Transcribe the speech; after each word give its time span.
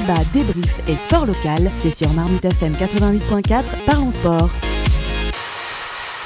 débat, 0.00 0.24
débrief 0.34 0.88
et 0.88 0.96
sport 0.96 1.24
local, 1.24 1.70
c'est 1.78 1.90
sur 1.90 2.12
Marmite 2.12 2.44
FM 2.44 2.72
88.4, 2.74 3.64
parlons 3.86 4.10
sport. 4.10 4.50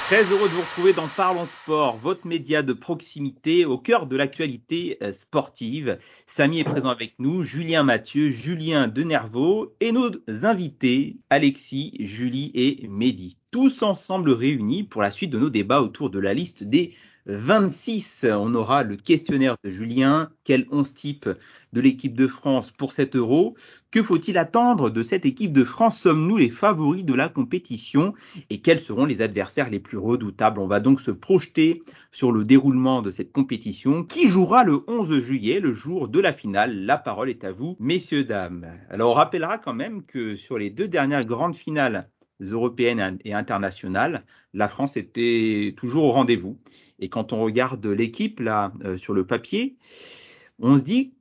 Très 0.06 0.24
heureux 0.24 0.48
de 0.48 0.54
vous 0.54 0.62
retrouver 0.62 0.92
dans 0.92 1.06
Parlons 1.06 1.46
Sport, 1.46 1.96
votre 1.98 2.26
média 2.26 2.64
de 2.64 2.72
proximité 2.72 3.64
au 3.64 3.78
cœur 3.78 4.06
de 4.06 4.16
l'actualité 4.16 4.98
euh, 5.04 5.12
sportive. 5.12 5.98
Samy 6.26 6.58
est 6.58 6.64
présent 6.64 6.88
avec 6.88 7.14
nous, 7.20 7.44
Julien 7.44 7.84
Mathieu, 7.84 8.32
Julien 8.32 8.88
Denervaux 8.88 9.72
et 9.78 9.92
nos 9.92 10.10
invités 10.42 11.18
Alexis, 11.30 11.94
Julie 12.00 12.50
et 12.54 12.88
Mehdi. 12.88 13.36
Tous 13.52 13.84
ensemble 13.84 14.32
réunis 14.32 14.82
pour 14.82 15.00
la 15.00 15.12
suite 15.12 15.30
de 15.30 15.38
nos 15.38 15.50
débats 15.50 15.80
autour 15.80 16.10
de 16.10 16.18
la 16.18 16.34
liste 16.34 16.64
des 16.64 16.92
26. 17.26 18.26
On 18.30 18.54
aura 18.54 18.82
le 18.82 18.96
questionnaire 18.96 19.56
de 19.62 19.70
Julien. 19.70 20.30
Quel 20.44 20.66
11 20.70 20.94
type 20.94 21.28
de 21.72 21.80
l'équipe 21.80 22.14
de 22.14 22.26
France 22.26 22.70
pour 22.70 22.92
cet 22.92 23.16
euro? 23.16 23.56
Que 23.90 24.02
faut-il 24.02 24.38
attendre 24.38 24.90
de 24.90 25.02
cette 25.02 25.26
équipe 25.26 25.52
de 25.52 25.64
France? 25.64 26.00
Sommes-nous 26.00 26.36
les 26.36 26.50
favoris 26.50 27.04
de 27.04 27.14
la 27.14 27.28
compétition? 27.28 28.14
Et 28.48 28.60
quels 28.60 28.80
seront 28.80 29.04
les 29.04 29.22
adversaires 29.22 29.70
les 29.70 29.80
plus 29.80 29.98
redoutables? 29.98 30.60
On 30.60 30.66
va 30.66 30.80
donc 30.80 31.00
se 31.00 31.10
projeter 31.10 31.82
sur 32.10 32.32
le 32.32 32.44
déroulement 32.44 33.02
de 33.02 33.10
cette 33.10 33.32
compétition 33.32 34.04
qui 34.04 34.28
jouera 34.28 34.64
le 34.64 34.80
11 34.88 35.20
juillet, 35.20 35.60
le 35.60 35.72
jour 35.72 36.08
de 36.08 36.20
la 36.20 36.32
finale. 36.32 36.84
La 36.84 36.98
parole 36.98 37.30
est 37.30 37.44
à 37.44 37.52
vous, 37.52 37.76
messieurs, 37.80 38.24
dames. 38.24 38.66
Alors 38.88 39.10
on 39.10 39.14
rappellera 39.14 39.58
quand 39.58 39.74
même 39.74 40.04
que 40.04 40.36
sur 40.36 40.58
les 40.58 40.70
deux 40.70 40.88
dernières 40.88 41.24
grandes 41.24 41.56
finales 41.56 42.08
européennes 42.40 43.18
et 43.24 43.34
internationales, 43.34 44.24
la 44.54 44.68
France 44.68 44.96
était 44.96 45.74
toujours 45.76 46.04
au 46.04 46.10
rendez-vous. 46.12 46.58
Et 47.00 47.08
quand 47.08 47.32
on 47.32 47.40
regarde 47.40 47.84
l'équipe 47.86 48.40
là 48.40 48.72
euh, 48.84 48.98
sur 48.98 49.14
le 49.14 49.24
papier, 49.26 49.76
on 50.58 50.76
se 50.76 50.82
dit 50.82 51.14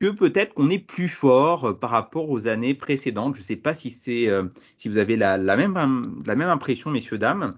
que 0.00 0.08
peut-être 0.08 0.54
qu'on 0.54 0.70
est 0.70 0.78
plus 0.78 1.08
fort 1.08 1.64
euh, 1.64 1.72
par 1.72 1.90
rapport 1.90 2.30
aux 2.30 2.46
années 2.46 2.74
précédentes. 2.74 3.34
Je 3.34 3.40
ne 3.40 3.44
sais 3.44 3.56
pas 3.56 3.74
si 3.74 3.90
c'est 3.90 4.28
euh, 4.28 4.44
si 4.76 4.88
vous 4.88 4.98
avez 4.98 5.16
la, 5.16 5.38
même 5.38 6.02
la 6.24 6.36
même 6.36 6.48
impression, 6.48 6.90
messieurs 6.90 7.18
dames. 7.18 7.56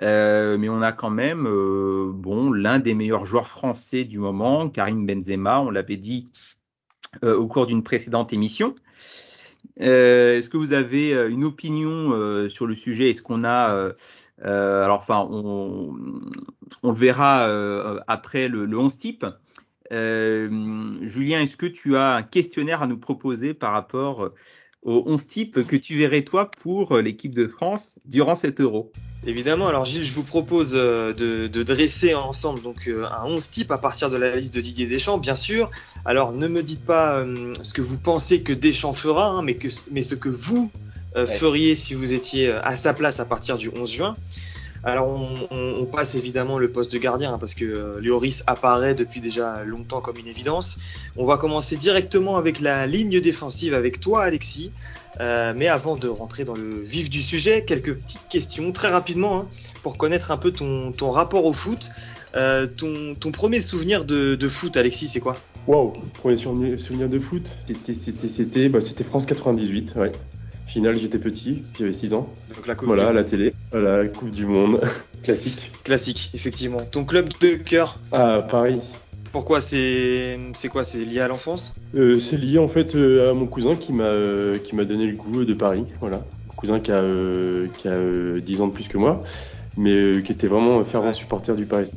mais 0.00 0.68
on 0.68 0.82
a 0.82 0.92
quand 0.92 1.10
même 1.10 1.44
bon 2.12 2.52
l'un 2.52 2.78
des 2.78 2.94
meilleurs 2.94 3.24
joueurs 3.24 3.48
français 3.48 4.04
du 4.04 4.18
moment, 4.18 4.68
Karim 4.68 5.06
Benzema. 5.06 5.60
On 5.62 5.70
l'avait 5.70 5.96
dit 5.96 6.26
au 7.22 7.46
cours 7.46 7.66
d'une 7.66 7.82
précédente 7.82 8.34
émission. 8.34 8.74
Est-ce 9.78 10.50
que 10.50 10.58
vous 10.58 10.74
avez 10.74 11.12
une 11.30 11.44
opinion 11.44 12.48
sur 12.50 12.66
le 12.66 12.74
sujet? 12.74 13.08
Est-ce 13.08 13.22
qu'on 13.22 13.42
a 13.42 13.92
euh, 14.44 14.84
alors, 14.84 14.98
enfin, 14.98 15.26
on, 15.30 15.94
le 16.84 16.92
verra 16.92 17.48
euh, 17.48 18.00
après 18.06 18.48
le, 18.48 18.66
le 18.66 18.78
11 18.78 18.98
type. 18.98 19.26
Euh, 19.92 20.92
Julien, 21.02 21.40
est-ce 21.40 21.56
que 21.56 21.66
tu 21.66 21.96
as 21.96 22.14
un 22.14 22.22
questionnaire 22.22 22.82
à 22.82 22.86
nous 22.86 22.98
proposer 22.98 23.54
par 23.54 23.72
rapport 23.72 24.30
au 24.82 25.02
11 25.06 25.26
type 25.26 25.66
que 25.66 25.76
tu 25.76 25.96
verrais 25.96 26.22
toi 26.22 26.50
pour 26.62 26.98
l'équipe 26.98 27.34
de 27.34 27.48
France 27.48 27.98
durant 28.04 28.34
cet 28.34 28.60
euro 28.60 28.92
Évidemment, 29.24 29.68
alors 29.68 29.84
Gilles, 29.84 30.04
je 30.04 30.12
vous 30.12 30.22
propose 30.22 30.72
de, 30.72 31.12
de 31.48 31.62
dresser 31.62 32.14
ensemble 32.14 32.62
donc 32.62 32.88
un 32.88 33.24
11 33.24 33.50
type 33.50 33.70
à 33.72 33.78
partir 33.78 34.10
de 34.10 34.16
la 34.16 34.36
liste 34.36 34.54
de 34.54 34.60
Didier 34.60 34.86
Deschamps, 34.86 35.18
bien 35.18 35.34
sûr. 35.34 35.70
Alors 36.04 36.32
ne 36.32 36.46
me 36.46 36.62
dites 36.62 36.84
pas 36.84 37.24
ce 37.62 37.72
que 37.72 37.82
vous 37.82 37.98
pensez 37.98 38.42
que 38.42 38.52
Deschamps 38.52 38.92
fera, 38.92 39.28
hein, 39.28 39.42
mais, 39.42 39.56
que, 39.56 39.68
mais 39.90 40.02
ce 40.02 40.14
que 40.14 40.28
vous 40.28 40.70
euh, 41.16 41.26
feriez 41.26 41.74
si 41.74 41.94
vous 41.94 42.12
étiez 42.12 42.48
euh, 42.48 42.60
à 42.62 42.76
sa 42.76 42.92
place 42.92 43.20
à 43.20 43.24
partir 43.24 43.56
du 43.56 43.70
11 43.74 43.90
juin 43.90 44.16
alors 44.84 45.08
on, 45.50 45.84
passe 45.86 46.14
évidemment 46.14 46.58
le 46.58 46.70
poste 46.70 46.92
de 46.92 46.98
gardien 46.98 47.32
hein, 47.32 47.38
parce 47.38 47.54
que 47.54 47.64
euh, 47.64 47.98
Lloris 48.00 48.44
apparaît 48.46 48.94
depuis 48.94 49.20
déjà 49.20 49.64
longtemps 49.64 50.00
comme 50.00 50.16
une 50.16 50.28
évidence. 50.28 50.78
On 51.16 51.26
va 51.26 51.38
commencer 51.38 51.76
directement 51.76 52.36
avec 52.36 52.60
la 52.60 52.86
ligne 52.86 53.18
défensive 53.20 53.74
avec 53.74 53.98
toi 53.98 54.22
Alexis. 54.22 54.70
mais 55.18 55.66
avant 55.66 55.96
de 55.96 56.06
rentrer 56.06 56.44
dans 56.44 56.54
le 56.54 56.82
vif 56.82 57.10
du 57.10 57.20
sujet, 57.20 57.64
quelques 57.64 57.94
petites 57.94 58.28
questions 58.28 58.70
très 58.70 58.88
rapidement 58.88 59.40
hein, 59.40 59.48
pour 59.82 59.96
connaître 59.96 60.30
un 60.30 60.36
peu 60.36 60.52
ton, 60.52 61.10
rapport 61.10 61.46
au 61.46 61.52
foot. 61.52 61.90
ton, 62.32 63.32
premier 63.32 63.60
souvenir 63.60 64.04
de, 64.04 64.48
foot, 64.48 64.76
Alexis, 64.76 65.08
c'est 65.08 65.20
quoi? 65.20 65.36
Wow, 65.66 65.94
premier 66.20 66.36
souvenir 66.36 67.08
de 67.08 67.18
foot, 67.18 67.56
c'était 67.84 68.68
bah, 68.68 68.78
France 68.80 69.26
98, 69.26 69.94
ouais. 69.96 70.12
Finale, 70.66 70.98
j'étais 70.98 71.18
petit, 71.18 71.62
j'avais 71.78 71.92
6 71.92 72.14
ans. 72.14 72.28
Donc 72.54 72.66
la 72.66 72.74
coupe 72.74 72.88
voilà, 72.88 73.12
la 73.12 73.24
télé, 73.24 73.54
à 73.72 73.78
la 73.78 74.06
Coupe 74.08 74.30
du 74.30 74.46
Monde. 74.46 74.80
Classique. 75.22 75.70
Classique, 75.84 76.30
effectivement. 76.34 76.78
Ton 76.90 77.04
club 77.04 77.28
de 77.40 77.54
cœur 77.54 77.98
Ah, 78.12 78.44
Paris. 78.48 78.80
Pourquoi 79.32 79.60
c'est 79.60 80.38
c'est 80.54 80.68
quoi? 80.68 80.82
C'est 80.82 81.04
lié 81.04 81.20
à 81.20 81.28
l'enfance? 81.28 81.74
Euh, 81.94 82.18
C'est 82.18 82.36
lié 82.36 82.58
en 82.58 82.68
fait 82.68 82.94
euh, 82.94 83.30
à 83.30 83.34
mon 83.34 83.46
cousin 83.46 83.74
qui 83.74 83.92
m'a 83.92 84.04
euh, 84.04 84.58
qui 84.58 84.74
m'a 84.74 84.84
donné 84.84 85.06
le 85.06 85.16
goût 85.16 85.44
de 85.44 85.52
Paris. 85.54 85.84
Voilà, 86.00 86.24
mon 86.48 86.54
cousin 86.54 86.80
qui 86.80 86.90
a 86.90 87.02
qui 87.76 87.88
a 87.88 88.40
10 88.40 88.60
ans 88.60 88.68
de 88.68 88.72
plus 88.72 88.88
que 88.88 88.98
moi 88.98 89.22
mais 89.76 89.92
euh, 89.92 90.20
qui 90.20 90.32
était 90.32 90.46
vraiment 90.46 90.84
fervent 90.84 91.12
supporter 91.12 91.54
du 91.54 91.66
Paris 91.66 91.92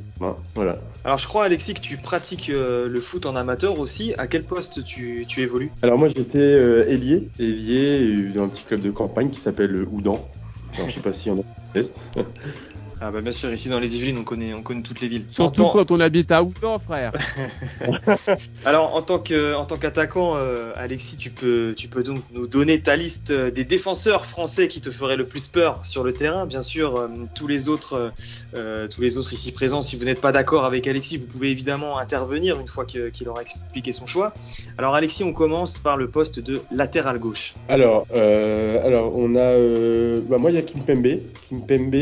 Voilà. 0.55 0.77
Alors 1.03 1.17
je 1.17 1.27
crois 1.27 1.45
Alexis 1.45 1.73
que 1.73 1.81
tu 1.81 1.97
pratiques 1.97 2.49
euh, 2.49 2.87
le 2.87 2.99
foot 3.01 3.25
en 3.25 3.35
amateur 3.35 3.79
aussi. 3.79 4.13
À 4.17 4.27
quel 4.27 4.43
poste 4.43 4.83
tu, 4.83 5.25
tu 5.27 5.41
évolues? 5.41 5.71
Alors 5.81 5.97
moi 5.97 6.09
j'étais 6.09 6.37
euh, 6.39 6.87
ailier, 6.87 7.29
ailier 7.39 8.31
dans 8.33 8.43
un 8.43 8.49
petit 8.49 8.63
club 8.63 8.81
de 8.81 8.91
campagne 8.91 9.29
qui 9.29 9.39
s'appelle 9.39 9.83
Oudan. 9.91 10.29
Alors 10.75 10.89
je 10.89 10.95
sais 10.95 11.01
pas 11.01 11.13
si 11.13 11.29
on 11.29 11.39
a 11.39 11.43
ah 13.01 13.11
bah 13.11 13.21
bien 13.21 13.31
sûr, 13.31 13.51
ici 13.53 13.69
dans 13.69 13.79
les 13.79 13.95
Yvelines, 13.95 14.17
on 14.17 14.23
connaît, 14.25 14.53
on 14.53 14.61
connaît 14.61 14.81
toutes 14.81 14.99
les 14.99 15.07
villes. 15.07 15.23
Surtout 15.29 15.67
quand 15.67 15.89
on 15.89 16.01
habite 16.01 16.31
à 16.31 16.43
Oudan, 16.43 16.79
frère. 16.79 17.13
Alors 18.65 18.93
en 18.93 19.01
tant 19.01 19.19
que, 19.19 19.55
en 19.55 19.63
tant 19.63 19.77
qu'attaquant, 19.77 20.33
euh, 20.35 20.73
Alexis, 20.75 21.15
tu 21.15 21.29
peux, 21.29 21.73
tu 21.77 21.87
peux 21.87 22.03
donc 22.03 22.19
nous 22.33 22.45
donner 22.45 22.81
ta 22.81 22.97
liste 22.97 23.31
euh, 23.31 23.51
des 23.51 23.63
défenseurs 23.63 24.25
français 24.25 24.67
qui 24.67 24.81
te 24.81 24.91
feraient 24.91 25.15
le 25.15 25.25
plus 25.25 25.47
peur 25.47 25.79
sur 25.83 26.03
le 26.03 26.11
terrain. 26.11 26.45
Bien 26.45 26.61
sûr, 26.61 26.97
euh, 26.97 27.07
tous 27.35 27.47
les 27.47 27.69
autres, 27.69 28.11
tous 28.53 29.01
les 29.01 29.17
autres 29.17 29.31
ici 29.31 29.53
présents, 29.53 29.81
si 29.81 29.95
vous 29.95 30.03
n'êtes 30.03 30.19
pas 30.19 30.33
d'accord 30.33 30.65
avec 30.65 30.85
Alexis, 30.85 31.17
vous 31.17 31.27
pouvez 31.27 31.51
évidemment 31.51 31.99
intervenir 31.99 32.59
une 32.59 32.67
fois 32.67 32.85
qu'il 32.85 33.29
aura 33.29 33.41
expliqué 33.41 33.93
son 33.93 34.07
choix. 34.07 34.33
Alors 34.77 34.95
Alexis, 34.95 35.23
on 35.23 35.31
commence 35.31 35.79
par 35.79 35.95
le 35.95 36.09
poste 36.09 36.39
de 36.39 36.61
latéral 36.71 37.19
gauche. 37.19 37.53
Alors, 37.69 38.05
alors 38.13 39.15
on 39.15 39.35
a, 39.35 40.19
bah 40.27 40.37
moi 40.37 40.51
il 40.51 40.55
y 40.55 40.59
a 40.59 40.63
Kimpembe, 40.63 41.19
Kimpembe. 41.49 41.95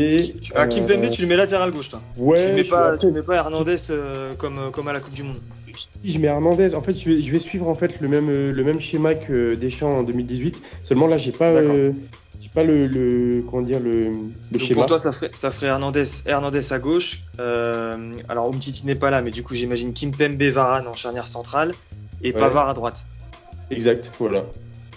Ah, 0.54 0.66
Kimpembe, 0.88 1.10
tu 1.10 1.22
le 1.22 1.28
mets 1.28 1.36
latéral 1.36 1.70
gauche, 1.70 1.90
toi. 1.90 2.00
Ouais. 2.16 2.48
Tu 2.48 2.54
mets 2.54 2.64
pas, 2.64 2.98
tu 2.98 3.10
mets 3.10 3.22
pas 3.22 3.36
Hernandez 3.36 3.76
euh, 3.90 4.34
comme, 4.34 4.58
euh, 4.58 4.70
comme 4.70 4.88
à 4.88 4.92
la 4.92 5.00
Coupe 5.00 5.14
du 5.14 5.22
Monde. 5.22 5.38
Si 5.76 6.10
je 6.10 6.18
mets 6.18 6.26
Hernandez, 6.26 6.74
en 6.74 6.80
fait, 6.80 6.92
je 6.92 7.08
vais, 7.08 7.22
je 7.22 7.30
vais 7.30 7.38
suivre 7.38 7.68
en 7.68 7.74
fait 7.74 8.00
le 8.00 8.08
même, 8.08 8.28
euh, 8.28 8.52
le 8.52 8.64
même 8.64 8.80
schéma 8.80 9.14
que 9.14 9.54
Deschamps 9.54 9.98
en 9.98 10.02
2018. 10.02 10.60
Seulement 10.82 11.06
là, 11.06 11.18
j'ai 11.18 11.30
pas, 11.30 11.52
pas 12.54 12.64
le, 12.64 12.86
le, 12.86 13.42
comment 13.48 13.62
dire 13.62 13.80
le, 13.80 14.10
le 14.52 14.58
schéma. 14.58 14.80
Pour 14.80 14.86
toi, 14.86 14.98
ça 14.98 15.12
ferait, 15.12 15.30
ça 15.34 15.50
ferait 15.50 15.66
Hernandez, 15.66 16.04
Hernandez 16.26 16.72
à 16.72 16.78
gauche. 16.78 17.20
Euh, 17.38 18.14
alors 18.28 18.46
Umtiti 18.46 18.86
n'est 18.86 18.94
pas 18.94 19.10
là, 19.10 19.22
mais 19.22 19.30
du 19.30 19.42
coup, 19.42 19.54
j'imagine 19.54 19.92
Kimpembe, 19.92 20.42
Varane 20.42 20.86
en 20.86 20.94
charnière 20.94 21.28
centrale 21.28 21.74
et 22.22 22.32
Pavard 22.32 22.68
à 22.68 22.74
droite. 22.74 23.04
Exact, 23.70 24.10
voilà. 24.18 24.44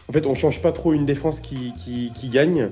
En 0.07 0.13
fait, 0.13 0.25
on 0.25 0.35
change 0.35 0.61
pas 0.61 0.71
trop 0.71 0.93
une 0.93 1.05
défense 1.05 1.39
qui, 1.39 1.73
qui, 1.73 2.11
qui 2.13 2.29
gagne 2.29 2.69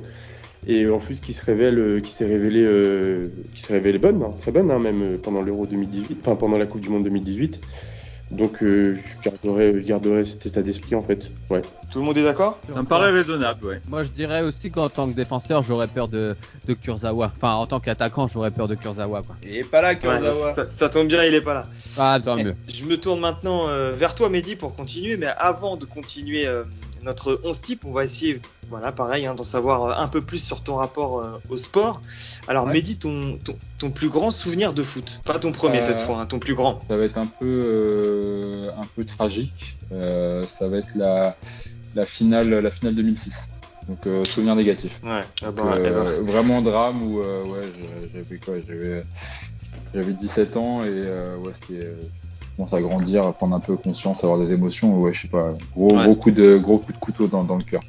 et 0.68 0.88
en 0.90 1.00
plus 1.00 1.20
qui 1.20 1.34
se 1.34 1.44
révèle, 1.46 1.80
euh, 1.80 2.00
qui 2.02 2.12
s'est 2.12 2.26
révélé, 2.26 2.64
euh, 2.64 3.30
qui 3.54 3.62
s'est 3.62 3.74
révélé 3.74 3.98
bonne, 3.98 4.22
hein, 4.22 4.34
très 4.42 4.52
bonne 4.52 4.72
hein, 4.72 4.80
même 4.80 5.02
euh, 5.02 5.18
pendant 5.18 5.42
l'Euro 5.42 5.66
2018, 5.66 6.20
enfin 6.22 6.36
pendant 6.36 6.58
la 6.58 6.66
Coupe 6.66 6.82
du 6.82 6.90
Monde 6.90 7.04
2018. 7.04 7.60
Donc 8.32 8.58
je 8.62 8.96
garderai, 9.24 9.82
je 9.82 9.88
garderai 9.88 10.24
cet 10.24 10.46
état 10.46 10.62
d'esprit 10.62 10.94
en 10.94 11.02
fait. 11.02 11.32
Ouais. 11.50 11.62
Tout 11.92 12.00
le 12.00 12.06
monde 12.06 12.18
est 12.18 12.24
d'accord? 12.24 12.60
Ça 12.74 12.82
me 12.82 12.88
paraît 12.88 13.12
raisonnable, 13.12 13.66
ouais. 13.66 13.82
Moi 13.88 14.04
je 14.04 14.10
dirais 14.10 14.44
aussi 14.44 14.72
qu'en 14.72 14.90
tant 14.90 15.08
que 15.10 15.16
défenseur 15.16 15.64
j'aurais 15.64 15.88
peur 15.88 16.08
de, 16.08 16.36
de 16.68 16.74
Kurzawa. 16.74 17.32
Enfin 17.36 17.54
en 17.54 17.66
tant 17.66 17.80
qu'attaquant 17.80 18.28
j'aurais 18.28 18.52
peur 18.52 18.68
de 18.68 18.76
Kurzawa. 18.76 19.24
Quoi. 19.24 19.36
Il 19.44 19.56
est 19.56 19.64
pas 19.64 19.82
là 19.82 19.96
Kurzawa. 19.96 20.50
ça, 20.50 20.70
ça, 20.70 20.90
tombe 20.90 21.08
bien, 21.08 21.24
il 21.24 21.34
est 21.34 21.42
pas 21.42 21.54
là. 21.54 21.68
Ah 21.98 22.20
tant 22.24 22.36
mieux. 22.36 22.56
Je 22.68 22.84
me 22.86 23.00
tourne 23.00 23.20
maintenant 23.20 23.68
vers 23.94 24.16
toi 24.16 24.30
Mehdi 24.30 24.56
pour 24.56 24.76
continuer, 24.76 25.18
mais 25.18 25.28
avant 25.28 25.78
de 25.78 25.86
continuer 25.86 26.48
notre 27.04 27.40
11 27.44 27.62
type, 27.62 27.86
on 27.86 27.92
va 27.92 28.04
essayer, 28.04 28.42
voilà, 28.70 28.92
pareil, 28.92 29.26
hein, 29.26 29.36
d'en 29.36 29.44
savoir 29.44 29.84
euh, 29.84 30.04
un 30.04 30.08
peu 30.08 30.22
plus 30.22 30.40
sur 30.44 30.62
ton 30.62 30.76
rapport 30.76 31.20
euh, 31.20 31.42
au 31.50 31.56
sport. 31.56 32.02
Alors, 32.48 32.68
Mehdi, 32.68 32.98
ton, 32.98 33.40
ton, 33.78 33.92
plus 33.92 34.10
grand 34.10 34.32
souvenir 34.32 34.74
de 34.74 34.84
foot 34.84 35.22
Pas 35.26 35.40
ton 35.40 35.52
premier 35.52 35.82
cette 35.82 36.00
euh, 36.00 36.06
fois, 36.06 36.20
hein, 36.20 36.26
ton 36.26 36.40
plus 36.40 36.56
grand. 36.56 36.80
Ça 36.90 36.98
va 36.98 37.04
être 37.04 37.18
un 37.18 37.28
peu, 37.28 38.70
un 38.78 38.86
peu 38.96 39.06
tragique. 39.06 39.78
ça 39.90 40.68
va 40.68 40.78
être 40.78 40.96
la, 40.96 41.36
la, 41.96 42.06
finale, 42.06 42.50
la 42.50 42.72
finale 42.72 42.96
2006. 42.96 43.34
Donc, 43.88 44.28
souvenir 44.28 44.56
négatif. 44.56 45.00
Ouais, 45.04 45.24
ah 45.42 45.52
bah, 45.52 45.74
eh 45.78 45.90
ben. 45.90 46.22
Vraiment 46.22 46.62
drame 46.62 47.02
où 47.02 47.18
ouais, 47.18 47.62
j'avais 48.14 48.38
quoi 48.38 48.56
J'avais 49.94 50.14
17 50.14 50.58
ans 50.58 50.84
et 50.84 50.90
ouais, 50.90 51.52
c'était 51.62 51.88
commence 52.60 52.74
à 52.74 52.82
grandir, 52.82 53.26
à 53.26 53.34
prendre 53.34 53.56
un 53.56 53.60
peu 53.60 53.78
conscience, 53.78 54.24
avoir 54.24 54.40
des 54.40 54.52
émotions. 54.52 55.00
Ouais, 55.00 55.14
je 55.14 55.24
sais 55.24 55.28
pas, 55.28 55.54
gros, 55.76 55.96
gros, 55.96 56.16
coup 56.16 56.32
de, 56.32 56.58
gros 56.58 56.78
coup 56.78 56.92
de 56.92 56.98
couteau 56.98 57.28
dans, 57.28 57.44
dans 57.44 57.56
le 57.56 57.64
cœur. 57.64 57.82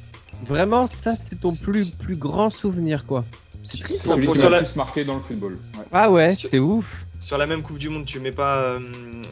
Vraiment, 0.45 0.87
ça, 0.87 1.13
c'est 1.13 1.39
ton 1.39 1.53
plus, 1.53 1.91
plus 1.91 2.15
grand 2.15 2.49
souvenir, 2.49 3.05
quoi. 3.05 3.25
C'est 3.63 3.79
triste. 3.79 4.05
Celui 4.05 4.27
qui 4.27 4.41
la... 4.49 4.63
plus 4.63 4.75
marqué 4.75 5.03
dans 5.03 5.15
le 5.15 5.21
football. 5.21 5.59
Ah 5.91 6.09
ouais, 6.09 6.31
c'est 6.31 6.59
ouf. 6.59 7.05
Sur 7.21 7.37
la 7.37 7.45
même 7.45 7.61
Coupe 7.63 7.77
du 7.77 7.89
Monde, 7.89 8.05
tu 8.05 8.19
mets 8.19 8.31
pas, 8.31 8.57
euh, 8.63 8.79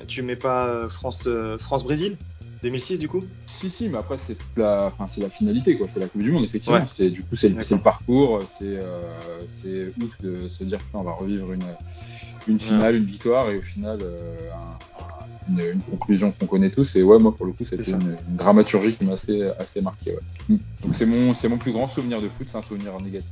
tu 0.08 0.22
mets 0.22 0.36
pas 0.36 0.68
euh, 0.68 0.90
France, 0.90 1.26
euh, 1.28 1.58
France 1.58 1.84
Brésil 1.84 2.18
2006 2.64 3.00
du 3.00 3.08
coup? 3.08 3.24
Si, 3.48 3.70
si, 3.70 3.90
mais 3.90 3.98
après, 3.98 4.18
c'est 4.18 4.38
la, 4.56 4.86
enfin, 4.88 5.08
c'est 5.08 5.22
la 5.22 5.30
finalité, 5.30 5.78
quoi. 5.78 5.88
C'est 5.88 6.00
la 6.00 6.08
Coupe 6.08 6.22
du 6.22 6.32
Monde, 6.32 6.46
effectivement. 6.46 6.80
Ouais. 6.80 6.86
C'est, 6.94 7.10
du 7.10 7.24
coup, 7.24 7.36
c'est 7.36 7.50
le, 7.50 7.56
D'accord. 7.56 7.68
c'est 7.68 7.76
le 7.76 7.82
parcours. 7.82 8.42
C'est, 8.48 8.78
euh, 8.78 9.46
c'est 9.48 9.88
ouf 10.02 10.20
de 10.22 10.48
se 10.48 10.64
dire 10.64 10.80
qu'on 10.92 11.04
va 11.04 11.14
revivre 11.14 11.52
une, 11.52 11.66
une 12.48 12.60
finale, 12.60 12.96
une 12.96 13.06
victoire 13.06 13.50
et 13.50 13.58
au 13.58 13.62
final, 13.62 14.00
euh, 14.02 14.50
un- 14.54 14.78
une, 15.50 15.60
une 15.74 15.82
conclusion 15.82 16.32
qu'on 16.32 16.46
connaît 16.46 16.70
tous. 16.70 16.96
Et 16.96 17.04
ouais, 17.04 17.18
moi, 17.20 17.36
pour 17.36 17.46
le 17.46 17.54
coup, 17.54 17.66
c'était 17.66 17.92
une, 17.92 18.18
une 18.28 18.36
dramaturgie 18.36 18.96
qui 18.96 19.04
m'a 19.04 19.14
assez, 19.14 19.42
assez 19.58 19.82
marqué, 19.82 20.12
ouais. 20.12 20.58
Donc, 20.84 20.96
c'est 20.96 21.06
mon, 21.06 21.34
c'est 21.34 21.48
mon 21.50 21.58
plus 21.58 21.72
grand 21.72 21.88
souvenir 21.88 22.22
de 22.22 22.30
foot, 22.30 22.48
c'est 22.50 22.58
un 22.58 22.62
souvenir 22.62 23.00
négatif. 23.02 23.30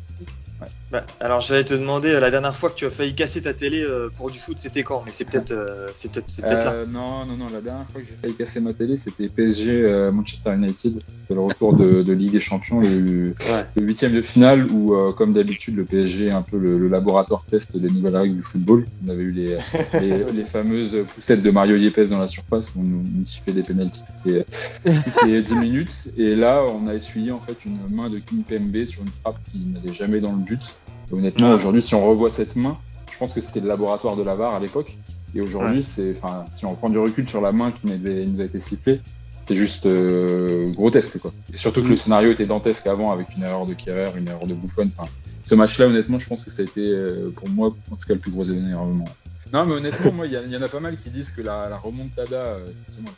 Bah, 0.89 1.06
alors 1.19 1.42
j'allais 1.42 1.65
te 1.65 1.74
demander 1.74 2.12
euh, 2.12 2.21
la 2.21 2.31
dernière 2.31 2.56
fois 2.56 2.69
que 2.69 2.75
tu 2.75 2.86
as 2.86 2.89
failli 2.89 3.13
casser 3.13 3.42
ta 3.42 3.54
télé 3.54 3.81
euh, 3.81 4.09
pour 4.15 4.31
du 4.31 4.39
foot, 4.39 4.57
c'était 4.57 4.83
quand? 4.83 5.04
Mais 5.06 5.12
c'est 5.12 5.25
peut-être, 5.25 5.51
euh, 5.51 5.88
c'est 5.94 6.09
peut-être, 6.09 6.30
c'est 6.30 6.45
peut-être 6.45 6.63
là. 6.63 6.86
Non, 6.88 7.25
non, 7.25 7.36
non, 7.36 7.48
la 7.54 7.59
dernière 7.59 7.86
fois 7.92 8.00
que 8.00 8.07
j'ai 8.07 8.15
failli 8.21 8.36
casser 8.36 8.62
ma 8.62 8.74
télé, 8.74 8.95
c'était 8.95 9.27
PSG 9.27 10.09
Manchester 10.13 10.54
United. 10.54 11.01
C'était 11.19 11.33
le 11.33 11.42
retour 11.42 11.75
de, 11.75 12.04
de 12.04 12.13
Ligue 12.13 12.31
des 12.31 12.39
Champions, 12.39 12.80
le, 12.80 13.36
Ouais. 13.48 13.83
huitième 13.83 14.13
de 14.13 14.21
finale 14.21 14.71
où, 14.71 14.95
comme 15.13 15.33
d'habitude, 15.33 15.75
le 15.75 15.83
PSG 15.83 16.27
est 16.27 16.33
un 16.33 16.42
peu 16.42 16.57
le, 16.57 16.77
le 16.77 16.88
laboratoire 16.88 17.44
test 17.50 17.75
des 17.75 17.89
nouvelles 17.89 18.15
règles 18.15 18.36
du 18.36 18.44
football. 18.44 18.86
On 19.06 19.09
avait 19.09 19.24
eu 19.24 19.31
les, 19.31 19.57
les, 20.01 20.24
les 20.24 20.45
fameuses 20.45 20.98
poussettes 21.13 21.44
de 21.44 21.51
Mario 21.51 21.75
Yepes 21.75 22.09
dans 22.09 22.19
la 22.19 22.27
surface 22.27 22.69
où 22.75 22.80
on 22.80 22.83
nous, 22.83 23.25
sifflait 23.25 23.54
des 23.54 23.63
pénaltys 23.63 24.04
toutes 24.24 24.33
les, 24.33 24.45
toutes 24.86 25.24
les 25.25 25.42
10 25.42 25.56
minutes. 25.56 25.94
Et 26.18 26.36
là, 26.36 26.63
on 26.63 26.88
a 26.88 26.94
essuyé 26.95 27.31
en 27.31 27.39
fait 27.39 27.57
une 27.65 27.77
main 27.89 28.09
de 28.09 28.19
King 28.19 28.44
Pembe 28.44 28.86
sur 28.86 29.01
une 29.01 29.09
frappe 29.21 29.38
qui 29.51 29.59
n'allait 29.65 29.94
jamais 29.94 30.21
dans 30.21 30.33
le 30.33 30.47
Et 30.56 31.14
honnêtement, 31.14 31.50
Ouais. 31.50 31.56
aujourd'hui, 31.56 31.82
si 31.82 31.96
on 31.96 32.08
revoit 32.08 32.32
cette 32.32 32.56
main, 32.56 32.78
je 33.12 33.18
pense 33.18 33.34
que 33.34 33.42
c'était 33.42 33.60
le 33.60 33.68
laboratoire 33.68 34.16
de 34.16 34.24
la 34.24 34.36
VAR 34.36 34.56
à 34.56 34.60
l'époque. 34.60 34.98
Et 35.36 35.42
aujourd'hui, 35.42 35.84
c'est, 35.84 36.16
enfin, 36.22 36.46
si 36.56 36.66
on 36.66 36.76
prend 36.76 36.90
du 36.90 36.98
recul 36.98 37.28
sur 37.28 37.42
la 37.42 37.52
main 37.52 37.72
qui 37.72 37.88
nous 37.88 38.42
a, 38.42 38.46
été 38.46 38.60
sifflée, 38.60 39.02
c'est 39.48 39.56
juste 39.56 39.86
euh, 39.86 40.72
grotesque, 40.72 41.20
quoi. 41.20 41.32
Et 41.54 41.58
surtout 41.58 41.84
que 41.84 41.88
le 41.88 41.98
scénario 41.98 42.32
était 42.32 42.46
dantesque 42.46 42.88
avant 42.88 43.12
avec 43.12 43.36
une 43.36 43.44
erreur 43.44 43.66
de 43.66 43.74
Kerrer, 43.74 44.12
une 44.18 44.28
erreur 44.28 44.48
de 44.48 44.54
Buffon. 44.54 44.90
Enfin, 44.98 45.10
ce 45.48 45.56
match-là, 45.56 45.88
honnêtement, 45.88 46.20
je 46.20 46.28
pense 46.28 46.44
que 46.44 46.50
ça 46.50 46.62
a 46.62 46.66
été, 46.66 46.82
euh, 46.82 47.32
pour 47.36 47.50
moi, 47.50 47.76
en 47.92 47.96
tout 47.96 48.08
cas, 48.08 48.14
le 48.14 48.20
plus 48.20 48.32
gros 48.32 48.44
événement. 48.44 49.06
Non, 49.54 49.66
mais 49.66 49.76
honnêtement, 49.76 50.12
moi, 50.12 50.26
il 50.28 50.34
y, 50.34 50.58
en 50.58 50.62
a 50.62 50.68
pas 50.68 50.80
mal 50.80 50.98
qui 50.98 51.10
disent 51.10 51.30
que 51.30 51.42
la, 51.42 51.70
la 51.70 51.78
remontada, 51.78 52.36
euh, 52.36 52.66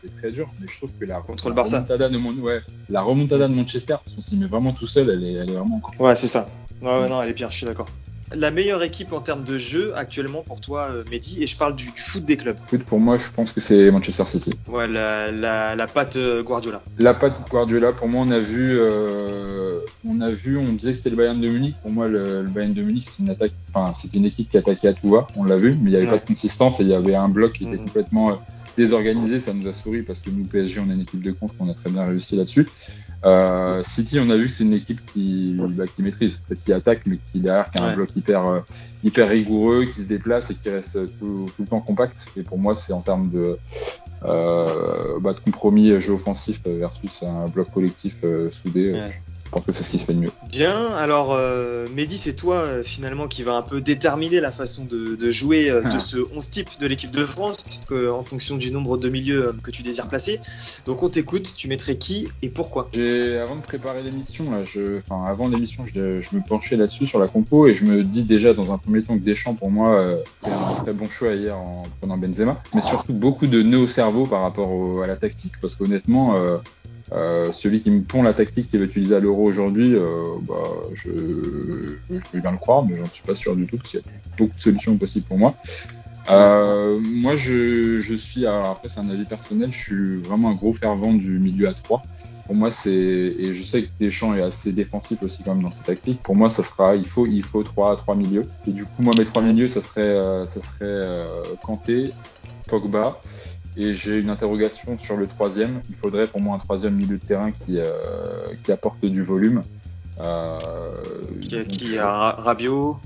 était 0.04 0.14
très 0.16 0.32
dure, 0.32 0.48
mais 0.60 0.68
je 0.68 0.78
trouve 0.78 0.92
que 1.00 1.06
la, 1.06 1.22
Contre 1.22 1.50
le 1.50 1.56
la 1.56 1.62
Barça. 1.64 1.78
remontada 1.78 2.10
de 2.10 2.18
Mon- 2.18 2.34
ouais, 2.40 2.62
la 2.90 3.02
remontada 3.02 3.48
de 3.48 3.54
Manchester, 3.54 3.96
si 4.06 4.16
on 4.18 4.22
s'y 4.22 4.38
met 4.38 4.46
vraiment 4.48 4.72
tout 4.72 4.88
seul, 4.88 5.10
elle 5.10 5.24
est, 5.24 5.34
elle 5.34 5.50
est 5.50 5.54
vraiment 5.56 5.78
encore. 5.78 5.94
Ouais, 6.00 6.16
c'est 6.16 6.28
ça. 6.28 6.48
Ouais, 6.82 6.88
ouais, 7.02 7.10
non, 7.10 7.22
elle 7.22 7.30
est 7.30 7.34
bien, 7.34 7.50
je 7.50 7.56
suis 7.58 7.66
d'accord. 7.66 7.88
La 8.36 8.52
meilleure 8.52 8.84
équipe 8.84 9.12
en 9.12 9.22
termes 9.22 9.44
de 9.44 9.58
jeu 9.58 9.94
actuellement 9.96 10.44
pour 10.44 10.62
toi, 10.62 10.90
euh, 10.92 11.04
Mehdi, 11.10 11.42
et 11.42 11.48
je 11.48 11.58
parle 11.58 11.76
du, 11.76 11.86
du 11.92 12.02
foot 12.02 12.24
des 12.26 12.38
clubs. 12.38 12.58
Écoute, 12.68 12.84
pour 12.86 13.00
moi, 13.00 13.18
je 13.18 13.26
pense 13.36 13.52
que 13.52 13.60
c'est 13.60 13.90
Manchester 13.90 14.26
City. 14.26 14.52
Ouais, 14.68 14.88
la, 14.88 15.32
la, 15.32 15.76
la 15.76 15.88
patte 15.88 16.16
euh, 16.16 16.44
Guardiola. 16.44 16.82
La 17.00 17.14
patte 17.16 17.36
Guardiola, 17.50 17.92
pour 17.92 18.08
moi, 18.08 18.24
on 18.28 18.32
a 18.32 18.40
vu, 18.40 18.78
euh, 18.80 19.80
on 20.08 20.22
a 20.22 20.30
vu, 20.30 20.58
on 20.58 20.74
disait 20.74 20.92
que 20.92 20.98
c'était 20.98 21.10
le 21.10 21.16
Bayern 21.16 21.42
de 21.42 21.48
Munich. 21.48 21.76
Pour 21.82 21.92
moi, 21.92 22.08
le, 22.08 22.44
le 22.44 22.50
Bayern 22.50 22.74
de 22.74 22.84
Munich, 22.84 23.08
c'est 23.10 23.24
une 23.24 23.30
attaque, 23.32 23.52
enfin, 23.74 23.94
c'était 24.00 24.20
une 24.20 24.26
équipe 24.26 24.52
qui 24.52 24.58
attaquait 24.58 24.90
à 24.90 24.94
tout 24.94 25.10
va. 25.10 25.28
On 25.36 25.44
l'a 25.44 25.58
vu, 25.58 25.72
mais 25.72 25.90
il 25.90 25.92
n'y 25.92 25.96
avait 25.96 26.06
Ouais. 26.06 26.12
pas 26.12 26.18
de 26.20 26.28
consistance 26.28 26.80
et 26.80 26.84
il 26.84 26.90
y 26.90 26.94
avait 26.94 27.16
un 27.16 27.30
bloc 27.30 27.54
qui 27.54 27.66
était 27.68 27.78
complètement 27.78 28.40
désorganisé. 28.78 29.40
Ça 29.40 29.54
nous 29.54 29.68
a 29.68 29.74
souri 29.74 30.02
parce 30.02 30.20
que 30.20 30.30
nous, 30.30 30.46
PSG, 30.46 30.80
on 30.80 30.90
est 30.90 30.94
une 30.94 31.02
équipe 31.02 31.22
de 31.22 31.32
contre, 31.32 31.56
on 31.60 31.70
a 31.70 31.74
très 31.74 31.90
bien 31.90 32.06
réussi 32.06 32.36
là-dessus. 32.36 32.68
Euh, 33.26 33.84
City, 33.84 34.20
on 34.20 34.30
a 34.30 34.38
vu 34.38 34.46
que 34.46 34.52
c'est 34.52 34.64
une 34.64 34.74
équipe 34.74 35.02
qui, 35.14 35.56
bah, 35.58 35.86
qui 35.88 36.02
maîtrise, 36.02 36.40
peut-être 36.48 36.64
qui 36.64 36.72
attaque, 36.72 37.02
mais 37.06 37.18
qui 37.32 37.40
derrière, 37.40 37.70
qui 37.70 37.80
a 37.80 37.84
un 37.84 37.96
bloc 37.96 38.10
hyper, 38.16 38.46
euh, 38.46 38.60
hyper 39.04 39.28
rigoureux, 39.28 39.86
qui 39.86 40.02
se 40.02 40.08
déplace 40.08 40.50
et 40.52 40.56
qui 40.56 40.70
reste 40.70 40.94
tout, 41.20 41.50
tout 41.56 41.62
le 41.62 41.68
temps 41.68 41.82
compact. 41.82 42.16
Et 42.38 42.44
pour 42.44 42.58
moi, 42.58 42.76
c'est 42.76 42.94
en 42.94 43.02
termes 43.02 43.30
de, 43.30 43.58
euh, 44.24 45.20
bah, 45.20 45.34
de 45.34 45.40
compromis 45.40 46.00
jeu 46.00 46.14
offensif 46.14 46.62
versus 46.66 47.12
un 47.24 47.48
bloc 47.48 47.72
collectif 47.72 48.16
euh, 48.24 48.50
soudé. 48.52 48.94
Ouais. 48.94 49.22
Je 49.50 49.56
pense 49.56 49.66
que 49.66 49.74
c'est 49.74 49.84
ce 49.84 49.90
qui 49.90 49.98
se 49.98 50.06
fait 50.06 50.14
de 50.14 50.20
mieux. 50.20 50.30
Bien, 50.48 50.92
alors 50.92 51.34
euh, 51.34 51.88
Mehdi, 51.96 52.20
c'est 52.20 52.36
toi 52.36 52.58
euh, 52.58 52.84
finalement 52.84 53.28
qui 53.28 53.42
va 53.42 53.54
un 53.54 53.64
peu 53.64 53.82
déterminer 53.82 54.42
la 54.42 54.52
façon 54.52 54.86
de, 54.86 55.16
de 55.16 55.32
jouer 55.32 55.72
euh, 55.72 55.82
de 55.82 55.96
Ah. 55.96 56.00
ce 56.00 56.18
11 56.36 56.50
type 56.52 56.70
de 56.80 56.86
l'équipe 56.86 57.10
de 57.10 57.26
France, 57.26 57.58
puisque 57.64 57.94
en 57.94 58.22
fonction 58.22 58.58
du 58.58 58.70
nombre 58.70 58.98
de 59.00 59.10
milieux 59.10 59.48
euh, 59.48 59.54
que 59.64 59.72
tu 59.72 59.82
désires 59.82 60.08
placer. 60.08 60.40
Donc 60.86 61.02
on 61.02 61.10
t'écoute, 61.10 61.52
tu 61.58 61.68
mettrais 61.68 61.96
qui 61.98 62.28
et 62.44 62.50
pourquoi? 62.50 62.92
Avant 62.94 63.56
de 63.56 63.62
préparer 63.62 64.04
l'émission, 64.04 64.52
là, 64.52 64.64
je, 64.66 65.00
enfin, 65.00 65.26
avant 65.26 65.48
l'émission, 65.48 65.84
je, 65.96 66.22
je 66.22 66.36
me 66.36 66.42
penchais 66.42 66.76
là-dessus 66.76 67.08
sur 67.08 67.18
la 67.18 67.28
compo 67.28 67.66
et 67.68 67.74
je 67.74 67.84
me 67.86 68.04
dis 68.04 68.24
déjà 68.24 68.54
dans 68.54 68.72
un 68.72 68.78
premier 68.78 69.02
temps 69.02 69.18
que 69.18 69.24
Deschamps, 69.24 69.56
pour 69.56 69.72
moi, 69.72 69.96
euh, 70.00 70.18
c'est 70.44 70.52
un 70.52 70.84
très 70.84 70.94
bon 70.94 71.10
choix 71.10 71.34
hier 71.34 71.58
en 71.58 71.86
prenant 72.00 72.20
Benzema, 72.20 72.62
mais 72.76 72.82
surtout 72.82 73.14
beaucoup 73.14 73.48
de 73.48 73.64
nœuds 73.64 73.80
au 73.80 73.88
cerveau 73.88 74.28
par 74.28 74.44
rapport 74.44 74.70
au- 74.70 75.02
à 75.02 75.08
la 75.08 75.16
tactique, 75.16 75.54
parce 75.60 75.76
qu'honnêtement, 75.76 76.36
euh, 77.14 77.52
celui 77.54 77.82
qui 77.82 77.92
me 77.92 78.04
pond 78.04 78.22
la 78.24 78.34
tactique 78.34 78.70
qu'il 78.70 78.80
va 78.80 78.86
utiliser 78.86 79.16
à 79.16 79.20
l'Euro 79.20 79.44
aujourd'hui, 79.46 79.96
euh, 79.96 80.40
bah, 80.44 80.56
je, 80.94 81.10
je 82.10 82.20
veux 82.34 82.42
bien 82.42 82.52
le 82.52 82.58
croire, 82.58 82.86
mais 82.86 82.98
j'en 82.98 83.10
suis 83.10 83.24
pas 83.24 83.36
sûr 83.36 83.56
du 83.56 83.68
tout, 83.68 83.78
parce 83.78 83.90
qu'il 83.92 84.00
y 84.00 84.04
a 84.04 84.06
beaucoup 84.38 84.56
de 84.56 84.62
solutions 84.62 84.98
possibles 84.98 85.26
pour 85.28 85.38
moi. 85.40 85.58
Euh, 86.30 87.00
moi, 87.00 87.36
je, 87.36 88.00
je 88.02 88.14
suis, 88.16 88.46
alors 88.46 88.68
après 88.72 88.90
c'est 88.90 89.00
un 89.00 89.10
avis 89.10 89.26
personnel, 89.26 89.72
je 89.72 89.78
suis 89.80 90.22
vraiment 90.22 90.50
un 90.50 90.56
gros 90.56 90.74
fervent 90.74 91.14
du 91.14 91.40
milieu 91.40 91.68
à 91.68 91.74
3. 91.74 92.04
Pour 92.46 92.56
moi, 92.56 92.72
c'est 92.72 92.92
et 92.92 93.54
je 93.54 93.64
sais 93.64 93.84
que 93.84 93.90
Deschamps 94.00 94.34
est 94.36 94.42
assez 94.42 94.74
défensif 94.74 95.22
aussi 95.22 95.44
quand 95.44 95.54
même 95.56 95.64
dans 95.64 95.72
ses 95.72 95.84
tactiques. 95.84 96.24
Pour 96.24 96.36
moi, 96.36 96.50
ça 96.50 96.64
sera 96.64 96.96
il 96.96 97.08
faut 97.08 97.28
il 97.28 97.44
faut 97.44 97.64
trois 97.64 97.96
trois 97.98 98.16
milieux. 98.16 98.52
Et 98.66 98.72
du 98.74 98.86
coup, 98.88 99.04
moi 99.04 99.14
mes 99.16 99.26
trois 99.26 99.42
Ouais. 99.42 99.54
milieux, 99.54 99.68
ça 99.68 99.82
serait 99.82 100.02
euh, 100.02 100.46
ça 100.48 100.60
serait 100.62 100.78
euh, 100.82 101.56
Kanté, 101.62 102.18
Pogba. 102.68 103.22
Et 103.80 103.96
j'ai 103.96 104.20
une 104.20 104.30
interrogation 104.30 104.98
sur 104.98 105.16
le 105.16 105.26
troisième. 105.26 105.82
Il 105.88 105.96
faudrait 105.96 106.28
pour 106.28 106.42
moi 106.42 106.54
un 106.56 106.60
troisième 106.60 106.96
milieu 106.96 107.16
de 107.18 107.22
terrain 107.26 107.52
qui 107.54 107.80
euh, 107.80 108.54
qui 108.66 108.74
apporte 108.74 109.06
du 109.06 109.24
volume. 109.24 109.64
Euh, 110.20 110.58
Qui, 111.42 111.56
donc, 111.56 111.68
qui 111.68 111.98
a 111.98 112.12
Ra- 112.12 112.36
Rabiot? 112.38 113.00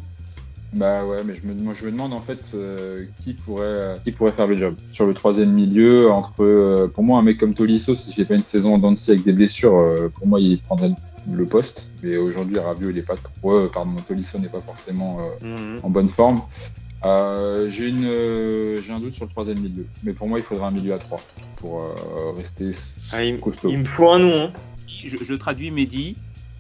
Bah 0.74 1.06
ouais, 1.06 1.24
mais 1.24 1.36
je 1.36 1.46
me, 1.46 1.54
moi, 1.54 1.76
je 1.76 1.86
me 1.86 1.92
demande 1.92 2.14
en 2.14 2.22
fait 2.22 2.50
euh, 2.56 3.06
qui 3.20 3.36
pourrait 3.36 3.66
euh, 3.68 3.98
qui 4.00 4.12
pourrait 4.12 4.32
faire 4.32 4.48
le 4.48 4.58
job 4.58 4.76
sur 4.92 5.06
le 5.06 5.14
troisième 5.14 5.52
milieu 5.52 6.10
entre 6.10 6.44
euh, 6.44 6.88
pour 6.88 7.04
moi 7.04 7.20
un 7.20 7.22
mec 7.22 7.40
comme 7.40 7.54
Tolisso 7.54 7.94
s'il 7.94 8.16
fait 8.16 8.26
pas 8.26 8.34
une 8.34 8.42
saison 8.44 8.74
en 8.74 8.80
Dancy 8.80 9.12
avec 9.12 9.24
des 9.24 9.34
blessures 9.34 10.10
pour 10.16 10.26
moi 10.26 10.40
il 10.40 10.60
prendrait 10.64 10.96
le 11.28 11.46
poste 11.46 11.94
mais 12.02 12.18
aujourd'hui 12.18 12.58
Rabiot 12.58 12.90
il 12.90 12.98
est 12.98 13.04
pas 13.04 13.18
trop 13.18 13.68
pardon 13.68 14.02
Tolisso 14.02 14.40
n'est 14.40 14.50
pas 14.50 14.62
forcément 14.62 15.20
Mhm. 15.42 15.80
en 15.84 15.90
bonne 15.92 16.10
forme 16.10 16.42
euh, 17.06 17.70
j'ai 17.70 17.90
une 17.90 18.06
euh, 18.06 18.82
j'ai 18.82 18.94
un 18.94 19.00
doute 19.00 19.14
sur 19.14 19.26
le 19.26 19.30
troisième 19.32 19.60
milieu 19.60 19.86
mais 20.04 20.14
pour 20.14 20.28
moi 20.28 20.40
il 20.40 20.44
faudrait 20.46 20.66
un 20.68 20.72
milieu 20.72 20.94
à 20.94 21.00
trois 21.00 21.20
pour 21.58 21.82
euh, 21.82 22.32
rester 22.38 22.72
Ah, 23.12 23.24
il, 23.24 23.40
costaud 23.40 23.70
il 23.70 23.80
me 23.80 23.86
faut 23.86 24.10
un 24.10 24.20
nom. 24.20 24.46
Hein. 24.46 24.52
Je, 24.88 25.18
je 25.24 25.34
traduis 25.34 25.70
Mehdi. 25.72 26.16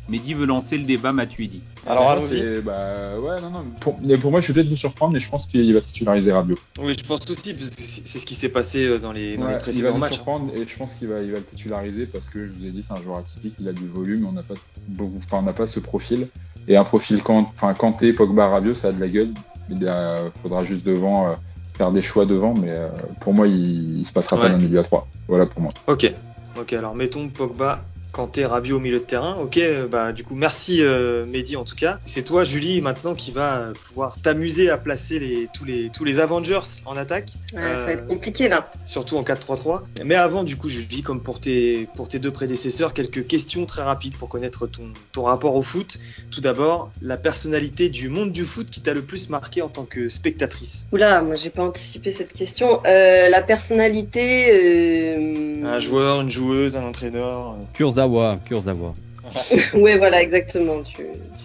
Mehdi 0.09 0.33
veut 0.33 0.45
lancer 0.45 0.77
le 0.77 0.83
débat 0.83 1.13
Matuidi. 1.13 1.61
Alors 1.87 2.03
Bah, 2.03 2.11
allons-y. 2.11 2.61
bah 2.61 3.17
ouais 3.21 3.39
non 3.39 3.51
non 3.51 3.63
pour, 3.79 3.97
mais 4.01 4.17
pour 4.17 4.31
moi 4.31 4.41
je 4.41 4.47
vais 4.47 4.53
peut-être 4.55 4.67
vous 4.67 4.75
surprendre 4.75 5.13
mais 5.13 5.21
je 5.21 5.29
pense 5.29 5.47
qu'il 5.47 5.73
va 5.73 5.79
titulariser 5.79 6.33
Rabiot 6.33 6.57
Oui, 6.81 6.93
je 6.93 7.05
pense 7.05 7.21
aussi, 7.29 7.53
parce 7.53 7.69
que 7.69 7.81
c'est 7.81 8.19
ce 8.19 8.25
qui 8.25 8.35
s'est 8.35 8.49
passé 8.49 8.99
dans 8.99 9.13
les, 9.13 9.37
dans 9.37 9.43
Ouais, 9.45 9.47
les 9.47 9.53
il 9.53 9.55
va 9.55 9.59
précédents 9.61 9.93
nous 9.93 9.97
matchs. 9.99 10.11
hein. 10.11 10.15
surprendre 10.15 10.51
et 10.57 10.67
je 10.67 10.77
pense 10.77 10.95
qu'il 10.95 11.07
va, 11.07 11.21
il 11.21 11.31
va 11.31 11.37
le 11.37 11.45
titulariser 11.45 12.05
parce 12.05 12.27
que 12.27 12.45
je 12.45 12.51
vous 12.51 12.65
ai 12.65 12.71
dit 12.71 12.83
c'est 12.85 12.93
un 12.93 13.01
joueur 13.01 13.19
atypique, 13.19 13.53
il 13.61 13.67
a 13.69 13.71
du 13.71 13.87
volume, 13.87 14.25
on 14.27 14.33
n'a 14.33 14.43
pas 14.43 14.55
beaucoup, 14.89 15.19
enfin 15.23 15.37
on 15.39 15.43
n'a 15.43 15.53
pas 15.53 15.67
ce 15.67 15.79
profil 15.79 16.27
et 16.67 16.75
un 16.75 16.83
profil 16.83 17.23
quand, 17.23 17.49
enfin 17.55 17.73
Kanté, 17.73 18.11
Pogba, 18.11 18.47
Rabiot, 18.49 18.73
ça 18.73 18.89
a 18.89 18.91
de 18.91 18.99
la 18.99 19.07
gueule. 19.07 19.33
Il 19.69 19.85
euh, 19.87 20.29
faudra 20.41 20.63
juste 20.63 20.85
devant 20.85 21.27
euh, 21.27 21.35
faire 21.77 21.91
des 21.91 22.01
choix 22.01 22.25
devant, 22.25 22.53
mais 22.53 22.69
euh, 22.69 22.89
pour 23.19 23.33
moi 23.33 23.47
il, 23.47 23.99
il 23.99 24.05
se 24.05 24.11
passera 24.11 24.35
Ouais. 24.37 24.43
pas 24.43 24.49
d'un 24.49 24.57
milieu 24.57 24.79
à 24.79 24.83
3 24.83 25.07
Voilà 25.27 25.45
pour 25.45 25.61
moi. 25.61 25.71
Ok. 25.87 26.13
Ok, 26.59 26.73
alors 26.73 26.93
mettons 26.95 27.29
Pogba, 27.29 27.83
Kanté, 28.13 28.45
Rabiot 28.45 28.77
au 28.77 28.79
milieu 28.79 28.99
de 28.99 29.03
terrain. 29.03 29.35
Ok, 29.41 29.57
euh, 29.57 29.87
bah 29.87 30.13
du 30.13 30.23
coup 30.23 30.35
merci 30.35 30.77
euh, 30.81 31.25
Mehdi 31.25 31.57
en 31.57 31.65
tout 31.65 31.75
cas. 31.75 31.99
C'est 32.05 32.21
toi 32.23 32.43
Julie 32.45 32.79
maintenant 32.79 33.15
qui 33.15 33.31
va 33.31 33.55
euh, 33.57 33.73
pouvoir 33.89 34.21
t'amuser 34.21 34.69
à 34.69 34.77
placer 34.77 35.19
les, 35.19 35.49
tous 35.53 35.65
les 35.65 35.89
tous 35.89 36.05
les 36.05 36.19
Avengers 36.19 36.61
en 36.85 36.95
attaque, 36.95 37.33
Ouais, 37.53 37.59
Ça 37.59 37.61
va 37.61 37.67
Euh, 37.83 37.87
être 37.93 38.07
compliqué 38.07 38.47
là. 38.49 38.71
surtout 38.85 39.17
en 39.17 39.23
4-3-3. 39.23 39.81
Mais 40.05 40.15
avant 40.15 40.43
du 40.43 40.55
coup 40.55 40.69
Julie, 40.69 41.01
comme 41.01 41.21
pour 41.21 41.39
tes 41.41 41.89
pour 41.95 42.07
tes 42.07 42.19
deux 42.19 42.31
prédécesseurs, 42.31 42.93
quelques 42.93 43.25
questions 43.27 43.65
très 43.65 43.81
rapides 43.81 44.15
pour 44.15 44.29
connaître 44.29 44.67
ton 44.67 44.83
ton 45.11 45.23
rapport 45.23 45.55
au 45.55 45.63
foot. 45.63 45.97
Tout 46.31 46.41
d'abord, 46.41 46.91
la 47.01 47.17
personnalité 47.17 47.89
du 47.89 48.09
monde 48.09 48.31
du 48.31 48.45
foot 48.45 48.69
qui 48.69 48.81
t'a 48.81 48.93
le 48.93 49.01
plus 49.01 49.29
marqué 49.29 49.63
en 49.63 49.69
tant 49.69 49.85
que 49.85 50.07
spectatrice. 50.07 50.85
Oula, 50.91 51.23
moi 51.23 51.33
j'ai 51.35 51.49
pas 51.49 51.63
anticipé 51.63 52.11
cette 52.11 52.33
question. 52.33 52.79
Euh, 52.85 53.27
la 53.29 53.41
personnalité. 53.41 54.51
euh, 54.53 55.65
Un 55.65 55.79
joueur, 55.79 56.21
une 56.21 56.29
joueuse, 56.29 56.77
un 56.77 56.83
entraîneur. 56.83 57.51
euh. 57.51 57.63
Kurzawa, 58.07 58.37
Kurzawa. 58.47 58.93
Ouais, 59.73 59.97
voilà, 59.97 60.21
exactement. 60.21 60.81
Tu, 60.83 61.03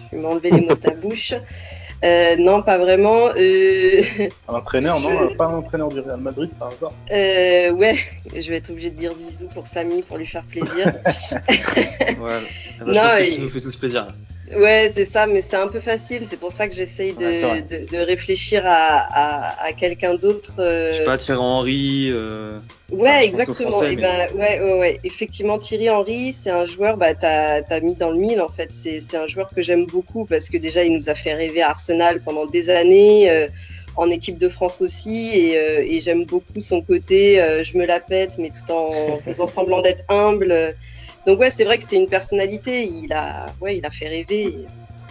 tu 0.09 0.15
m'as 0.15 0.29
enlevé 0.29 0.51
les 0.51 0.61
mots 0.61 0.67
de 0.69 0.73
ta 0.75 0.91
bouche. 0.91 1.33
Euh, 2.03 2.35
non, 2.37 2.61
pas 2.61 2.77
vraiment. 2.77 3.29
Euh, 3.37 4.01
Un 4.47 4.53
entraîneur, 4.53 4.99
non 5.01 5.35
Pas 5.35 5.45
un 5.47 5.55
entraîneur 5.57 5.89
du 5.89 5.99
Real 5.99 6.19
Madrid 6.19 6.49
par 6.57 6.69
hasard 6.69 6.93
euh, 7.11 7.71
ouais, 7.71 7.97
je 8.33 8.49
vais 8.49 8.57
être 8.57 8.69
obligée 8.69 8.89
de 8.89 8.95
dire 8.97 9.13
Zizou 9.13 9.47
pour 9.47 9.67
Samy 9.67 10.01
pour 10.03 10.17
lui 10.17 10.25
faire 10.25 10.43
plaisir. 10.43 10.93
Ouais. 12.19 12.41
Ah 12.79 12.85
bah, 12.85 12.85
je 12.85 12.85
Non, 12.85 12.93
pense 13.01 13.11
que 13.13 13.23
et- 13.23 13.35
tu 13.35 13.41
nous 13.41 13.49
fais 13.49 13.61
tous 13.61 13.75
plaisir. 13.75 14.07
Ouais, 14.55 14.91
c'est 14.93 15.05
ça, 15.05 15.27
mais 15.27 15.41
c'est 15.41 15.55
un 15.57 15.67
peu 15.67 15.79
facile. 15.79 16.23
C'est 16.25 16.39
pour 16.39 16.51
ça 16.51 16.67
que 16.67 16.73
j'essaye 16.73 17.13
de, 17.13 17.19
Ouais, 17.25 17.61
de, 17.61 17.91
de 17.91 17.97
réfléchir 18.03 18.63
à, 18.65 18.71
à, 18.71 19.63
à 19.65 19.73
quelqu'un 19.73 20.15
d'autre. 20.15 20.55
euh, 20.59 20.91
Je 20.93 20.97
sais 20.99 21.03
pas, 21.05 21.17
Thierry 21.17 21.39
Henry. 21.39 22.09
euh, 22.11 22.59
Ouais, 22.91 23.09
Enfin, 23.09 23.19
exactement. 23.21 23.69
Français, 23.69 23.89
Eh 23.91 23.95
mais- 23.95 24.01
ben, 24.01 24.27
ouais, 24.35 24.59
ouais, 24.59 24.79
ouais. 24.79 24.99
Effectivement, 25.03 25.59
Thierry 25.59 25.89
Henry, 25.91 26.33
c'est 26.33 26.49
un 26.49 26.65
joueur, 26.65 26.97
bah, 26.97 27.13
t'as, 27.13 27.61
t'as 27.61 27.79
mis 27.81 27.95
dans 27.95 28.09
le 28.09 28.17
mille, 28.17 28.41
en 28.41 28.49
fait. 28.49 28.71
C'est, 28.71 28.99
c'est 29.01 29.17
un 29.17 29.27
joueur 29.27 29.51
que 29.53 29.61
j'aime 29.61 29.85
beaucoup 29.85 30.25
parce 30.25 30.49
que 30.49 30.57
déjà, 30.57 30.83
il 30.83 30.93
nous 30.93 31.09
a 31.09 31.15
fait 31.15 31.33
rêver 31.35 31.61
à 31.61 31.69
Arsenal 31.69 32.21
pendant 32.21 32.47
des 32.47 32.69
années, 32.71 33.29
euh, 33.29 33.47
en 33.95 34.09
équipe 34.09 34.37
de 34.39 34.49
France 34.49 34.81
aussi, 34.81 35.29
et, 35.35 35.57
euh, 35.59 35.83
et 35.85 35.99
j'aime 35.99 36.25
beaucoup 36.25 36.61
son 36.61 36.81
côté, 36.81 37.41
euh, 37.41 37.63
je 37.63 37.77
me 37.77 37.85
la 37.85 37.99
pète, 37.99 38.37
mais 38.39 38.49
tout 38.49 38.71
en 38.71 39.19
faisant 39.25 39.45
semblant 39.47 39.81
d'être 39.81 40.03
humble. 40.09 40.75
Donc 41.29 41.39
ouais, 41.41 41.51
c'est 41.51 41.63
vrai 41.63 41.77
que 41.77 41.83
c'est 41.83 41.95
une 41.95 42.07
personnalité. 42.07 42.91
Il 42.91 43.13
a, 43.13 43.53
ouais, 43.61 43.77
il 43.77 43.85
a 43.85 43.91
fait 43.91 44.07
rêver. 44.07 44.55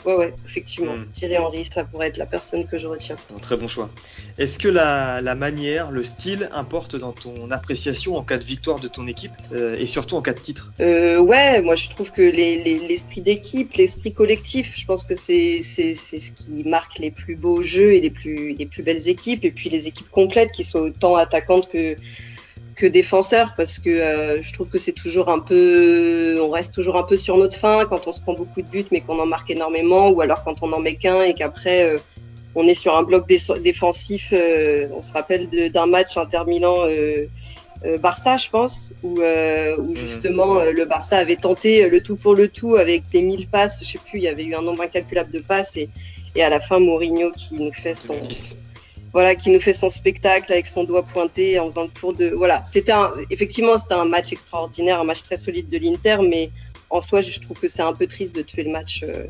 Ouais, 0.05 0.17
ouais, 0.17 0.35
effectivement. 0.45 0.97
Mm. 0.97 1.07
Thierry 1.13 1.39
Henry, 1.39 1.65
ça 1.73 1.85
pourrait 1.85 2.09
être 2.09 2.17
la 2.17 2.27
personne 2.27 2.67
que 2.67 2.77
je 2.77 2.89
retiens. 2.89 3.15
Un 3.37 3.39
très 3.39 3.57
bon 3.57 3.69
choix. 3.69 3.89
Est-ce 4.37 4.59
que 4.59 4.67
la, 4.67 5.21
la 5.21 5.37
manière, 5.37 5.93
le 5.93 6.03
style 6.03 6.49
importe 6.53 6.97
dans 6.97 7.13
ton 7.13 7.53
appréciation 7.53 8.17
en 8.17 8.25
cas 8.25 8.37
de 8.37 8.43
victoire 8.43 8.81
de 8.81 8.89
ton 8.89 9.07
équipe 9.07 9.31
euh, 9.53 9.77
et 9.79 9.87
surtout 9.87 10.17
en 10.17 10.23
cas 10.23 10.33
de 10.33 10.41
titre? 10.41 10.73
Euh, 10.81 11.19
ouais, 11.19 11.63
moi 11.63 11.77
je 11.77 11.89
trouve 11.89 12.11
que 12.11 12.23
les- 12.23 12.63
les- 12.65 12.81
l'esprit 12.81 13.21
d'équipe, 13.21 13.73
l'esprit 13.75 14.13
collectif, 14.13 14.77
je 14.77 14.87
pense 14.87 15.05
que 15.05 15.15
c'est 15.15 15.63
ce 15.63 16.33
qui 16.33 16.65
marque 16.65 16.99
les 16.99 17.13
plus 17.13 17.37
beaux 17.37 17.63
jeux 17.63 17.93
et 17.95 18.01
les 18.01 18.11
plus 18.11 18.55
les 18.55 18.67
plus 18.67 18.83
belles 18.83 19.09
équipes 19.09 19.45
et 19.45 19.53
puis 19.53 19.69
les 19.71 19.87
équipes 19.87 20.11
complètes 20.11 20.51
qui 20.51 20.65
soient 20.65 20.83
autant 20.83 21.15
attaquantes 21.15 21.69
que 21.69 21.97
que 22.81 22.87
défenseurs 22.87 23.51
parce 23.57 23.77
que 23.79 23.91
euh, 23.91 24.41
je 24.47 24.53
trouve 24.53 24.69
que 24.69 24.79
c'est 24.85 24.93
toujours 25.05 25.29
un 25.37 25.41
peu 25.51 26.39
on 26.41 26.51
reste 26.59 26.73
toujours 26.79 26.97
un 26.97 27.03
peu 27.11 27.17
sur 27.17 27.37
notre 27.37 27.57
fin 27.65 27.85
quand 27.91 28.03
on 28.09 28.13
se 28.13 28.21
prend 28.25 28.35
beaucoup 28.35 28.63
de 28.63 28.71
buts 28.75 28.87
mais 28.93 29.01
qu'on 29.01 29.19
en 29.19 29.27
marque 29.27 29.51
énormément 29.51 30.05
ou 30.11 30.21
alors 30.21 30.45
quand 30.45 30.63
on 30.63 30.73
en 30.73 30.81
met 30.87 30.95
qu'un 30.95 31.21
et 31.23 31.35
qu'après 31.35 31.79
euh, 31.85 31.99
on 32.55 32.67
est 32.67 32.75
sur 32.85 32.93
un 32.97 33.03
bloc 33.03 33.27
dé- 33.29 33.39
défensif 33.71 34.25
euh, 34.33 34.87
on 34.97 35.03
se 35.03 35.13
rappelle 35.13 35.45
d'un 35.77 35.87
match 35.87 36.17
Inter 36.17 36.43
Milan 36.47 36.77
Barça, 38.01 38.37
je 38.37 38.49
pense, 38.51 38.91
où, 39.05 39.21
où 39.21 39.95
justement 39.95 40.51
le 40.79 40.85
Barça 40.85 41.17
avait 41.19 41.37
tenté 41.37 41.89
le 41.89 42.03
tout 42.03 42.17
pour 42.17 42.35
le 42.35 42.49
tout 42.49 42.75
avec 42.75 43.09
des 43.11 43.23
1000 43.23 43.47
passes, 43.47 43.79
je 43.81 43.85
sais 43.93 43.99
plus, 43.99 44.19
il 44.19 44.25
y 44.25 44.29
avait 44.29 44.43
eu 44.43 44.55
un 44.57 44.63
nombre 44.63 44.83
incalculable 44.83 45.31
de 45.31 45.39
passes 45.39 45.77
et, 45.77 45.89
et 46.35 46.43
à 46.43 46.51
la 46.51 46.59
fin 46.59 46.81
Mourinho 46.81 47.31
qui 47.37 47.55
nous 47.55 47.73
fait 47.73 47.95
son 47.95 48.15
2010. 48.15 48.57
Voilà 49.13 49.35
qui 49.35 49.51
nous 49.51 49.61
fait 49.61 49.73
son 49.73 49.91
spectacle 49.91 50.53
avec 50.53 50.67
son 50.67 50.85
doigt 50.85 51.05
pointé 51.05 51.59
en 51.59 51.67
faisant 51.67 51.85
le 51.85 51.89
tour 51.89 52.13
de 52.13 52.29
voilà 52.29 52.63
c'était 52.65 52.93
un, 52.93 53.11
effectivement 53.31 53.79
c'était 53.79 53.95
un 53.95 54.05
match 54.05 54.33
extraordinaire 54.33 55.01
un 55.01 55.05
match 55.05 55.23
très 55.23 55.37
solide 55.37 55.69
de 55.71 55.79
l'Inter 55.79 56.19
mais 56.29 56.51
en 56.91 57.01
soi 57.01 57.21
je 57.21 57.39
trouve 57.41 57.59
que 57.59 57.69
c'est 57.69 57.83
un 57.83 57.93
peu 57.93 58.07
triste 58.07 58.35
de 58.35 58.43
tuer 58.43 58.65
le 58.65 58.71
match 58.71 59.05
euh, 59.07 59.25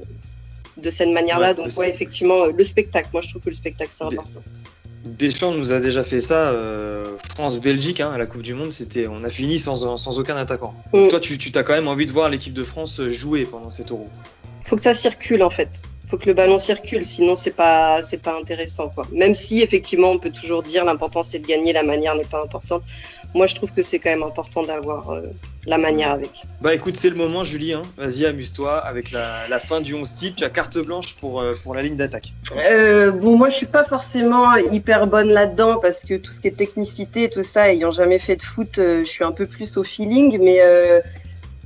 de 0.77 0.91
cette 0.91 1.11
manière-là 1.11 1.49
Ouais, 1.51 1.55
donc 1.55 1.77
ouais 1.77 1.89
effectivement 1.91 2.47
le 2.47 2.65
spectacle 2.65 3.09
moi 3.13 3.21
je 3.23 3.29
trouve 3.29 3.43
que 3.43 3.51
le 3.51 3.57
spectacle 3.57 3.91
c'est 3.93 4.05
important 4.05 4.43
Deschamps 5.05 5.53
nous 5.55 5.73
a 5.73 5.79
déjà 5.81 6.03
fait 6.03 6.21
ça. 6.21 6.49
euh, 6.51 7.17
France-Belgique, 7.35 8.01
hein, 8.01 8.11
à 8.13 8.19
la 8.19 8.27
Coupe 8.27 8.43
du 8.43 8.53
Monde, 8.53 8.73
c'était, 8.73 9.07
on 9.07 9.23
a 9.23 9.31
fini 9.31 9.59
sans, 9.61 9.97
sans 9.97 10.19
aucun 10.19 10.37
attaquant. 10.37 10.75
Donc 10.93 11.07
Mm. 11.07 11.09
toi, 11.09 11.21
tu, 11.21 11.39
tu 11.39 11.53
t'as 11.53 11.63
quand 11.63 11.73
même 11.73 11.87
envie 11.89 12.05
de 12.05 12.11
voir 12.13 12.29
l'équipe 12.29 12.53
de 12.53 12.65
France 12.65 13.01
jouer 13.09 13.47
pendant 13.47 13.71
cet 13.71 13.91
Euro. 13.93 14.09
faut 14.67 14.75
que 14.77 14.83
ça 14.83 14.95
circule 14.95 15.43
en 15.45 15.51
fait. 15.51 15.69
Faut 16.09 16.17
que 16.17 16.27
le 16.27 16.35
ballon 16.35 16.59
circule, 16.59 17.05
sinon 17.05 17.37
c'est 17.37 17.51
pas 17.55 18.01
c'est 18.03 18.23
pas 18.23 18.37
intéressant 18.39 18.89
quoi. 18.89 19.07
Même 19.13 19.35
si 19.35 19.61
effectivement 19.61 20.11
on 20.11 20.19
peut 20.19 20.31
toujours 20.31 20.63
dire 20.63 20.85
l'important 20.85 21.23
c'est 21.23 21.39
de 21.39 21.47
gagner, 21.47 21.73
la 21.73 21.83
manière 21.83 22.15
n'est 22.15 22.25
pas 22.25 22.43
importante. 22.43 22.83
Moi 23.35 23.47
je 23.47 23.55
trouve 23.55 23.73
que 23.73 23.83
c'est 23.83 23.99
quand 23.99 24.11
même 24.11 24.23
important 24.23 24.63
d'avoir 24.63 25.11
euh, 25.11 25.23
la 25.69 25.79
manière 25.79 26.11
avec. 26.11 26.45
Bah 26.61 26.75
écoute, 26.75 26.97
c'est 26.97 27.11
le 27.11 27.17
moment, 27.17 27.45
Julie. 27.45 27.75
Hein. 27.75 27.83
Vas-y, 27.97 28.25
amuse-toi 28.27 28.79
avec 28.79 29.13
la, 29.13 29.47
la 29.49 29.59
fin 29.59 29.81
du 29.81 29.95
11 29.95 30.15
type. 30.15 30.37
Tu 30.37 30.45
as 30.45 30.51
carte 30.51 30.79
blanche 30.79 31.15
pour, 31.17 31.41
euh, 31.41 31.55
pour 31.63 31.75
la 31.75 31.83
ligne 31.83 31.97
d'attaque. 31.97 32.33
Euh, 32.57 33.11
bon 33.11 33.37
moi 33.37 33.51
je 33.51 33.57
suis 33.57 33.67
pas 33.67 33.85
forcément 33.85 34.57
hyper 34.57 35.07
bonne 35.07 35.31
là-dedans 35.31 35.79
parce 35.81 36.05
que 36.05 36.15
tout 36.15 36.33
ce 36.33 36.41
qui 36.41 36.49
est 36.49 36.57
technicité 36.57 37.29
tout 37.29 37.43
ça, 37.43 37.71
ayant 37.71 37.91
jamais 37.91 38.19
fait 38.19 38.37
de 38.37 38.43
foot, 38.43 38.79
euh, 38.79 39.05
je 39.05 39.09
suis 39.09 39.25
un 39.25 39.33
peu 39.33 39.47
plus 39.47 39.77
au 39.77 39.85
feeling. 39.85 40.39
Mais 40.41 40.59
euh, 40.63 41.01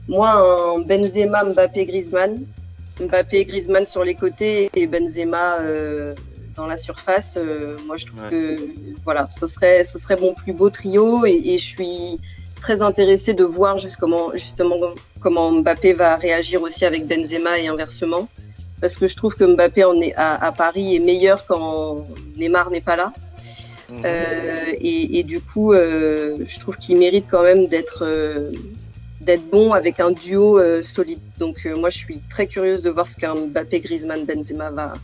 moi 0.08 0.30
un 0.32 0.80
Benzema, 0.80 1.44
Mbappé, 1.44 1.86
Griezmann, 1.86 2.44
Mbappé, 3.02 3.44
Griezmann 3.44 3.86
sur 3.86 4.04
les 4.04 4.14
côtés 4.14 4.70
et 4.74 4.86
Benzema 4.86 5.58
euh, 5.60 6.14
dans 6.56 6.66
la 6.66 6.76
surface. 6.76 7.34
euh, 7.36 7.76
moi, 7.86 7.96
je 7.96 8.06
trouve 8.06 8.20
Ouais. 8.22 8.30
que 8.30 8.56
voilà, 9.04 9.28
ce 9.30 9.46
serait, 9.46 9.84
ce 9.84 9.98
serait 9.98 10.16
mon 10.16 10.34
plus 10.34 10.52
beau 10.52 10.70
trio 10.70 11.24
et, 11.26 11.40
et 11.44 11.58
je 11.58 11.64
suis 11.64 12.20
très 12.60 12.80
intéressée 12.82 13.34
de 13.34 13.44
voir 13.44 13.78
justement 13.78 14.30
comment 15.20 15.50
Mbappé 15.52 15.92
va 15.94 16.16
réagir 16.16 16.62
aussi 16.62 16.84
avec 16.84 17.06
Benzema 17.06 17.58
et 17.58 17.66
inversement. 17.68 18.28
Parce 18.80 18.94
que 18.96 19.06
je 19.06 19.16
trouve 19.16 19.34
que 19.36 19.44
Mbappé 19.44 19.84
en 19.84 20.00
est 20.00 20.14
à, 20.16 20.34
à 20.44 20.50
Paris 20.52 20.96
est 20.96 21.00
meilleur 21.00 21.46
quand 21.46 22.06
Neymar 22.36 22.70
n'est 22.70 22.80
pas 22.80 22.96
là. 22.96 23.12
Mhm. 23.90 24.02
Euh, 24.04 24.72
et, 24.80 25.18
et 25.18 25.22
du 25.22 25.40
coup, 25.40 25.72
je 25.74 26.58
trouve 26.60 26.76
qu'il 26.76 26.96
mérite 26.98 27.26
quand 27.30 27.42
même 27.42 27.66
d'être 27.66 28.04
d'être 29.22 29.48
bon 29.50 29.72
avec 29.72 30.00
un 30.00 30.10
duo 30.10 30.58
euh, 30.58 30.82
solide. 30.82 31.20
Donc 31.38 31.64
euh, 31.64 31.76
moi, 31.76 31.90
je 31.90 31.98
suis 31.98 32.18
très 32.28 32.46
curieuse 32.46 32.82
de 32.82 32.90
voir 32.90 33.06
ce 33.06 33.16
qu'un 33.16 33.34
Mbappé, 33.34 33.80
Griezmann, 33.80 34.24
Benzema 34.24 34.70
va 34.70 34.94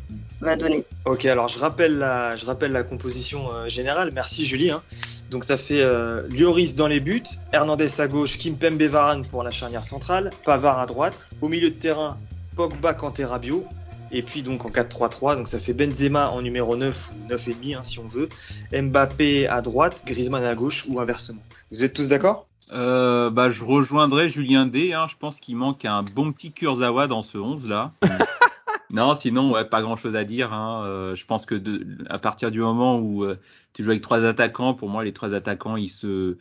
va 0.41 0.55
donner. 0.55 0.85
Ok, 1.05 1.25
alors 1.25 1.49
je 1.49 1.59
rappelle 1.59 1.99
la, 1.99 2.37
je 2.37 2.47
rappelle 2.47 2.71
la 2.73 2.85
composition 2.85 3.53
euh, 3.53 3.69
générale. 3.69 4.11
Merci 4.15 4.45
Julie. 4.45 4.71
hein. 4.71 4.83
Donc 5.31 5.45
ça 5.45 5.57
fait 5.59 5.85
Lloris 6.31 6.75
dans 6.75 6.87
les 6.87 7.01
buts, 7.01 7.23
Hernandez 7.53 8.01
à 8.01 8.09
gauche, 8.09 8.39
Kimpembe 8.39 8.81
Varane 8.83 9.27
pour 9.27 9.43
la 9.43 9.51
charnière 9.51 9.85
centrale, 9.85 10.31
Pavard 10.45 10.79
à 10.79 10.87
droite, 10.87 11.29
au 11.43 11.49
milieu 11.49 11.69
de 11.69 11.75
terrain, 11.75 12.17
Pogba, 12.57 12.95
Kanté, 12.95 13.25
Rabiot. 13.27 13.65
Et 14.11 14.23
puis 14.23 14.43
donc 14.43 14.65
en 14.65 14.71
4-3-3, 14.71 15.37
donc 15.37 15.49
ça 15.49 15.59
fait 15.59 15.75
Benzema 15.75 16.31
en 16.31 16.41
numéro 16.41 16.77
9 16.77 17.11
ou 17.13 17.33
9,5 17.35 17.77
hein, 17.77 17.83
si 17.83 17.99
on 17.99 18.09
veut, 18.09 18.31
Mbappé 18.73 19.47
à 19.49 19.61
droite, 19.61 20.03
Griezmann 20.07 20.45
à 20.45 20.55
gauche 20.55 20.87
ou 20.89 20.99
inversement. 20.99 21.43
Vous 21.71 21.85
êtes 21.85 21.93
tous 21.93 22.09
d'accord? 22.09 22.48
Euh, 22.73 23.31
bah, 23.31 23.51
je 23.51 23.65
rejoindrai 23.65 24.29
Julien 24.29 24.67
D. 24.67 24.93
Hein. 24.93 25.07
Je 25.09 25.17
pense 25.17 25.41
qu'il 25.41 25.57
manque 25.57 25.85
un 25.85 26.03
bon 26.03 26.33
petit 26.33 26.53
Kurzawa 26.53 27.07
dans 27.07 27.23
ce 27.23 27.39
11 27.39 27.69
là. 27.69 27.93
non, 28.91 29.15
sinon, 29.15 29.53
ouais, 29.53 29.65
pas 29.65 29.83
grand 29.83 29.97
chose 29.97 30.17
à 30.17 30.25
dire. 30.25 30.53
Hein. 30.53 30.85
Euh, 30.87 31.15
je 31.15 31.25
pense 31.27 31.47
que 31.47 31.55
de, 31.55 31.87
à 32.09 32.19
partir 32.19 32.51
du 32.51 32.61
moment 32.61 32.99
où 32.99 33.25
euh, 33.25 33.39
tu 33.73 33.83
joues 33.83 33.91
avec 33.91 34.03
trois 34.03 34.25
attaquants, 34.25 34.75
pour 34.75 34.89
moi, 34.89 35.05
les 35.05 35.13
trois 35.13 35.35
attaquants, 35.35 35.77
ils 35.77 35.89
se, 35.89 36.37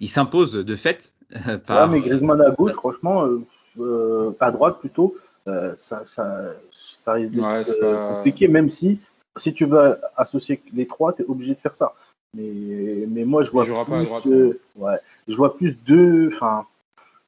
ils 0.00 0.08
s'imposent 0.08 0.52
de 0.52 0.76
fait. 0.76 1.12
euh, 1.48 1.58
par, 1.58 1.88
Ouais, 1.88 1.98
mais 1.98 2.00
Griezmann 2.06 2.40
à 2.40 2.50
gauche, 2.50 2.72
franchement, 2.72 3.24
euh, 3.26 3.40
euh, 3.80 4.32
à 4.40 4.50
droite 4.50 4.78
plutôt, 4.80 5.14
euh, 5.48 5.72
ça, 5.76 6.02
ça, 6.06 6.52
ça 6.92 7.12
risque 7.14 7.32
d'être 7.32 7.44
Ouais, 7.44 7.64
euh, 7.82 8.16
compliqué, 8.16 8.48
même 8.48 8.68
si, 8.70 8.98
si 9.36 9.54
tu 9.54 9.64
veux 9.64 9.96
associer 10.16 10.62
les 10.74 10.86
trois, 10.86 11.12
tu 11.12 11.22
es 11.22 11.24
obligé 11.26 11.54
de 11.54 11.60
faire 11.60 11.74
ça. 11.76 11.92
Mais, 12.34 13.06
mais 13.08 13.24
moi, 13.24 13.42
je 13.42 13.50
vois 13.50 13.64
plus, 13.64 13.74
pas 13.90 13.98
à 13.98 14.04
droite, 14.04 14.26
euh, 14.26 14.60
ouais, 14.76 14.96
je 15.26 15.36
vois 15.36 15.56
plus 15.56 15.72
deux, 15.72 16.30
enfin, 16.34 16.66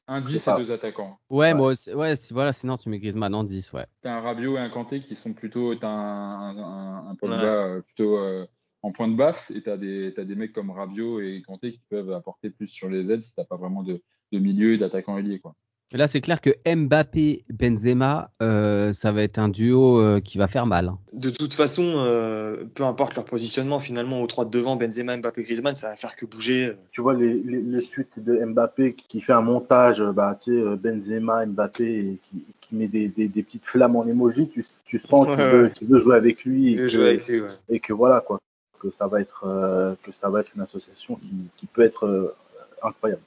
Un 0.09 0.21
Je 0.21 0.27
10 0.27 0.39
sais 0.39 0.45
pas. 0.45 0.57
et 0.61 0.65
deux 0.65 0.73
attaquants. 0.73 1.19
Ouais, 1.31 1.39
Ouais. 1.49 1.55
moi 1.55 1.69
aussi- 1.73 1.93
ouais, 1.93 2.17
si, 2.17 2.33
voilà, 2.33 2.53
sinon 2.53 2.77
tu 2.77 2.89
mets 2.89 2.99
Griezmann 2.99 3.35
en 3.35 3.45
10, 3.45 3.73
ouais. 3.73 3.87
T'as 4.03 4.17
un 4.17 4.21
Rabiot 4.21 4.57
et 4.57 4.61
un 4.61 4.69
Kanté 4.69 5.01
qui 5.01 5.15
sont 5.15 5.33
plutôt. 5.33 5.75
T'as 5.75 5.89
un, 5.89 6.57
un, 6.59 7.09
un 7.11 7.15
Pogba 7.17 7.37
Ouais. 7.37 7.45
euh, 7.45 7.81
plutôt 7.81 8.17
euh, 8.19 8.45
en 8.83 8.91
pointe 8.93 9.17
basse 9.17 9.51
et 9.53 9.63
t'as 9.63 9.77
des, 9.77 10.13
t'as 10.15 10.25
des 10.25 10.35
mecs 10.35 10.53
comme 10.53 10.71
Rabiot 10.71 11.21
et 11.21 11.41
Kanté 11.47 11.73
qui 11.73 11.81
peuvent 11.89 12.13
apporter 12.13 12.51
plus 12.51 12.67
sur 12.69 12.89
les 12.91 13.11
ailes 13.11 13.23
si 13.23 13.35
t'as 13.35 13.45
pas 13.45 13.57
vraiment 13.57 13.83
de, 13.83 14.03
de 14.33 14.39
milieu 14.39 14.75
et 14.75 14.79
d'attaquant 14.79 15.17
ailier. 15.19 15.39
Quoi. 15.39 15.55
Là, 15.93 16.09
c'est 16.09 16.21
clair 16.23 16.41
que 16.41 16.51
Mbappé, 16.67 17.45
Benzema, 17.51 18.31
euh, 18.41 18.93
ça 18.93 19.13
va 19.13 19.23
être 19.23 19.39
un 19.39 19.49
duo 19.49 20.01
euh, 20.01 20.21
qui 20.21 20.39
va 20.39 20.49
faire 20.49 20.67
mal. 20.67 20.89
hein. 20.89 20.99
De 21.13 21.29
toute 21.31 21.53
façon, 21.53 21.83
euh, 21.97 22.65
peu 22.75 22.83
importe 22.85 23.15
leur 23.15 23.25
positionnement, 23.27 23.79
finalement, 23.79 24.23
aux 24.23 24.27
trois 24.27 24.45
de 24.47 24.51
devant, 24.51 24.77
Benzema, 24.77 25.17
Mbappé, 25.19 25.43
Griezmann, 25.43 25.75
ça 25.75 25.91
va 25.91 25.97
faire 25.97 26.17
que 26.17 26.25
bouger. 26.25 26.73
tu 26.93 27.01
vois 27.03 27.15
les, 27.15 27.35
les, 27.35 27.61
les 27.61 27.81
suites 27.81 28.19
de 28.25 28.43
Mbappé 28.45 28.95
qui 28.95 29.21
fait 29.21 29.35
un 29.35 29.43
montage, 29.43 30.03
bah, 30.03 30.37
tu 30.43 30.53
sais, 30.55 30.77
Benzema, 30.77 31.45
Mbappé, 31.47 31.85
et 31.85 32.19
qui, 32.23 32.45
qui 32.61 32.75
met 32.75 32.89
des, 32.89 33.09
des, 33.09 33.29
des 33.29 33.43
petites 33.43 33.67
flammes 33.67 33.97
en 33.97 34.07
emoji, 34.07 34.49
tu, 34.49 34.65
tu 34.87 34.99
sens 34.99 35.27
qu'il 35.27 35.37
Ouais, 35.45 35.53
veut, 35.53 35.63
ouais. 35.65 35.73
qu'il 35.73 35.89
veut 35.89 36.01
jouer 36.01 36.17
avec 36.17 36.45
lui 36.45 36.73
et 36.73 36.77
que, 36.77 36.89
jouer 36.89 37.09
avec 37.11 37.27
lui, 37.27 37.41
ouais. 37.43 37.49
et 37.69 37.81
que 37.81 37.93
voilà 37.93 38.21
quoi, 38.21 38.39
que 38.81 38.91
ça 38.91 39.07
va 39.07 39.21
être, 39.21 39.45
euh, 39.47 39.95
que 40.03 40.11
ça 40.11 40.31
va 40.31 40.41
être 40.41 40.53
une 40.57 40.63
association 40.63 41.17
qui, 41.17 41.31
qui 41.57 41.67
peut 41.67 41.83
être 41.83 42.07
euh, 42.07 42.35
incroyable. 42.83 43.21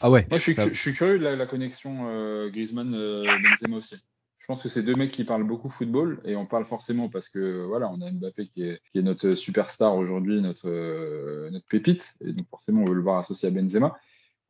Ah 0.00 0.10
ouais. 0.10 0.26
Moi, 0.30 0.38
je 0.38 0.42
suis, 0.42 0.54
ça- 0.54 0.66
cu- 0.66 0.74
je 0.74 0.80
suis 0.80 0.92
curieux 0.94 1.18
de 1.18 1.24
la, 1.24 1.36
la 1.36 1.46
connexion 1.46 2.08
euh, 2.08 2.48
Griezmann-Benzema 2.50 3.76
aussi. 3.76 3.96
Je 4.38 4.46
pense 4.46 4.62
que 4.62 4.68
c'est 4.68 4.82
deux 4.82 4.96
mecs 4.96 5.12
qui 5.12 5.24
parlent 5.24 5.44
beaucoup 5.44 5.68
football 5.68 6.20
et 6.24 6.34
on 6.34 6.44
parle 6.46 6.64
forcément 6.64 7.08
parce 7.08 7.28
que 7.28 7.64
voilà, 7.66 7.88
on 7.90 8.00
a 8.00 8.10
Mbappé 8.10 8.48
qui 8.48 8.64
est, 8.64 8.80
qui 8.90 8.98
est 8.98 9.02
notre 9.02 9.34
superstar 9.34 9.94
aujourd'hui, 9.94 10.40
notre, 10.40 10.68
euh, 10.68 11.50
notre 11.50 11.66
pépite, 11.66 12.14
et 12.24 12.32
donc 12.32 12.48
forcément 12.48 12.82
on 12.82 12.86
veut 12.86 12.94
le 12.94 13.02
voir 13.02 13.18
associé 13.18 13.48
à 13.48 13.52
Benzema. 13.52 13.96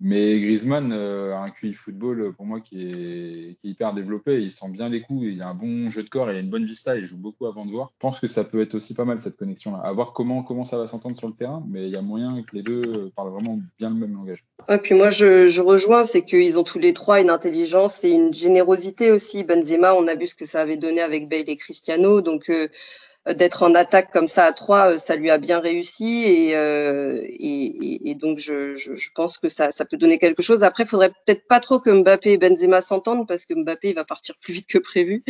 Mais 0.01 0.41
Griezmann 0.41 0.93
a 0.93 1.43
un 1.43 1.51
QI 1.51 1.75
football 1.75 2.33
pour 2.35 2.47
moi 2.47 2.61
qui 2.61 2.83
est, 2.83 3.57
hyper 3.63 3.93
développé. 3.93 4.41
Il 4.41 4.51
sent 4.51 4.69
bien 4.71 4.89
les 4.89 5.03
coups, 5.03 5.27
il 5.27 5.43
a 5.43 5.49
un 5.49 5.55
bon 5.55 5.91
jeu 5.91 6.03
de 6.03 6.09
corps, 6.09 6.31
il 6.31 6.37
a 6.37 6.41
une 6.41 6.49
bonne 6.49 6.65
vista, 6.65 6.97
il 6.97 7.05
joue 7.05 7.19
beaucoup 7.19 7.47
avant 7.47 7.67
de 7.67 7.71
voir. 7.71 7.91
Je 7.95 8.01
pense 8.01 8.19
que 8.19 8.27
ça 8.27 8.45
peut 8.45 8.63
être 8.63 8.75
aussi 8.75 8.95
pas 8.95 9.05
mal 9.05 9.21
cette 9.21 9.37
connexion-là. 9.37 9.81
À 9.85 9.93
voir 9.93 10.13
comment, 10.13 10.43
comment 10.43 10.65
ça 10.65 10.79
va 10.79 10.87
s'entendre 10.87 11.19
sur 11.19 11.29
le 11.29 11.35
terrain, 11.35 11.63
mais 11.69 11.87
il 11.87 11.93
y 11.93 11.97
a 11.97 12.03
moyen 12.03 12.43
que 12.43 12.57
les 12.57 12.63
deux 12.63 13.11
parlent 13.15 13.31
vraiment 13.31 13.61
bien 13.79 13.91
le 13.91 13.97
même 13.97 14.15
langage. 14.15 14.45
Et 14.69 14.79
puis 14.79 14.95
moi 14.95 15.11
je, 15.11 15.61
rejoins, 15.61 16.05
c'est 16.05 16.23
qu'ils 16.23 16.59
ont 16.59 16.65
tous 16.65 16.79
les 16.79 16.95
trois 16.95 17.21
une 17.21 17.31
intelligence 17.31 18.03
et 18.05 18.11
une 18.11 18.33
générosité 18.33 19.11
aussi. 19.11 19.45
Benzema, 19.45 19.95
on 19.95 20.07
a 20.07 20.15
vu 20.15 20.27
ce 20.27 20.35
que 20.35 20.45
ça 20.45 20.61
avait 20.61 20.77
donné 20.77 21.01
avec 21.01 21.29
Bale 21.29 21.49
et 21.49 21.57
Cristiano, 21.57 22.21
donc 22.23 22.49
euh, 22.49 22.69
d'être 23.27 23.63
en 23.63 23.75
attaque 23.75 24.13
comme 24.13 24.27
ça 24.27 24.45
à 24.45 24.53
trois, 24.53 24.93
euh, 24.93 24.99
ça 24.99 25.15
lui 25.15 25.31
a 25.31 25.37
bien 25.37 25.61
réussi 25.61 26.25
et, 26.27 26.57
euh, 26.57 27.21
et, 27.23 28.11
et, 28.11 28.15
donc 28.15 28.39
je, 28.39 28.77
je, 28.77 28.95
je, 28.95 29.11
pense 29.15 29.37
que 29.37 29.49
ça, 29.49 29.71
ça 29.71 29.85
peut 29.85 29.99
donner 29.99 30.19
quelque 30.19 30.43
chose. 30.43 30.65
Après, 30.65 30.85
il 30.85 30.89
faudrait 30.89 31.11
peut-être 31.11 31.47
pas 31.47 31.61
trop 31.61 31.81
que 31.81 31.91
Mbappé 31.91 32.33
et 32.33 32.39
Benzema 32.39 32.81
s'entendent 32.81 33.29
parce 33.29 33.45
que 33.45 33.55
Mbappé 33.55 33.91
il 33.91 33.95
va 33.95 34.05
partir 34.05 34.37
plus 34.41 34.55
vite 34.55 34.67
que 34.67 34.79
prévu. 34.79 35.23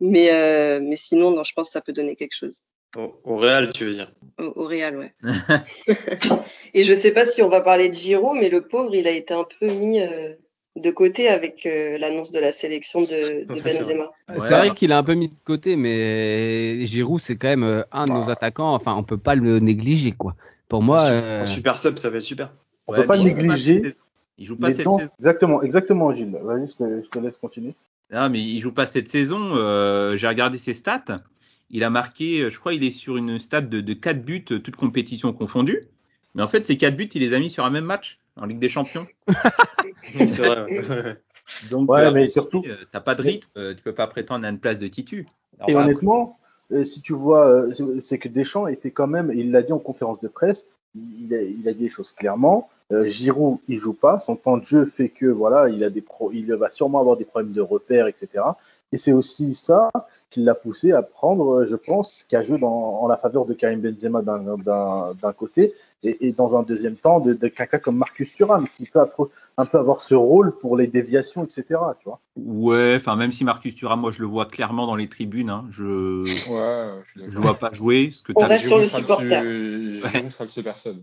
Mais, 0.00 0.32
euh, 0.32 0.80
mais 0.82 0.96
sinon, 0.96 1.30
non, 1.30 1.44
je 1.44 1.52
pense 1.52 1.68
que 1.68 1.74
ça 1.74 1.80
peut 1.80 1.92
donner 1.92 2.16
quelque 2.16 2.34
chose. 2.34 2.58
Au, 2.96 3.20
au 3.22 3.36
Real, 3.36 3.72
tu 3.72 3.84
veux 3.84 3.94
dire? 3.94 4.12
Au, 4.38 4.52
au 4.56 4.64
Real, 4.66 4.98
ouais. 4.98 5.14
et 6.74 6.82
je 6.82 6.92
sais 6.92 7.12
pas 7.12 7.24
si 7.24 7.40
on 7.40 7.48
va 7.48 7.60
parler 7.60 7.88
de 7.88 7.94
Giroud, 7.94 8.36
mais 8.36 8.48
le 8.48 8.66
pauvre, 8.66 8.94
il 8.96 9.06
a 9.06 9.12
été 9.12 9.32
un 9.32 9.46
peu 9.60 9.66
mis 9.66 10.00
euh, 10.00 10.34
de 10.76 10.90
côté 10.90 11.28
avec 11.28 11.66
euh, 11.66 11.98
l'annonce 11.98 12.32
de 12.32 12.40
la 12.40 12.52
sélection 12.52 13.02
de, 13.02 13.44
de 13.44 13.60
Benzema. 13.60 14.10
C'est 14.28 14.38
vrai, 14.38 14.68
vrai 14.68 14.74
qu'il 14.74 14.92
a 14.92 14.98
un 14.98 15.02
peu 15.02 15.14
mis 15.14 15.28
de 15.28 15.34
côté, 15.44 15.76
mais 15.76 16.84
Giroud, 16.86 17.20
c'est 17.20 17.36
quand 17.36 17.48
même 17.48 17.64
euh, 17.64 17.82
un 17.92 18.04
de 18.04 18.12
nos 18.12 18.30
attaquants. 18.30 18.74
Enfin, 18.74 18.94
on 18.94 19.02
peut 19.02 19.18
pas 19.18 19.34
le 19.34 19.58
négliger, 19.58 20.12
quoi. 20.12 20.34
Pour 20.68 20.82
moi, 20.82 21.02
un 21.02 21.44
super 21.44 21.76
sub, 21.76 21.98
ça 21.98 22.08
va 22.08 22.18
être 22.18 22.24
super. 22.24 22.52
On 22.86 22.94
peut 22.94 23.06
pas 23.06 23.16
le 23.16 23.24
négliger. 23.24 23.94
Il 24.38 24.46
joue 24.46 24.56
pas 24.56 24.72
cette 24.72 24.84
temps... 24.84 24.98
saison. 24.98 25.12
Exactement, 25.18 25.62
exactement, 25.62 26.14
Gilles. 26.14 26.38
Vas-y, 26.42 26.66
je 26.66 26.72
te, 26.72 27.02
je 27.04 27.08
te 27.10 27.18
laisse 27.18 27.36
continuer. 27.36 27.74
Non, 28.10 28.30
mais 28.30 28.40
il 28.40 28.60
joue 28.60 28.72
pas 28.72 28.86
cette 28.86 29.08
saison. 29.08 29.54
Euh, 29.54 30.16
J'ai 30.16 30.26
regardé 30.26 30.56
ses 30.56 30.72
stats. 30.72 31.22
Il 31.70 31.84
a 31.84 31.90
marqué, 31.90 32.50
je 32.50 32.58
crois, 32.58 32.72
il 32.72 32.82
est 32.84 32.92
sur 32.92 33.18
une 33.18 33.38
stat 33.38 33.60
de, 33.62 33.80
de 33.80 33.92
4 33.92 34.22
buts, 34.22 34.44
toutes 34.44 34.76
compétitions 34.76 35.32
confondues. 35.32 35.84
Mais 36.34 36.42
en 36.42 36.48
fait, 36.48 36.64
ces 36.64 36.78
4 36.78 36.96
buts, 36.96 37.10
il 37.14 37.20
les 37.20 37.34
a 37.34 37.38
mis 37.38 37.50
sur 37.50 37.64
un 37.64 37.70
même 37.70 37.84
match 37.84 38.18
en 38.36 38.46
Ligue 38.46 38.58
des 38.58 38.68
Champions. 38.68 39.06
c'est 40.02 40.38
vrai. 40.38 40.64
Ouais. 40.64 41.16
Donc, 41.70 41.90
ouais, 41.90 42.04
euh, 42.04 42.10
mais 42.12 42.28
surtout, 42.28 42.62
t'as 42.92 43.00
pas 43.00 43.14
de 43.14 43.22
rythme, 43.22 43.48
euh, 43.56 43.74
tu 43.74 43.82
peux 43.82 43.94
pas 43.94 44.06
prétendre 44.06 44.46
à 44.46 44.48
une 44.48 44.58
place 44.58 44.78
de 44.78 44.86
titu. 44.86 45.26
Alors, 45.58 45.70
et 45.70 45.74
bah, 45.74 45.82
honnêtement, 45.82 46.38
euh, 46.72 46.84
si 46.84 47.02
tu 47.02 47.12
vois, 47.12 47.46
euh, 47.46 47.72
c'est 48.02 48.18
que 48.18 48.28
Deschamps 48.28 48.66
était 48.66 48.90
quand 48.90 49.06
même, 49.06 49.32
il 49.34 49.50
l'a 49.50 49.62
dit 49.62 49.72
en 49.72 49.78
conférence 49.78 50.20
de 50.20 50.28
presse, 50.28 50.66
il 50.94 51.34
a, 51.34 51.42
il 51.42 51.68
a 51.68 51.72
dit 51.72 51.84
les 51.84 51.90
choses 51.90 52.12
clairement. 52.12 52.68
Euh, 52.92 53.06
Giroud, 53.06 53.58
il 53.68 53.76
joue 53.76 53.94
pas, 53.94 54.20
son 54.20 54.36
temps 54.36 54.58
de 54.58 54.66
jeu 54.66 54.84
fait 54.84 55.08
que 55.08 55.26
voilà, 55.26 55.68
il 55.68 55.82
a 55.84 55.90
des 55.90 56.02
pro, 56.02 56.30
il 56.32 56.52
va 56.54 56.70
sûrement 56.70 57.00
avoir 57.00 57.16
des 57.16 57.24
problèmes 57.24 57.52
de 57.52 57.60
repères, 57.60 58.06
etc. 58.06 58.44
Et 58.92 58.98
c'est 58.98 59.12
aussi 59.12 59.54
ça 59.54 59.90
qui 60.30 60.40
l'a 60.40 60.54
poussé 60.54 60.92
à 60.92 61.02
prendre, 61.02 61.64
je 61.66 61.76
pense, 61.76 62.24
qu'à 62.28 62.42
jouer 62.42 62.58
dans, 62.58 63.00
en 63.02 63.08
la 63.08 63.16
faveur 63.16 63.44
de 63.46 63.54
Karim 63.54 63.80
Benzema 63.80 64.22
d'un 64.22 65.32
côté 65.32 65.72
et, 66.02 66.28
et, 66.28 66.32
dans 66.32 66.56
un 66.56 66.62
deuxième 66.62 66.96
temps 66.96 67.20
de, 67.20 67.32
de 67.32 67.48
quelqu'un 67.48 67.78
comme 67.78 67.96
Marcus 67.96 68.32
Thuram 68.32 68.66
qui 68.76 68.86
peut 68.86 69.00
un 69.56 69.66
peu 69.66 69.78
avoir 69.78 70.00
ce 70.02 70.14
rôle 70.14 70.52
pour 70.58 70.76
les 70.76 70.86
déviations, 70.86 71.44
etc. 71.44 71.64
Tu 72.00 72.04
vois 72.06 72.20
Ouais, 72.36 72.94
enfin 72.96 73.16
même 73.16 73.32
si 73.32 73.44
Marcus 73.44 73.74
Thuram, 73.74 74.00
moi 74.00 74.10
je 74.10 74.20
le 74.20 74.26
vois 74.26 74.46
clairement 74.46 74.86
dans 74.86 74.96
les 74.96 75.08
tribunes, 75.08 75.50
hein, 75.50 75.64
je 75.70 76.22
ouais, 76.50 77.02
je, 77.14 77.22
je 77.30 77.34
le 77.34 77.40
vois 77.40 77.58
pas 77.58 77.72
jouer. 77.72 78.10
Ce 78.14 78.22
que 78.22 78.32
On 78.34 78.40
t'as 78.40 78.46
reste 78.48 78.62
vu- 78.64 78.68
sur 78.68 78.78
le 78.78 78.88
supporter. 78.88 79.42
sera 80.30 80.44
le 80.44 80.48
super 80.50 80.76
sub. 80.78 80.96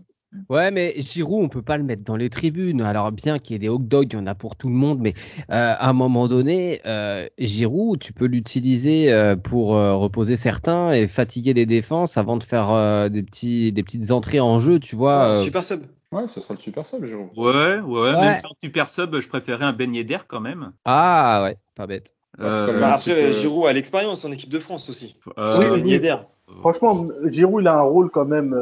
Ouais, 0.48 0.70
mais 0.70 0.94
Giroud, 0.96 1.42
on 1.44 1.48
peut 1.48 1.62
pas 1.62 1.76
le 1.76 1.82
mettre 1.82 2.04
dans 2.04 2.16
les 2.16 2.30
tribunes. 2.30 2.82
Alors 2.82 3.10
bien 3.10 3.38
qu'il 3.38 3.52
y 3.52 3.56
ait 3.56 3.58
des 3.58 3.68
hot 3.68 3.78
dogs, 3.78 4.12
il 4.12 4.16
y 4.16 4.18
en 4.18 4.26
a 4.28 4.34
pour 4.36 4.54
tout 4.54 4.68
le 4.68 4.74
monde, 4.74 5.00
mais 5.00 5.12
euh, 5.50 5.74
à 5.76 5.88
un 5.88 5.92
moment 5.92 6.28
donné, 6.28 6.80
euh, 6.86 7.26
Giroud, 7.38 7.98
tu 7.98 8.12
peux 8.12 8.26
l'utiliser 8.26 9.12
euh, 9.12 9.34
pour 9.34 9.74
euh, 9.76 9.96
reposer 9.96 10.36
certains 10.36 10.92
et 10.92 11.08
fatiguer 11.08 11.52
les 11.52 11.66
défenses 11.66 12.16
avant 12.16 12.36
de 12.36 12.44
faire 12.44 12.70
euh, 12.70 13.08
des 13.08 13.22
petits, 13.24 13.72
des 13.72 13.82
petites 13.82 14.12
entrées 14.12 14.38
en 14.40 14.60
jeu, 14.60 14.78
tu 14.78 14.94
vois. 14.94 15.32
Ouais, 15.32 15.32
euh. 15.32 15.36
super 15.36 15.64
sub. 15.64 15.82
Ouais, 16.12 16.26
ce 16.28 16.40
sera 16.40 16.54
le 16.54 16.60
super 16.60 16.86
sub, 16.86 17.04
Giroud. 17.04 17.28
Ouais, 17.36 17.78
ouais, 17.80 17.80
Ouais. 17.80 18.12
même 18.20 18.38
si 18.38 18.46
en 18.46 18.54
super 18.62 18.88
sub, 18.88 19.16
je 19.18 19.28
préférais 19.28 19.64
un 19.64 19.72
Ben 19.72 19.92
Yedder 19.94 20.18
quand 20.28 20.40
même. 20.40 20.72
Ah 20.84 21.40
ouais, 21.44 21.56
pas 21.74 21.86
bête. 21.88 22.14
Euh, 22.40 22.66
Bah, 22.80 22.94
après, 22.94 23.32
Giroud 23.32 23.66
a 23.66 23.72
l'expérience 23.72 24.24
en 24.24 24.30
équipe 24.30 24.50
de 24.50 24.58
France 24.60 24.88
aussi. 24.90 25.16
euh, 25.38 25.56
Oui. 25.58 25.66
Ben 25.80 25.86
Yedder. 25.86 26.16
Franchement, 26.60 27.06
Giroud, 27.26 27.62
il 27.62 27.68
a 27.68 27.74
un 27.74 27.82
rôle 27.82 28.10
quand 28.10 28.24
même. 28.24 28.56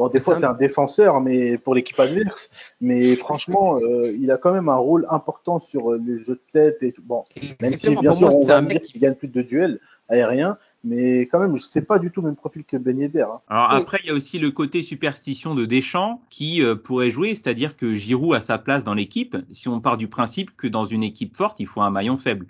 Bon, 0.00 0.08
des 0.08 0.18
fois, 0.18 0.34
c'est 0.34 0.46
un 0.46 0.54
défenseur, 0.54 1.20
mais 1.20 1.58
pour 1.58 1.74
l'équipe 1.74 2.00
adverse. 2.00 2.48
Mais 2.80 3.16
franchement, 3.16 3.76
euh, 3.76 4.16
il 4.18 4.30
a 4.30 4.38
quand 4.38 4.50
même 4.50 4.70
un 4.70 4.76
rôle 4.76 5.06
important 5.10 5.58
sur 5.58 5.92
euh, 5.92 6.00
le 6.02 6.16
jeu 6.16 6.36
de 6.36 6.40
tête 6.52 6.78
et 6.82 6.92
tout. 6.92 7.02
Bon, 7.04 7.26
même 7.60 7.76
si 7.76 7.90
bien 7.90 8.10
pour 8.10 8.14
sûr, 8.14 8.28
moi, 8.28 8.36
on 8.38 8.40
c'est 8.40 8.48
va 8.48 8.56
un 8.56 8.62
me 8.62 8.68
dire 8.70 8.80
mec- 8.80 8.84
qu'il 8.90 8.98
gagne 8.98 9.14
plus 9.14 9.28
de 9.28 9.42
duels 9.42 9.78
aériens, 10.08 10.56
mais 10.84 11.26
quand 11.26 11.38
même, 11.38 11.58
c'est 11.58 11.86
pas 11.86 11.98
du 11.98 12.10
tout 12.10 12.22
le 12.22 12.28
même 12.28 12.34
profil 12.36 12.64
que 12.64 12.78
Ben 12.78 12.98
Yedder. 12.98 13.26
Hein. 13.30 13.40
Alors 13.48 13.68
Oui. 13.72 13.76
après, 13.76 13.98
il 14.02 14.06
y 14.06 14.10
a 14.10 14.14
aussi 14.14 14.38
le 14.38 14.50
côté 14.50 14.82
superstition 14.82 15.54
de 15.54 15.66
Deschamps 15.66 16.22
qui 16.30 16.62
euh, 16.62 16.74
pourrait 16.76 17.10
jouer, 17.10 17.34
c'est-à-dire 17.34 17.76
que 17.76 17.94
Giroud 17.94 18.34
a 18.34 18.40
sa 18.40 18.56
place 18.56 18.84
dans 18.84 18.94
l'équipe. 18.94 19.36
Si 19.52 19.68
on 19.68 19.80
part 19.80 19.98
du 19.98 20.08
principe 20.08 20.56
que 20.56 20.66
dans 20.66 20.86
une 20.86 21.02
équipe 21.02 21.36
forte, 21.36 21.60
il 21.60 21.66
faut 21.66 21.82
un 21.82 21.90
maillon 21.90 22.16
faible, 22.16 22.46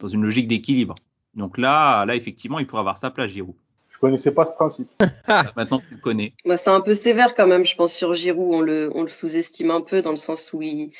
dans 0.00 0.08
une 0.08 0.22
logique 0.22 0.48
d'équilibre. 0.48 0.96
Donc 1.36 1.58
là, 1.58 2.04
là 2.06 2.16
effectivement, 2.16 2.58
il 2.58 2.66
pourrait 2.66 2.80
avoir 2.80 2.98
sa 2.98 3.10
place, 3.10 3.30
Giroud. 3.30 3.54
Je 3.98 4.00
connaissais 4.00 4.30
pas 4.30 4.44
ce 4.44 4.52
principe. 4.52 4.88
Maintenant, 5.56 5.80
tu 5.80 5.94
le 5.94 6.00
connais. 6.00 6.32
Bah, 6.44 6.56
c'est 6.56 6.70
un 6.70 6.80
peu 6.80 6.94
sévère 6.94 7.34
quand 7.34 7.48
même, 7.48 7.66
je 7.66 7.74
pense, 7.74 7.92
sur 7.92 8.14
Giroud. 8.14 8.54
On 8.54 8.60
le, 8.60 8.92
on 8.94 9.02
le 9.02 9.08
sous-estime 9.08 9.72
un 9.72 9.80
peu 9.80 10.02
dans 10.02 10.12
le 10.12 10.16
sens 10.16 10.52
où 10.52 10.62
il, 10.62 10.92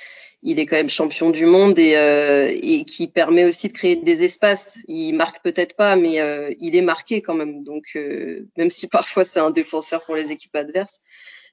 il 0.42 0.58
est 0.58 0.66
quand 0.66 0.74
même 0.74 0.88
champion 0.88 1.30
du 1.30 1.46
monde 1.46 1.78
et, 1.78 1.96
euh, 1.96 2.52
et 2.60 2.84
qui 2.84 3.06
permet 3.06 3.44
aussi 3.44 3.68
de 3.68 3.72
créer 3.72 3.94
des 3.94 4.24
espaces. 4.24 4.78
Il 4.88 5.12
marque 5.12 5.44
peut-être 5.44 5.76
pas, 5.76 5.94
mais 5.94 6.20
euh, 6.20 6.52
il 6.58 6.74
est 6.74 6.82
marqué 6.82 7.22
quand 7.22 7.34
même. 7.34 7.62
Donc, 7.62 7.84
euh, 7.94 8.48
même 8.56 8.70
si 8.70 8.88
parfois 8.88 9.22
c'est 9.22 9.38
un 9.38 9.52
défenseur 9.52 10.04
pour 10.04 10.16
les 10.16 10.32
équipes 10.32 10.56
adverses, 10.56 11.00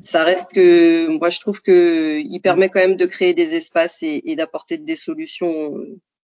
ça 0.03 0.23
reste 0.23 0.51
que 0.51 1.08
moi 1.10 1.29
je 1.29 1.39
trouve 1.41 1.62
que 1.62 2.23
il 2.25 2.39
permet 2.39 2.69
quand 2.69 2.79
même 2.79 2.95
de 2.95 3.05
créer 3.05 3.36
des 3.36 3.53
espaces 3.53 4.01
et, 4.01 4.23
et 4.25 4.36
d'apporter 4.36 4.79
des 4.79 4.95
solutions 4.95 5.77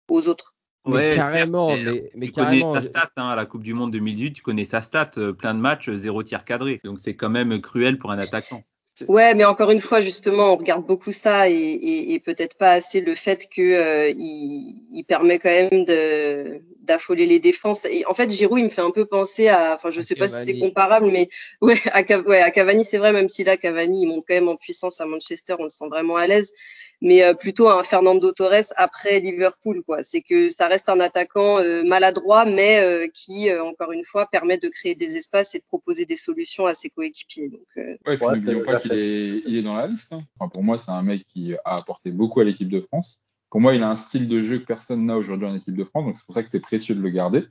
aux 0.09 0.27
autres. 0.27 0.53
Mais 0.87 1.03
Ouais, 1.03 1.09
carrément, 1.09 1.67
certes, 1.67 1.81
mais, 1.83 2.03
mais, 2.13 2.13
mais 2.15 2.29
tu 2.29 2.31
carrément. 2.31 2.41
connais 2.41 2.63
sa 2.65 2.81
stat 2.81 3.11
hein, 3.17 3.29
à 3.29 3.35
la 3.35 3.45
Coupe 3.45 3.63
du 3.63 3.73
Monde 3.73 3.91
2018, 3.91 4.33
tu 4.33 4.41
connais 4.41 4.65
sa 4.65 4.81
stat, 4.81 5.11
euh, 5.17 5.33
plein 5.33 5.53
de 5.53 5.59
matchs, 5.59 5.89
euh, 5.89 5.97
zéro 5.97 6.23
tir 6.23 6.45
cadré. 6.45 6.79
Donc 6.83 6.99
c'est 7.03 7.15
quand 7.15 7.29
même 7.29 7.61
cruel 7.61 7.97
pour 7.99 8.11
un 8.11 8.19
attaquant. 8.19 8.63
Ouais, 9.07 9.35
mais 9.35 9.45
encore 9.45 9.69
une 9.69 9.79
fois, 9.79 10.01
justement, 10.01 10.53
on 10.53 10.57
regarde 10.57 10.83
beaucoup 10.85 11.11
ça 11.11 11.47
et, 11.49 11.53
et, 11.53 12.13
et 12.15 12.19
peut-être 12.19 12.57
pas 12.57 12.71
assez 12.71 12.99
le 12.99 13.13
fait 13.13 13.47
que 13.47 13.61
euh, 13.61 14.09
il, 14.09 14.81
il 14.91 15.03
permet 15.03 15.37
quand 15.37 15.49
même 15.49 15.85
de 15.85 16.61
d'affoler 16.81 17.25
les 17.27 17.39
défenses. 17.39 17.85
Et 17.85 18.05
en 18.07 18.13
fait, 18.15 18.29
Giroud, 18.31 18.59
il 18.59 18.63
me 18.65 18.69
fait 18.69 18.81
un 18.81 18.91
peu 18.91 19.05
penser 19.05 19.49
à, 19.49 19.75
enfin, 19.75 19.91
je 19.91 19.99
À 19.99 20.01
sais 20.01 20.15
pas 20.15 20.27
si 20.29 20.41
c'est 20.41 20.57
comparable, 20.57 21.07
mais 21.11 21.29
ouais, 21.61 21.79
à, 21.91 22.01
ouais, 22.21 22.41
à 22.41 22.49
Cavani, 22.49 22.85
c'est 22.85 22.97
vrai, 22.97 23.11
même 23.11 23.27
si 23.27 23.43
là, 23.43 23.55
Cavani, 23.57 24.01
il 24.03 24.07
monte 24.07 24.23
quand 24.27 24.33
même 24.35 24.47
en 24.47 24.55
puissance 24.55 24.99
à 25.01 25.05
Manchester, 25.05 25.55
on 25.59 25.63
le 25.63 25.69
sent 25.69 25.87
vraiment 25.89 26.15
à 26.15 26.25
l'aise. 26.27 26.51
Mais 27.01 27.23
euh, 27.23 27.33
plutôt 27.35 27.69
un 27.69 27.83
Fernando 27.83 28.31
Torres 28.31 28.73
après 28.75 29.19
Liverpool, 29.19 29.83
quoi. 29.85 30.01
C'est 30.01 30.21
que 30.21 30.49
ça 30.49 30.67
reste 30.67 30.89
un 30.89 30.99
attaquant 30.99 31.59
euh, 31.59 31.83
maladroit, 31.83 32.45
mais 32.45 32.79
euh, 32.81 33.07
qui, 33.13 33.49
euh, 33.49 33.63
encore 33.63 33.91
une 33.91 34.03
fois, 34.03 34.25
permet 34.31 34.57
de 34.57 34.67
créer 34.67 34.95
des 34.95 35.15
espaces 35.15 35.53
et 35.53 35.59
de 35.59 35.63
proposer 35.67 36.05
des 36.05 36.15
solutions 36.15 36.65
à 36.65 36.73
ses 36.73 36.89
coéquipiers. 36.89 37.49
Donc, 37.49 37.61
euh, 37.77 37.95
Ouais, 38.07 38.17
puis 38.17 38.25
Ouais, 38.25 38.35
n'oublions 38.35 38.63
pas 38.65 38.79
qu'il 38.79 38.93
est, 38.93 39.43
il 39.45 39.57
est 39.57 39.61
dans 39.61 39.75
la 39.75 39.85
liste. 39.87 40.11
hein. 40.11 40.21
Enfin, 40.39 40.49
pour 40.49 40.63
moi, 40.63 40.77
c'est 40.79 40.89
un 40.91 41.03
mec 41.03 41.23
qui 41.27 41.53
a 41.65 41.75
apporté 41.75 42.09
beaucoup 42.09 42.39
à 42.39 42.43
l'équipe 42.43 42.69
de 42.69 42.81
France. 42.81 43.19
Pour 43.51 43.61
moi, 43.61 43.75
il 43.75 43.83
a 43.83 43.89
un 43.89 43.95
style 43.95 44.27
de 44.27 44.41
jeu 44.43 44.57
que 44.57 44.65
personne 44.65 45.05
n'a 45.05 45.17
aujourd'hui 45.17 45.47
en 45.47 45.55
équipe 45.55 45.75
de 45.75 45.83
France, 45.83 46.03
donc 46.05 46.15
c'est 46.17 46.25
pour 46.25 46.33
ça 46.35 46.43
que 46.43 46.49
c'est 46.49 46.59
précieux 46.59 46.95
de 46.95 47.01
le 47.01 47.09
garder. 47.09 47.43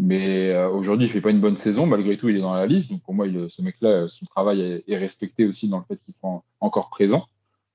Mais 0.00 0.50
euh, 0.50 0.68
aujourd'hui, 0.68 1.06
il 1.06 1.10
fait 1.10 1.20
pas 1.20 1.30
une 1.30 1.40
bonne 1.40 1.56
saison. 1.56 1.86
Malgré 1.86 2.16
tout, 2.16 2.28
il 2.28 2.36
est 2.36 2.40
dans 2.40 2.54
la 2.54 2.66
liste. 2.66 2.90
Donc 2.90 3.02
pour 3.02 3.14
moi, 3.14 3.26
il- 3.26 3.48
ce 3.48 3.62
mec-là, 3.62 4.06
son 4.08 4.26
travail 4.26 4.60
est, 4.60 4.84
est 4.86 4.96
respecté 4.98 5.46
aussi 5.46 5.68
dans 5.68 5.78
le 5.78 5.84
fait 5.88 6.00
qu'il 6.02 6.14
soit 6.14 6.28
en- 6.28 6.44
encore 6.60 6.90
présent. 6.90 7.26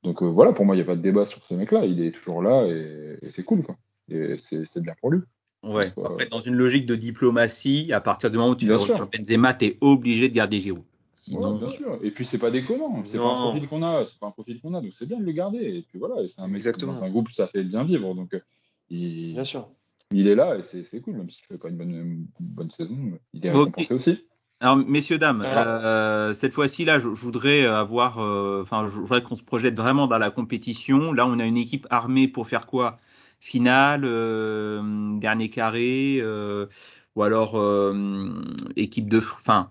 Donc 0.04 0.22
euh, 0.22 0.26
voilà, 0.26 0.52
pour 0.52 0.66
moi, 0.66 0.76
il 0.76 0.80
n'y 0.80 0.84
a 0.84 0.86
pas 0.86 0.96
de 0.96 1.02
débat 1.02 1.26
sur 1.26 1.44
ce 1.44 1.54
mec-là. 1.54 1.86
Il 1.86 2.02
est 2.04 2.12
toujours 2.12 2.42
là 2.42 2.66
et, 2.68 3.18
et 3.22 3.30
c'est 3.30 3.44
cool, 3.44 3.64
quoi. 3.64 3.78
Et 4.10 4.36
c'est 4.38 4.82
bien 4.82 4.94
pour 5.00 5.12
lui. 5.12 5.22
Ouais. 5.64 5.88
Après, 6.04 6.26
dans 6.28 6.42
une 6.42 6.56
logique 6.56 6.86
de 6.86 6.96
diplomatie, 6.96 7.94
à 7.94 8.02
partir 8.02 8.30
du 8.30 8.38
moment 8.38 8.50
où 8.50 8.56
tu 8.56 8.68
sûr. 8.68 8.82
sur 8.82 9.10
Benzema, 9.10 9.54
t'es 9.54 9.78
obligé 9.80 10.28
de 10.28 10.34
garder 10.34 10.60
Giroud. 10.60 10.84
Sinon, 11.16 11.54
Ouais, 11.54 11.58
bien 11.58 11.70
sûr. 11.70 12.00
Et 12.04 12.12
puis 12.12 12.26
c'est 12.26 12.38
pas 12.38 12.52
déconnant. 12.52 13.02
C'est 13.06 13.18
pas 13.18 13.24
un 13.24 13.52
profil 13.52 13.68
qu'on 13.70 13.82
a. 13.82 14.06
C'est 14.06 14.20
pas 14.20 14.28
un 14.28 14.32
profil 14.32 14.60
qu'on 14.60 14.74
a. 14.74 14.82
Donc 14.82 14.92
c'est 14.94 15.08
bien 15.08 15.18
de 15.18 15.24
le 15.24 15.32
garder. 15.32 15.60
Et 15.60 15.82
puis 15.84 16.00
voilà. 16.00 16.16
C'est 16.28 16.42
un 16.42 16.48
mec 16.48 16.62
qui, 16.62 16.68
Exactement. 16.68 16.92
dans 16.94 17.04
un 17.04 17.10
groupe, 17.10 17.30
ça 17.30 17.48
fait 17.48 17.64
bien 17.64 17.86
vivre. 17.86 18.14
Donc 18.14 18.34
euh, 18.34 18.42
il, 18.90 19.34
Bien 19.34 19.46
sûr. 19.46 19.70
il 20.12 20.28
est 20.28 20.36
là 20.36 20.58
et 20.58 20.64
c'est 20.64 20.84
c'est 20.84 21.00
cool. 21.00 21.16
Même 21.16 21.30
s'il 21.30 21.46
fait 21.46 21.58
pas 21.58 21.70
une 21.70 21.78
bonne, 21.78 21.94
une 21.94 22.28
bonne 22.42 22.70
saison, 22.70 22.98
il 23.32 23.46
est 23.46 23.52
récompensé 23.52 23.94
aussi. 23.94 24.26
Alors, 24.60 24.78
messieurs, 24.78 25.18
dames, 25.18 25.44
euh, 25.46 26.34
cette 26.34 26.54
fois-ci, 26.54 26.86
là, 26.86 26.98
je, 27.00 27.14
je 27.14 27.22
voudrais 27.22 27.66
avoir, 27.66 28.20
euh, 28.20 28.62
enfin, 28.62 28.88
je 28.88 28.98
voudrais 28.98 29.22
qu'on 29.22 29.36
se 29.36 29.44
projette 29.44 29.76
vraiment 29.76 30.08
dans 30.08 30.18
la 30.18 30.32
compétition. 30.32 31.12
Là, 31.12 31.28
on 31.28 31.40
a 31.40 31.46
une 31.46 31.58
équipe 31.58 31.86
armée 31.90 32.28
pour 32.28 32.48
faire 32.48 32.66
quoi? 32.66 32.98
Finale, 33.42 34.04
euh, 34.06 35.18
dernier 35.20 35.50
carré, 35.50 36.20
euh, 36.22 36.68
ou 37.16 37.24
alors 37.24 37.60
euh, 37.60 38.30
équipe 38.78 39.10
de, 39.10 39.18
enfin, 39.18 39.70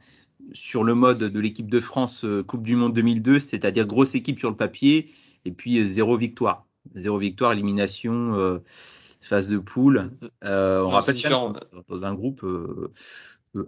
sur 0.52 0.84
le 0.84 0.94
mode 0.94 1.20
de 1.20 1.40
l'équipe 1.40 1.70
de 1.70 1.80
France 1.80 2.26
euh, 2.26 2.42
Coupe 2.42 2.62
du 2.62 2.76
Monde 2.76 2.92
2002, 2.92 3.40
c'est-à-dire 3.40 3.86
grosse 3.86 4.14
équipe 4.14 4.38
sur 4.38 4.50
le 4.50 4.56
papier, 4.56 5.08
et 5.46 5.52
puis 5.52 5.86
zéro 5.88 6.18
victoire. 6.18 6.66
Zéro 6.94 7.16
victoire, 7.16 7.52
élimination, 7.52 8.60
phase 9.22 9.48
de 9.48 9.58
poule. 9.58 10.10
on 10.42 10.88
rappelle 10.88 11.16
dans 11.88 12.04
un 12.04 12.12
groupe 12.12 12.42
euh, 12.44 12.92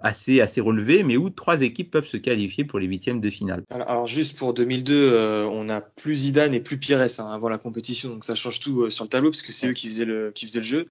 assez 0.01 0.41
assez 0.41 0.61
relevé, 0.61 1.03
mais 1.03 1.17
où 1.17 1.31
trois 1.31 1.61
équipes 1.63 1.91
peuvent 1.91 2.07
se 2.07 2.17
qualifier 2.17 2.65
pour 2.65 2.79
les 2.79 2.87
huitièmes 2.87 3.21
de 3.21 3.31
finale. 3.31 3.65
Alors, 3.71 4.07
juste 4.07 4.37
pour 4.37 4.55
2002, 4.55 4.95
euh, 4.95 5.45
on 5.45 5.69
a 5.69 5.81
plus 5.81 6.17
Zidane 6.17 6.55
et 6.55 6.61
plus 6.61 6.79
Pires 6.79 7.01
hein, 7.01 7.31
avant 7.33 7.49
la 7.49 7.59
compétition, 7.59 8.11
donc 8.11 8.25
ça 8.25 8.35
change 8.35 8.61
tout 8.61 8.83
euh, 8.83 8.91
sur 8.91 9.05
le 9.05 9.11
tableau 9.11 9.31
parce 9.31 9.43
que 9.43 9.53
c'est 9.53 9.69
eux 9.69 9.73
qui 9.73 9.89
faisaient 9.89 10.05
le 10.05 10.31
qui 10.35 10.47
faisaient 10.47 10.61
le 10.61 10.65
jeu. 10.65 10.89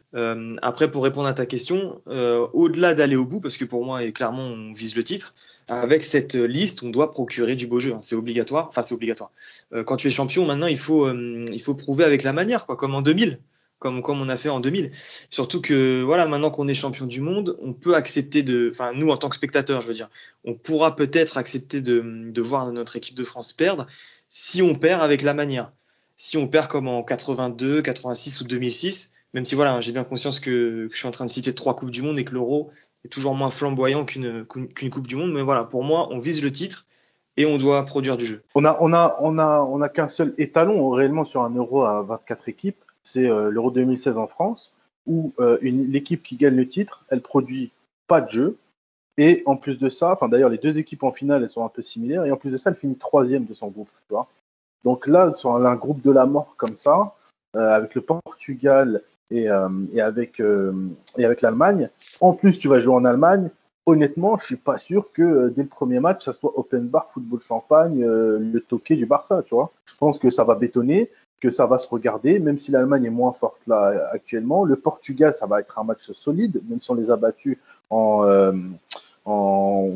après, 0.62 0.92
pour 0.92 1.04
répondre 1.04 1.28
à 1.28 1.34
ta 1.34 1.46
question, 1.46 2.02
au-delà 2.06 2.94
d'aller 2.94 3.16
au 3.16 3.26
bout, 3.26 3.40
parce 3.40 3.58
que 3.58 3.66
pour 3.66 3.86
moi 3.86 4.04
et 4.04 4.12
clairement 4.12 4.44
on 4.44 4.72
vise 4.72 4.96
le 4.96 5.04
titre. 5.04 5.34
Avec 5.70 6.04
cette 6.04 6.36
liste, 6.36 6.84
on 6.84 6.90
doit 6.90 7.12
procurer 7.12 7.56
du 7.56 7.68
beau 7.68 7.80
jeu. 7.80 7.94
Hein, 7.94 8.00
c'est 8.02 8.16
obligatoire. 8.16 8.68
Enfin, 8.68 8.82
c'est 8.82 8.94
obligatoire. 8.94 9.32
quand 9.86 9.96
tu 9.96 10.08
es 10.08 10.12
champion, 10.12 10.46
maintenant, 10.46 10.68
il 10.68 10.78
faut, 10.78 11.10
il 11.10 11.62
faut 11.62 11.74
prouver 11.74 12.04
avec 12.04 12.24
la 12.24 12.34
manière, 12.34 12.66
quoi, 12.66 12.76
comme 12.76 12.96
en 12.96 13.02
2000 13.02 13.40
comme, 13.84 14.22
on 14.22 14.30
a 14.30 14.38
fait 14.38 14.50
en 14.50 14.60
2000. 14.60 14.92
Surtout 15.30 15.62
que 15.62 16.02
voilà, 16.02 16.26
maintenant 16.26 16.50
qu'on 16.50 16.68
est 16.68 16.74
champion 16.74 17.06
du 17.06 17.22
monde, 17.22 17.58
on 17.62 17.74
peut 17.74 17.96
accepter 17.96 18.44
de, 18.44 18.70
enfin 18.72 18.94
nous 18.94 19.10
en 19.10 19.18
tant 19.18 19.30
que 19.30 19.36
spectateurs, 19.36 19.82
je 19.82 19.88
veux 19.88 19.94
dire, 19.94 20.10
on 20.46 20.54
pourra 20.54 20.96
peut-être 20.96 21.38
accepter 21.38 21.82
de, 21.82 22.42
voir 22.42 22.72
notre 22.72 22.96
équipe 22.96 23.16
de 23.16 23.24
France 23.24 23.54
perdre 23.54 23.88
si 24.30 24.62
on 24.62 24.76
perd 24.76 25.02
avec 25.04 25.22
la 25.22 25.34
manière. 25.34 25.72
Si 26.16 26.38
on 26.38 26.48
perd 26.48 26.68
comme 26.68 26.88
en 26.88 27.04
82, 27.04 27.82
86 27.82 28.42
ou 28.42 28.44
2006, 28.46 29.12
même 29.34 29.46
si 29.46 29.56
voilà, 29.56 29.82
j'ai 29.82 29.92
bien 29.92 30.04
conscience 30.04 30.40
que, 30.40 30.88
je 30.92 30.98
suis 30.98 31.08
en 31.08 31.12
train 31.12 31.26
de 31.26 31.30
citer 31.30 31.54
trois 31.54 31.76
coupes 31.76 31.92
du 31.92 32.02
monde 32.02 32.20
et 32.20 32.24
que 32.24 32.34
l'euro 32.34 32.72
est 33.04 33.10
toujours 33.10 33.36
moins 33.36 33.52
flamboyant 33.52 34.06
qu'une 34.06 34.46
coupe 34.46 35.08
du 35.08 35.16
monde, 35.16 35.34
mais 35.34 35.42
voilà, 35.42 35.64
pour 35.66 35.84
moi, 35.84 36.08
on 36.12 36.20
vise 36.20 36.42
le 36.42 36.52
titre 36.52 36.86
et 37.38 37.46
on 37.46 37.58
doit 37.58 37.86
produire 37.86 38.18
du 38.18 38.26
jeu. 38.26 38.44
On 38.54 38.64
a 38.64 39.90
qu'un 39.90 40.08
seul 40.08 40.34
étalon 40.38 40.90
réellement 40.92 41.26
sur 41.26 41.42
un 41.42 41.50
euro 41.50 41.84
à 41.84 42.02
24 42.04 42.50
équipes, 42.50 42.84
c'est 43.04 43.30
euh, 43.30 43.50
l'Euro 43.50 43.72
2016 43.72 44.18
en 44.18 44.28
France, 44.28 44.74
où 45.06 45.34
euh, 45.40 45.58
l'équipe 45.62 46.24
qui 46.24 46.38
gagne 46.38 46.56
le 46.56 46.68
titre, 46.68 47.06
elle 47.10 47.22
produit 47.22 47.72
pas 48.08 48.22
de 48.22 48.32
jeu. 48.32 48.58
Et 49.18 49.44
en 49.46 49.58
plus 49.58 49.78
de 49.78 49.90
ça, 49.90 50.12
enfin 50.12 50.28
d'ailleurs 50.28 50.50
les 50.50 50.58
deux 50.58 50.80
équipes 50.80 51.04
en 51.04 51.12
finale, 51.12 51.44
elles 51.44 51.50
sont 51.50 51.64
un 51.64 51.70
peu 51.70 51.82
similaires. 51.82 52.26
Et 52.26 52.32
en 52.32 52.38
plus 52.38 52.52
de 52.52 52.58
ça, 52.58 52.72
elle 52.72 52.76
finit 52.76 52.96
troisième 52.96 53.46
de 53.46 53.54
son 53.54 53.68
groupe. 53.68 53.90
Tu 54.08 54.14
vois 54.14 54.28
Donc 54.84 55.06
là, 55.06 55.34
sur 55.36 55.56
un, 55.56 55.76
groupe 55.76 56.02
de 56.02 56.12
la 56.12 56.26
mort 56.26 56.56
comme 56.58 56.76
ça, 56.76 57.14
euh, 57.56 57.60
avec 57.60 57.94
le 57.94 58.02
Portugal 58.02 59.04
et, 59.30 59.50
et 59.94 60.02
avec, 60.02 60.42
et 61.18 61.26
avec 61.26 61.42
l'Allemagne, 61.42 61.90
en 62.22 62.34
plus 62.34 62.58
tu 62.58 62.68
vas 62.68 62.80
jouer 62.80 62.96
en 62.96 63.06
Allemagne, 63.06 63.50
honnêtement, 63.86 64.38
je 64.38 64.46
suis 64.46 64.56
pas 64.58 64.78
sûr 64.78 65.12
que 65.12 65.50
dès 65.50 65.64
le 65.64 65.70
premier 65.70 66.00
match, 66.00 66.24
ça 66.24 66.34
soit 66.34 66.58
open 66.58 66.88
bar, 66.88 67.10
football 67.10 67.42
champagne, 67.42 68.04
le 68.04 68.60
toqué 68.60 68.96
du 68.96 69.06
Barça, 69.06 69.42
tu 69.44 69.56
vois. 69.56 69.72
Je 69.86 69.96
pense 69.96 70.20
que 70.20 70.30
ça 70.30 70.44
va 70.44 70.56
bétonner 70.56 71.10
que 71.44 71.52
ça 71.52 71.66
va 71.66 71.78
se 71.78 71.90
regarder, 71.90 72.40
même 72.40 72.58
si 72.58 72.72
l'Allemagne 72.72 73.04
est 73.04 73.10
moins 73.10 73.34
forte 73.34 73.68
là 73.68 74.08
actuellement. 74.14 74.64
Le 74.64 74.78
Portugal, 74.78 75.34
ça 75.34 75.46
va 75.46 75.60
être 75.60 75.78
un 75.78 75.84
match 75.84 76.10
solide, 76.12 76.64
même 76.70 76.82
si 76.82 76.90
on 76.90 76.94
les 76.94 77.12
a 77.12 77.18
battus 77.18 77.58
en, 77.90 78.24
euh, 78.24 78.54
en, 79.26 79.92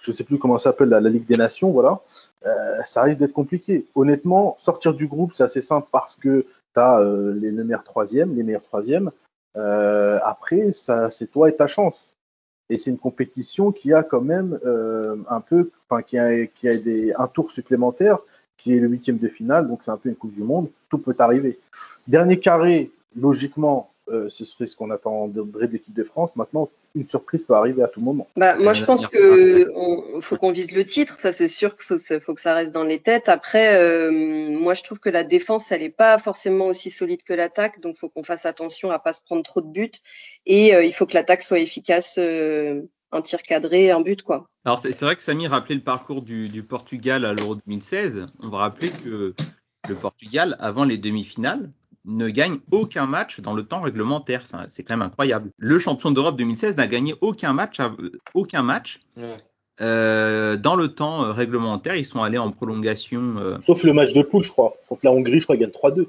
je 0.00 0.10
sais 0.10 0.24
plus 0.24 0.38
comment 0.38 0.58
ça 0.58 0.70
s'appelle 0.70 0.88
la, 0.88 0.98
Ligue 0.98 1.26
des 1.26 1.36
Nations, 1.36 1.70
voilà. 1.70 2.00
Euh, 2.46 2.82
ça 2.84 3.02
risque 3.02 3.20
d'être 3.20 3.32
compliqué. 3.32 3.86
Honnêtement, 3.94 4.56
sortir 4.58 4.92
du 4.92 5.06
groupe, 5.06 5.34
c'est 5.34 5.44
assez 5.44 5.62
simple 5.62 5.86
parce 5.92 6.16
que 6.16 6.46
tu 6.74 6.80
as 6.80 6.98
euh, 6.98 7.32
les, 7.32 7.52
meilleurs 7.52 7.84
troisièmes, 7.84 8.34
les 8.34 8.42
meilleurs 8.42 8.64
troisièmes. 8.64 9.12
Euh, 9.56 10.18
après, 10.24 10.72
c'est 10.72 11.30
toi 11.30 11.48
et 11.48 11.54
ta 11.54 11.68
chance. 11.68 12.12
Et 12.70 12.76
c'est 12.76 12.90
une 12.90 12.98
compétition 12.98 13.70
qui 13.70 13.92
a 13.92 14.02
quand 14.02 14.20
même 14.20 14.58
un 15.30 15.40
peu, 15.40 15.70
enfin, 15.88 16.02
qui 16.02 16.18
a, 16.18 16.46
qui 16.46 16.68
a 16.68 16.76
des, 16.76 17.14
un 17.16 17.28
tour 17.28 17.52
supplémentaire 17.52 18.18
qui 18.58 18.74
est 18.74 18.80
le 18.80 18.88
huitième 18.88 19.18
de 19.18 19.28
finale, 19.28 19.68
donc 19.68 19.82
c'est 19.82 19.90
un 19.90 19.96
peu 19.96 20.08
une 20.08 20.16
Coupe 20.16 20.34
du 20.34 20.42
Monde, 20.42 20.68
tout 20.90 20.98
peut 20.98 21.14
arriver. 21.18 21.58
Dernier 22.06 22.38
carré, 22.38 22.90
logiquement, 23.16 23.90
euh, 24.10 24.28
ce 24.30 24.44
serait 24.44 24.66
ce 24.66 24.74
qu'on 24.74 24.90
attendrait 24.90 25.66
de 25.66 25.72
l'équipe 25.72 25.94
de 25.94 26.04
France. 26.04 26.34
Maintenant, 26.34 26.70
une 26.94 27.06
surprise 27.06 27.42
peut 27.42 27.54
arriver 27.54 27.82
à 27.82 27.88
tout 27.88 28.00
moment. 28.00 28.26
Bah, 28.36 28.56
moi, 28.56 28.72
je 28.72 28.84
pense 28.84 29.06
que 29.06 29.70
faut 30.20 30.36
qu'on 30.36 30.50
vise 30.50 30.72
le 30.72 30.84
titre. 30.84 31.18
Ça, 31.20 31.32
c'est 31.32 31.48
sûr 31.48 31.76
qu'il 31.76 31.84
faut, 31.84 32.20
faut, 32.20 32.34
que 32.34 32.40
ça 32.40 32.54
reste 32.54 32.72
dans 32.72 32.84
les 32.84 33.00
têtes. 33.00 33.28
Après, 33.28 33.76
euh, 33.76 34.10
moi, 34.10 34.74
je 34.74 34.82
trouve 34.82 34.98
que 34.98 35.10
la 35.10 35.24
défense, 35.24 35.70
elle 35.70 35.82
n'est 35.82 35.90
pas 35.90 36.18
forcément 36.18 36.66
aussi 36.66 36.90
solide 36.90 37.22
que 37.22 37.34
l'attaque, 37.34 37.80
donc 37.80 37.96
faut 37.96 38.08
qu'on 38.08 38.22
fasse 38.22 38.46
attention 38.46 38.90
à 38.90 38.98
pas 38.98 39.12
se 39.12 39.22
prendre 39.22 39.42
trop 39.42 39.60
de 39.60 39.70
buts. 39.70 39.90
Et 40.46 40.74
euh, 40.74 40.84
il 40.84 40.92
faut 40.92 41.06
que 41.06 41.14
l'attaque 41.14 41.42
soit 41.42 41.60
efficace 41.60 42.18
un 43.12 43.22
tir 43.22 43.42
cadré, 43.42 43.90
un 43.90 44.00
but, 44.00 44.22
quoi. 44.22 44.48
Alors, 44.64 44.78
c'est 44.78 45.00
vrai 45.00 45.16
que 45.16 45.22
Samy 45.22 45.46
rappelait 45.46 45.76
le 45.76 45.80
parcours 45.80 46.22
du, 46.22 46.62
Portugal 46.62 47.24
à 47.24 47.32
l'Euro 47.32 47.54
2016. 47.54 48.26
On 48.42 48.48
va 48.48 48.58
rappeler 48.58 48.90
que 48.90 49.34
le 49.88 49.94
Portugal, 49.94 50.56
avant 50.60 50.84
les 50.84 50.98
demi-finales, 50.98 51.70
ne 52.04 52.28
gagne 52.28 52.58
aucun 52.70 53.06
match 53.06 53.40
dans 53.40 53.54
le 53.54 53.64
temps 53.64 53.80
réglementaire. 53.80 54.44
C'est 54.68 54.82
quand 54.82 54.96
même 54.96 55.06
incroyable. 55.06 55.50
Le 55.58 55.78
champion 55.78 56.10
d'Europe 56.10 56.36
2016 56.36 56.76
n'a 56.76 56.86
gagné 56.86 57.14
aucun 57.20 57.52
match, 57.52 57.78
aucun 58.34 58.62
match 58.62 59.00
euh, 59.80 60.56
dans 60.56 60.74
le 60.74 60.88
temps 60.88 61.24
euh, 61.24 61.32
réglementaire. 61.32 61.94
Ils 61.96 62.06
sont 62.06 62.22
allés 62.22 62.38
en 62.38 62.50
prolongation. 62.50 63.36
Euh, 63.38 63.58
Sauf 63.60 63.84
le 63.84 63.92
match 63.92 64.12
de 64.12 64.22
poule, 64.22 64.42
je 64.42 64.50
crois. 64.50 64.76
Contre 64.88 65.04
la 65.04 65.12
Hongrie, 65.12 65.40
je 65.40 65.44
crois, 65.44 65.56
ils 65.56 65.60
gagnent 65.60 65.70
3-2. 65.70 66.06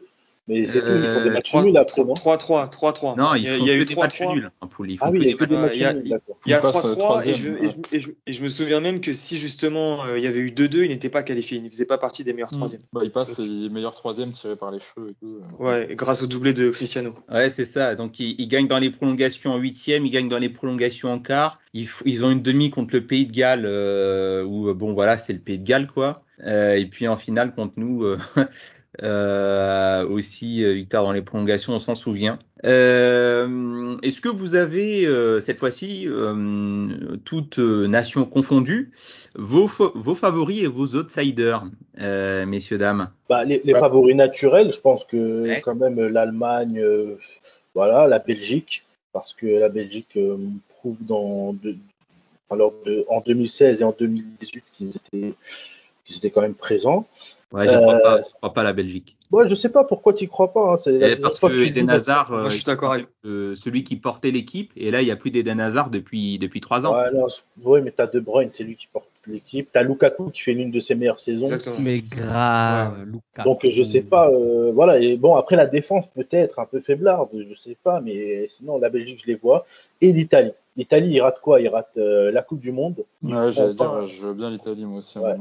Mais 0.49 0.65
c'est 0.65 0.81
tout, 0.81 0.87
ils 0.89 1.05
font 1.05 1.23
des 1.23 1.29
matchs 1.29 1.55
nuls 1.55 1.77
après, 1.77 2.03
non 2.03 2.15
3-3, 2.15 2.71
3-3. 2.71 3.17
Non, 3.17 3.35
il 3.35 3.43
y 3.43 3.47
a 3.47 3.75
eu 3.75 3.83
3-3 3.83 4.33
nuls 4.33 4.51
poule. 4.69 4.95
Ah 5.01 5.11
oui, 5.11 5.19
il 5.21 5.27
y 5.27 5.33
a 5.33 5.43
eu 5.43 5.47
des 5.47 5.57
matchs 5.57 5.79
nuls, 5.79 6.19
Il 6.45 6.51
y 6.51 6.53
a 6.53 6.59
3-3 6.59 7.27
et, 7.27 7.33
je, 7.33 7.49
et, 7.91 8.31
je, 8.31 8.43
me 8.43 8.49
souviens 8.49 8.79
même 8.79 9.01
que 9.01 9.13
si 9.13 9.37
justement 9.37 10.05
euh, 10.05 10.17
il 10.17 10.23
y 10.23 10.27
avait 10.27 10.39
eu 10.39 10.49
2-2, 10.49 10.83
il 10.83 10.87
n'était 10.89 11.09
pas 11.09 11.23
qualifié, 11.23 11.57
il 11.57 11.63
ne 11.63 11.69
faisait 11.69 11.85
pas 11.85 11.97
partie 11.97 12.23
des 12.23 12.33
meilleurs 12.33 12.53
mm. 12.53 12.57
troisièmes. 12.57 12.81
Bah, 12.93 13.01
il 13.03 13.11
passe 13.11 13.37
les 13.39 13.69
meilleurs 13.69 13.95
troisièmes 13.95 14.31
tirés 14.31 14.55
par 14.55 14.71
les 14.71 14.79
cheveux 14.79 15.09
et 15.09 15.13
tout. 15.19 15.41
Euh. 15.41 15.63
Ouais, 15.63 15.95
grâce 15.95 16.23
au 16.23 16.27
doublé 16.27 16.53
de 16.53 16.69
Cristiano. 16.69 17.13
Ouais, 17.29 17.49
c'est 17.49 17.65
ça. 17.65 17.95
Donc 17.95 18.19
ils, 18.19 18.47
gagnent 18.47 18.67
dans 18.67 18.79
les 18.79 18.89
prolongations 18.89 19.51
en 19.51 19.57
huitième, 19.57 20.05
ils 20.05 20.11
gagnent 20.11 20.29
dans 20.29 20.39
les 20.39 20.49
prolongations 20.49 21.11
en 21.11 21.19
quart. 21.19 21.59
Ils, 21.73 22.25
ont 22.25 22.31
une 22.31 22.41
demi 22.41 22.71
contre 22.71 22.95
le 22.95 23.05
Pays 23.05 23.25
de 23.25 23.31
Galles 23.31 23.65
euh, 23.65 24.43
où 24.43 24.73
bon 24.73 24.93
voilà, 24.93 25.17
c'est 25.17 25.33
le 25.33 25.39
Pays 25.39 25.59
de 25.59 25.65
Galles 25.65 25.87
quoi. 25.87 26.23
Euh, 26.45 26.75
et 26.75 26.85
puis 26.85 27.07
en 27.07 27.17
finale 27.17 27.53
contre 27.53 27.73
nous, 27.77 28.05
euh, 29.03 30.07
aussi 30.07 30.63
euh, 30.63 30.73
victoire 30.73 31.03
dans 31.03 31.11
les 31.11 31.21
prolongations, 31.21 31.73
on 31.73 31.79
s'en 31.79 31.95
souvient. 31.95 32.39
Euh, 32.65 33.97
Est-ce 34.03 34.19
que 34.19 34.29
vous 34.29 34.55
avez 34.55 35.05
euh, 35.05 35.39
cette 35.41 35.59
fois-ci, 35.59 36.07
toutes 37.25 37.59
nations 37.59 38.25
confondues, 38.25 38.91
vos, 39.35 39.69
vos 39.95 40.15
favoris 40.15 40.63
et 40.63 40.67
vos 40.67 40.95
outsiders, 40.95 41.63
messieurs 41.97 42.77
dames? 42.77 43.09
Bah, 43.29 43.45
Les, 43.45 43.61
les 43.63 43.73
favoris 43.73 44.15
naturels, 44.15 44.73
je 44.73 44.79
pense 44.81 45.05
que 45.05 45.59
quand 45.61 45.75
même 45.75 45.99
l'Allemagne, 46.07 46.83
voilà, 47.73 48.07
la 48.07 48.19
Belgique, 48.19 48.85
parce 49.13 49.33
que 49.33 49.47
la 49.47 49.69
Belgique 49.69 50.17
prouve 50.69 50.97
dans 51.01 51.53
de, 51.53 51.75
alors 52.49 52.73
de, 52.85 53.05
en 53.09 53.21
2016 53.21 53.81
et 53.81 53.83
en 53.83 53.95
2018 53.97 54.63
qu'ils 54.73 54.89
étaient, 54.89 55.33
qu'ils 56.03 56.17
étaient 56.17 56.31
quand 56.31 56.41
même 56.41 56.55
présents. 56.55 57.07
Ouais, 57.51 57.67
je 57.67 57.77
crois, 57.77 57.99
pas, 57.99 58.17
je 58.17 58.31
crois 58.33 58.53
pas 58.53 58.61
à 58.61 58.63
la 58.63 58.73
Belgique. 58.73 59.17
Ouais, 59.31 59.47
je 59.47 59.55
sais 59.55 59.69
pas 59.69 59.83
pourquoi 59.83 60.13
tu 60.13 60.27
crois 60.27 60.53
pas. 60.53 60.73
Hein. 60.73 60.77
C'est 60.77 61.19
parce 61.19 61.39
que, 61.39 61.65
Eden 61.67 61.89
Hazard, 61.89 62.31
euh, 62.33 62.49
je 62.49 62.55
suis 62.55 62.63
d'accord 62.63 62.93
avec 62.93 63.07
euh, 63.25 63.55
celui 63.55 63.83
qui 63.83 63.95
portait 63.95 64.29
l'équipe, 64.29 64.71
et 64.75 64.91
là 64.91 65.01
il 65.01 65.07
y 65.07 65.11
a 65.11 65.15
plus 65.15 65.31
d'Eden 65.31 65.59
Hazard 65.59 65.89
depuis 65.89 66.37
depuis 66.37 66.61
trois 66.61 66.85
ans. 66.85 66.95
Oui, 67.63 67.81
mais 67.83 67.91
t'as 67.91 68.05
De 68.05 68.19
Bruyne, 68.19 68.49
c'est 68.51 68.63
lui 68.63 68.75
qui 68.75 68.87
porte 68.87 69.07
l'équipe. 69.25 69.67
T'as 69.71 69.81
Lukaku 69.81 70.29
qui 70.29 70.41
fait 70.41 70.53
l'une 70.53 70.69
de 70.69 70.79
ses 70.79 70.93
meilleures 70.93 71.19
saisons. 71.19 71.45
Exactement. 71.45 71.77
Mais 71.79 72.01
grave, 72.01 73.05
Lukaku. 73.05 73.49
Donc 73.49 73.67
je 73.67 73.83
sais 73.83 74.01
pas, 74.01 74.29
euh, 74.29 74.71
voilà. 74.73 74.99
Et 74.99 75.17
bon 75.17 75.35
après 75.35 75.55
la 75.55 75.65
défense 75.65 76.05
peut-être 76.15 76.59
un 76.59 76.65
peu 76.65 76.81
faiblarde, 76.81 77.29
je 77.33 77.55
sais 77.55 77.77
pas, 77.83 77.99
mais 77.99 78.47
sinon 78.47 78.77
la 78.77 78.89
Belgique 78.89 79.21
je 79.23 79.27
les 79.27 79.35
vois 79.35 79.65
et 80.01 80.11
l'Italie. 80.11 80.53
L'Italie, 80.79 81.09
il 81.09 81.19
rate 81.19 81.41
quoi? 81.41 81.59
Il 81.59 81.67
rate 81.67 81.91
euh, 81.97 82.31
la 82.31 82.41
Coupe 82.41 82.61
du 82.61 82.71
Monde. 82.71 83.03
Ouais, 83.21 83.51
j'allais 83.51 83.73
dire, 83.73 84.07
je 84.07 84.25
veux 84.25 84.33
bien 84.33 84.49
l'Italie, 84.49 84.85
moi 84.85 84.99
aussi, 84.99 85.19
ouais. 85.19 85.35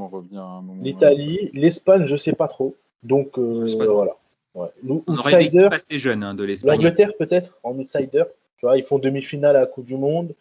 L'Italie, 0.81 1.49
l'Espagne, 1.53 2.05
je 2.07 2.17
sais 2.17 2.33
pas 2.33 2.49
trop. 2.49 2.75
Donc, 3.03 3.39
euh, 3.39 3.65
voilà. 3.87 4.17
Ouais. 4.53 4.67
Nous, 4.83 5.01
On 5.07 5.13
outsider, 5.13 5.69
assez 5.71 5.97
jeune 5.97 6.23
hein, 6.23 6.33
de 6.33 6.43
l'Espagne. 6.43 6.75
L'Angleterre, 6.75 7.13
peut-être, 7.17 7.57
en 7.63 7.71
outsider. 7.79 8.25
Tu 8.57 8.65
vois, 8.65 8.77
ils 8.77 8.83
font 8.83 8.99
demi-finale 8.99 9.55
à 9.55 9.61
la 9.61 9.65
Coupe 9.65 9.85
du 9.85 9.95
Monde. 9.95 10.35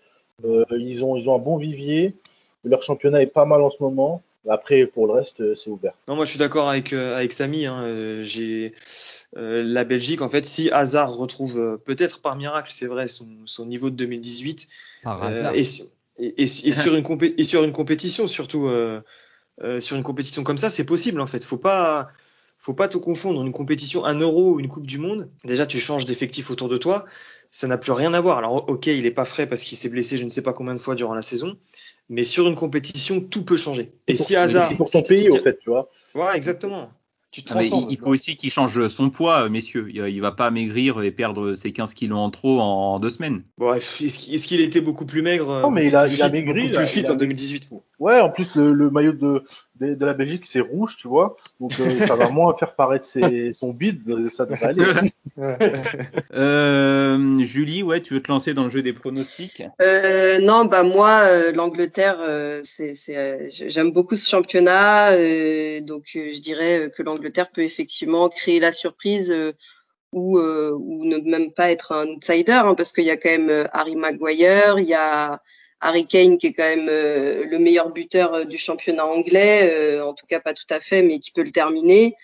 Euh, 0.44 0.64
ils, 0.72 1.04
ont, 1.04 1.14
ils 1.14 1.30
ont 1.30 1.36
un 1.36 1.38
bon 1.38 1.58
vivier. 1.58 2.16
Leur 2.64 2.82
championnat 2.82 3.22
est 3.22 3.26
pas 3.26 3.44
mal 3.44 3.62
en 3.62 3.70
ce 3.70 3.80
moment. 3.80 4.20
Après, 4.48 4.86
pour 4.86 5.06
le 5.06 5.14
reste, 5.14 5.40
euh, 5.40 5.54
c'est 5.54 5.70
ouvert. 5.70 5.94
Non, 6.06 6.16
moi, 6.16 6.24
je 6.24 6.30
suis 6.30 6.38
d'accord 6.38 6.70
avec, 6.70 6.92
euh, 6.92 7.16
avec 7.16 7.32
Samy. 7.32 7.66
Hein. 7.66 7.82
Euh, 7.82 8.22
j'ai 8.22 8.74
la 9.34 9.84
Belgique, 9.84 10.22
en 10.22 10.30
fait, 10.30 10.46
si 10.46 10.70
Hazard 10.70 11.12
retrouve 11.14 11.78
peut-être 11.84 12.22
par 12.22 12.36
miracle, 12.36 12.70
c'est 12.72 12.86
vrai, 12.86 13.08
son, 13.08 13.28
son, 13.44 13.66
niveau 13.66 13.90
de 13.90 13.96
2018, 13.96 14.68
et, 15.04 15.62
et, 16.18 16.42
et, 16.42 16.46
sur 16.46 16.94
une 16.94 17.04
et 17.36 17.44
sur 17.44 17.62
une 17.62 17.72
compétition, 17.72 18.26
surtout 18.26 18.70
sur 19.80 19.96
une 19.96 20.02
compétition 20.02 20.42
comme 20.44 20.56
ça, 20.56 20.70
c'est 20.70 20.84
possible 20.84 21.20
en 21.20 21.26
fait. 21.26 21.44
Faut 21.44 21.58
pas 21.58 22.08
faut 22.58 22.74
pas 22.74 22.88
te 22.88 22.96
confondre 22.96 23.42
une 23.42 23.52
compétition, 23.52 24.04
un 24.04 24.18
euro 24.18 24.54
ou 24.54 24.60
une 24.60 24.68
coupe 24.68 24.86
du 24.86 24.98
monde. 24.98 25.30
Déjà, 25.44 25.66
tu 25.66 25.78
changes 25.78 26.06
d'effectif 26.06 26.50
autour 26.50 26.68
de 26.68 26.78
toi. 26.78 27.04
Ça 27.50 27.68
n'a 27.68 27.78
plus 27.78 27.92
rien 27.92 28.14
à 28.14 28.20
voir. 28.20 28.38
Alors, 28.38 28.68
ok, 28.68 28.86
il 28.86 29.06
est 29.06 29.10
pas 29.10 29.24
frais 29.26 29.46
parce 29.46 29.62
qu'il 29.62 29.78
s'est 29.78 29.88
blessé 29.88 30.18
je 30.18 30.24
ne 30.24 30.28
sais 30.30 30.42
pas 30.42 30.52
combien 30.52 30.74
de 30.74 30.78
fois 30.78 30.94
durant 30.94 31.14
la 31.14 31.22
saison 31.22 31.56
mais 32.08 32.24
sur 32.24 32.48
une 32.48 32.54
compétition, 32.54 33.20
tout 33.20 33.44
peut 33.44 33.56
changer. 33.56 33.92
Et 34.06 34.16
si 34.16 34.36
hasard. 34.36 34.68
C'est 34.68 34.76
pour 34.76 34.90
ton 34.90 35.02
pays, 35.02 35.30
en 35.30 35.40
fait, 35.40 35.58
tu 35.60 35.70
vois. 35.70 35.90
Voilà, 36.14 36.36
exactement. 36.36 36.90
Tu 37.30 37.42
te 37.42 37.52
Ah, 37.54 37.62
il, 37.62 37.70
il 37.90 37.98
faut 37.98 38.06
aussi 38.14 38.38
qu'il 38.38 38.50
change 38.50 38.88
son 38.88 39.10
poids, 39.10 39.42
euh, 39.44 39.48
messieurs. 39.50 39.88
Il, 39.90 39.96
il 40.08 40.20
va 40.22 40.32
pas 40.32 40.50
maigrir 40.50 41.02
et 41.02 41.10
perdre 41.10 41.54
ses 41.56 41.72
15 41.72 41.92
kilos 41.92 42.18
en 42.18 42.30
trop 42.30 42.58
en 42.60 42.98
deux 43.00 43.10
semaines. 43.10 43.42
Bref, 43.58 44.00
est-ce 44.00 44.48
qu'il 44.48 44.60
était 44.62 44.80
beaucoup 44.80 45.04
plus 45.04 45.20
maigre 45.20 45.50
euh, 45.50 45.60
Non, 45.60 45.70
mais 45.70 45.86
il 45.88 45.94
a- 45.94 46.08
il 46.08 46.22
a 46.22 46.30
maigri, 46.30 46.54
beaucoup 46.54 46.68
il 46.68 46.76
a- 46.76 46.78
plus 46.80 46.86
fit 46.88 47.00
en 47.00 47.12
maigri. 47.12 47.18
2018 47.18 47.70
Ouais, 47.98 48.18
en 48.20 48.30
plus, 48.30 48.56
le, 48.56 48.72
le 48.72 48.88
maillot 48.88 49.12
de, 49.12 49.44
de, 49.80 49.94
de 49.94 50.06
la 50.06 50.14
Belgique, 50.14 50.46
c'est 50.46 50.60
rouge, 50.60 50.96
tu 50.96 51.08
vois. 51.08 51.36
Donc, 51.60 51.72
euh, 51.80 52.00
ça 52.00 52.16
va 52.16 52.28
moins 52.28 52.54
faire 52.56 52.74
paraître 52.74 53.04
ses, 53.04 53.52
son 53.52 53.70
bide, 53.70 54.28
ça 54.30 54.46
devrait 54.46 54.66
aller. 54.66 54.84
Euh, 56.32 57.38
Julie, 57.44 57.82
ouais, 57.82 58.00
tu 58.00 58.14
veux 58.14 58.22
te 58.22 58.30
lancer 58.30 58.54
dans 58.54 58.64
le 58.64 58.70
jeu 58.70 58.82
des 58.82 58.92
pronostics? 58.92 59.62
Euh, 59.80 60.40
non, 60.40 60.64
bah 60.64 60.82
moi, 60.82 61.20
euh, 61.24 61.52
l'Angleterre, 61.52 62.18
euh, 62.20 62.60
c'est, 62.64 62.94
c'est, 62.94 63.16
euh, 63.16 63.48
j'aime 63.50 63.92
beaucoup 63.92 64.16
ce 64.16 64.28
championnat, 64.28 65.12
euh, 65.12 65.80
donc 65.80 66.06
euh, 66.16 66.30
je 66.34 66.40
dirais 66.40 66.90
que 66.96 67.02
l'Angleterre 67.02 67.50
peut 67.50 67.62
effectivement 67.62 68.28
créer 68.28 68.58
la 68.58 68.72
surprise 68.72 69.30
euh, 69.30 69.52
ou 70.12 70.38
euh, 70.38 70.72
ou 70.72 71.04
ne 71.04 71.18
même 71.18 71.52
pas 71.52 71.70
être 71.70 71.92
un 71.92 72.08
outsider, 72.08 72.52
hein, 72.52 72.74
parce 72.74 72.92
qu'il 72.92 73.04
y 73.04 73.10
a 73.10 73.16
quand 73.16 73.30
même 73.30 73.68
Harry 73.72 73.96
Maguire, 73.96 74.78
il 74.78 74.86
y 74.86 74.94
a 74.94 75.40
Harry 75.80 76.06
Kane 76.06 76.38
qui 76.38 76.48
est 76.48 76.52
quand 76.52 76.64
même 76.64 76.88
euh, 76.90 77.44
le 77.46 77.58
meilleur 77.58 77.90
buteur 77.90 78.34
euh, 78.34 78.44
du 78.44 78.58
championnat 78.58 79.06
anglais, 79.06 79.70
euh, 79.72 80.04
en 80.04 80.12
tout 80.14 80.26
cas 80.26 80.40
pas 80.40 80.54
tout 80.54 80.66
à 80.70 80.80
fait, 80.80 81.02
mais 81.02 81.18
qui 81.18 81.30
peut 81.30 81.42
le 81.42 81.50
terminer. 81.50 82.14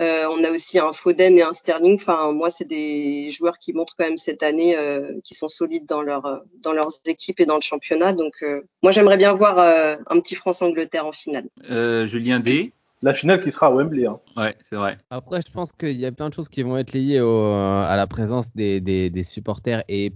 Euh, 0.00 0.26
on 0.30 0.44
a 0.44 0.50
aussi 0.52 0.78
un 0.78 0.92
Foden 0.92 1.36
et 1.38 1.42
un 1.42 1.52
Sterling. 1.52 1.94
Enfin, 1.96 2.30
moi, 2.32 2.50
c'est 2.50 2.64
des 2.64 3.30
joueurs 3.30 3.58
qui 3.58 3.72
montrent 3.72 3.94
quand 3.98 4.04
même 4.04 4.16
cette 4.16 4.44
année 4.44 4.76
euh, 4.78 5.10
qui 5.24 5.34
sont 5.34 5.48
solides 5.48 5.86
dans 5.86 6.02
leur 6.02 6.42
dans 6.62 6.72
leurs 6.72 6.90
équipes 7.06 7.40
et 7.40 7.46
dans 7.46 7.56
le 7.56 7.62
championnat. 7.62 8.12
Donc, 8.12 8.34
euh, 8.42 8.62
moi, 8.84 8.92
j'aimerais 8.92 9.16
bien 9.16 9.32
voir 9.32 9.58
euh, 9.58 9.96
un 10.08 10.20
petit 10.20 10.36
France-Angleterre 10.36 11.04
en 11.04 11.10
finale. 11.10 11.46
euh, 11.70 12.06
Julien 12.06 12.38
D. 12.38 12.72
La 13.02 13.12
finale 13.14 13.40
qui 13.40 13.50
sera 13.50 13.66
à 13.66 13.70
Wembley. 13.72 14.06
Hein. 14.06 14.20
Ouais, 14.36 14.54
c'est 14.70 14.76
vrai. 14.76 14.98
Après, 15.10 15.40
je 15.44 15.52
pense 15.52 15.72
qu'il 15.72 15.98
y 15.98 16.06
a 16.06 16.12
plein 16.12 16.28
de 16.28 16.34
choses 16.34 16.48
qui 16.48 16.62
vont 16.62 16.76
être 16.78 16.92
liées 16.92 17.20
au- 17.20 17.44
à 17.52 17.94
la 17.96 18.06
présence 18.06 18.52
des, 18.54 18.80
des, 18.80 19.08
des 19.10 19.22
supporters 19.24 19.82
et, 19.88 20.12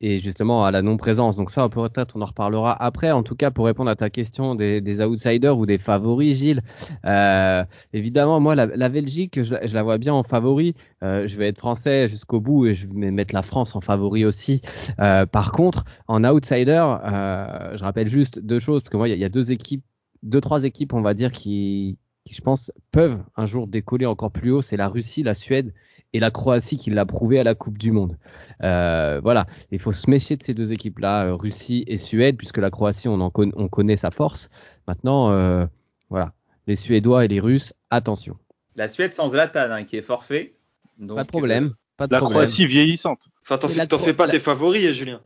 et 0.00 0.18
justement 0.18 0.64
à 0.64 0.70
la 0.70 0.82
non-présence. 0.82 1.36
Donc 1.36 1.50
ça, 1.50 1.68
peut-être 1.68 2.16
on 2.16 2.22
en 2.22 2.26
reparlera 2.26 2.82
après. 2.82 3.10
En 3.10 3.22
tout 3.22 3.34
cas, 3.34 3.50
pour 3.50 3.66
répondre 3.66 3.90
à 3.90 3.96
ta 3.96 4.08
question 4.10 4.54
des, 4.54 4.80
des 4.80 5.00
outsiders 5.02 5.58
ou 5.58 5.66
des 5.66 5.78
favoris, 5.78 6.38
Gilles, 6.38 6.62
euh, 7.04 7.64
évidemment, 7.92 8.40
moi, 8.40 8.54
la, 8.54 8.66
la 8.66 8.88
Belgique, 8.88 9.42
je, 9.42 9.54
je 9.62 9.74
la 9.74 9.82
vois 9.82 9.98
bien 9.98 10.14
en 10.14 10.22
favori. 10.22 10.74
Euh, 11.02 11.26
je 11.26 11.36
vais 11.36 11.48
être 11.48 11.58
français 11.58 12.08
jusqu'au 12.08 12.40
bout 12.40 12.66
et 12.66 12.74
je 12.74 12.86
vais 12.86 13.10
mettre 13.10 13.34
la 13.34 13.42
France 13.42 13.76
en 13.76 13.80
favori 13.80 14.24
aussi. 14.24 14.62
Euh, 15.00 15.26
par 15.26 15.52
contre, 15.52 15.84
en 16.08 16.24
outsider, 16.24 16.84
euh, 17.04 17.76
je 17.76 17.84
rappelle 17.84 18.08
juste 18.08 18.38
deux 18.38 18.58
choses, 18.58 18.82
parce 18.82 18.90
que 18.90 18.96
moi, 18.96 19.08
il 19.08 19.16
y, 19.16 19.20
y 19.20 19.24
a 19.24 19.28
deux 19.28 19.52
équipes, 19.52 19.84
deux, 20.22 20.40
trois 20.40 20.64
équipes, 20.64 20.94
on 20.94 21.02
va 21.02 21.14
dire, 21.14 21.30
qui, 21.30 21.98
qui, 22.24 22.34
je 22.34 22.40
pense, 22.40 22.72
peuvent 22.90 23.18
un 23.36 23.46
jour 23.46 23.66
décoller 23.66 24.06
encore 24.06 24.30
plus 24.30 24.50
haut. 24.50 24.62
C'est 24.62 24.76
la 24.76 24.88
Russie, 24.88 25.22
la 25.22 25.34
Suède 25.34 25.74
et 26.12 26.20
la 26.20 26.30
Croatie 26.30 26.76
qui 26.76 26.90
l'a 26.90 27.06
prouvé 27.06 27.38
à 27.38 27.44
la 27.44 27.54
Coupe 27.54 27.78
du 27.78 27.92
Monde. 27.92 28.16
Euh, 28.62 29.20
voilà, 29.22 29.46
il 29.70 29.78
faut 29.78 29.92
se 29.92 30.10
méfier 30.10 30.36
de 30.36 30.42
ces 30.42 30.54
deux 30.54 30.72
équipes-là, 30.72 31.26
euh, 31.26 31.34
Russie 31.34 31.84
et 31.86 31.96
Suède, 31.96 32.36
puisque 32.36 32.58
la 32.58 32.70
Croatie, 32.70 33.08
on, 33.08 33.20
en 33.20 33.30
con- 33.30 33.52
on 33.54 33.68
connaît 33.68 33.96
sa 33.96 34.10
force. 34.10 34.48
Maintenant, 34.88 35.30
euh, 35.30 35.66
voilà, 36.08 36.32
les 36.66 36.74
Suédois 36.74 37.24
et 37.24 37.28
les 37.28 37.40
Russes, 37.40 37.72
attention. 37.90 38.36
La 38.76 38.88
Suède 38.88 39.14
sans 39.14 39.28
Zlatan, 39.28 39.70
hein, 39.70 39.84
qui 39.84 39.96
est 39.96 40.02
forfait. 40.02 40.56
Donc, 40.98 41.16
pas 41.16 41.22
de 41.24 41.28
problème. 41.28 41.74
Pas 41.96 42.06
de 42.06 42.12
La 42.12 42.18
problème. 42.18 42.38
Croatie 42.42 42.66
vieillissante. 42.66 43.28
Enfin, 43.42 43.58
t'en 43.58 43.68
fais, 43.98 44.14
pas 44.14 44.26
la- 44.26 44.32
tes 44.32 44.40
favoris, 44.40 44.92
Julien. 44.92 45.20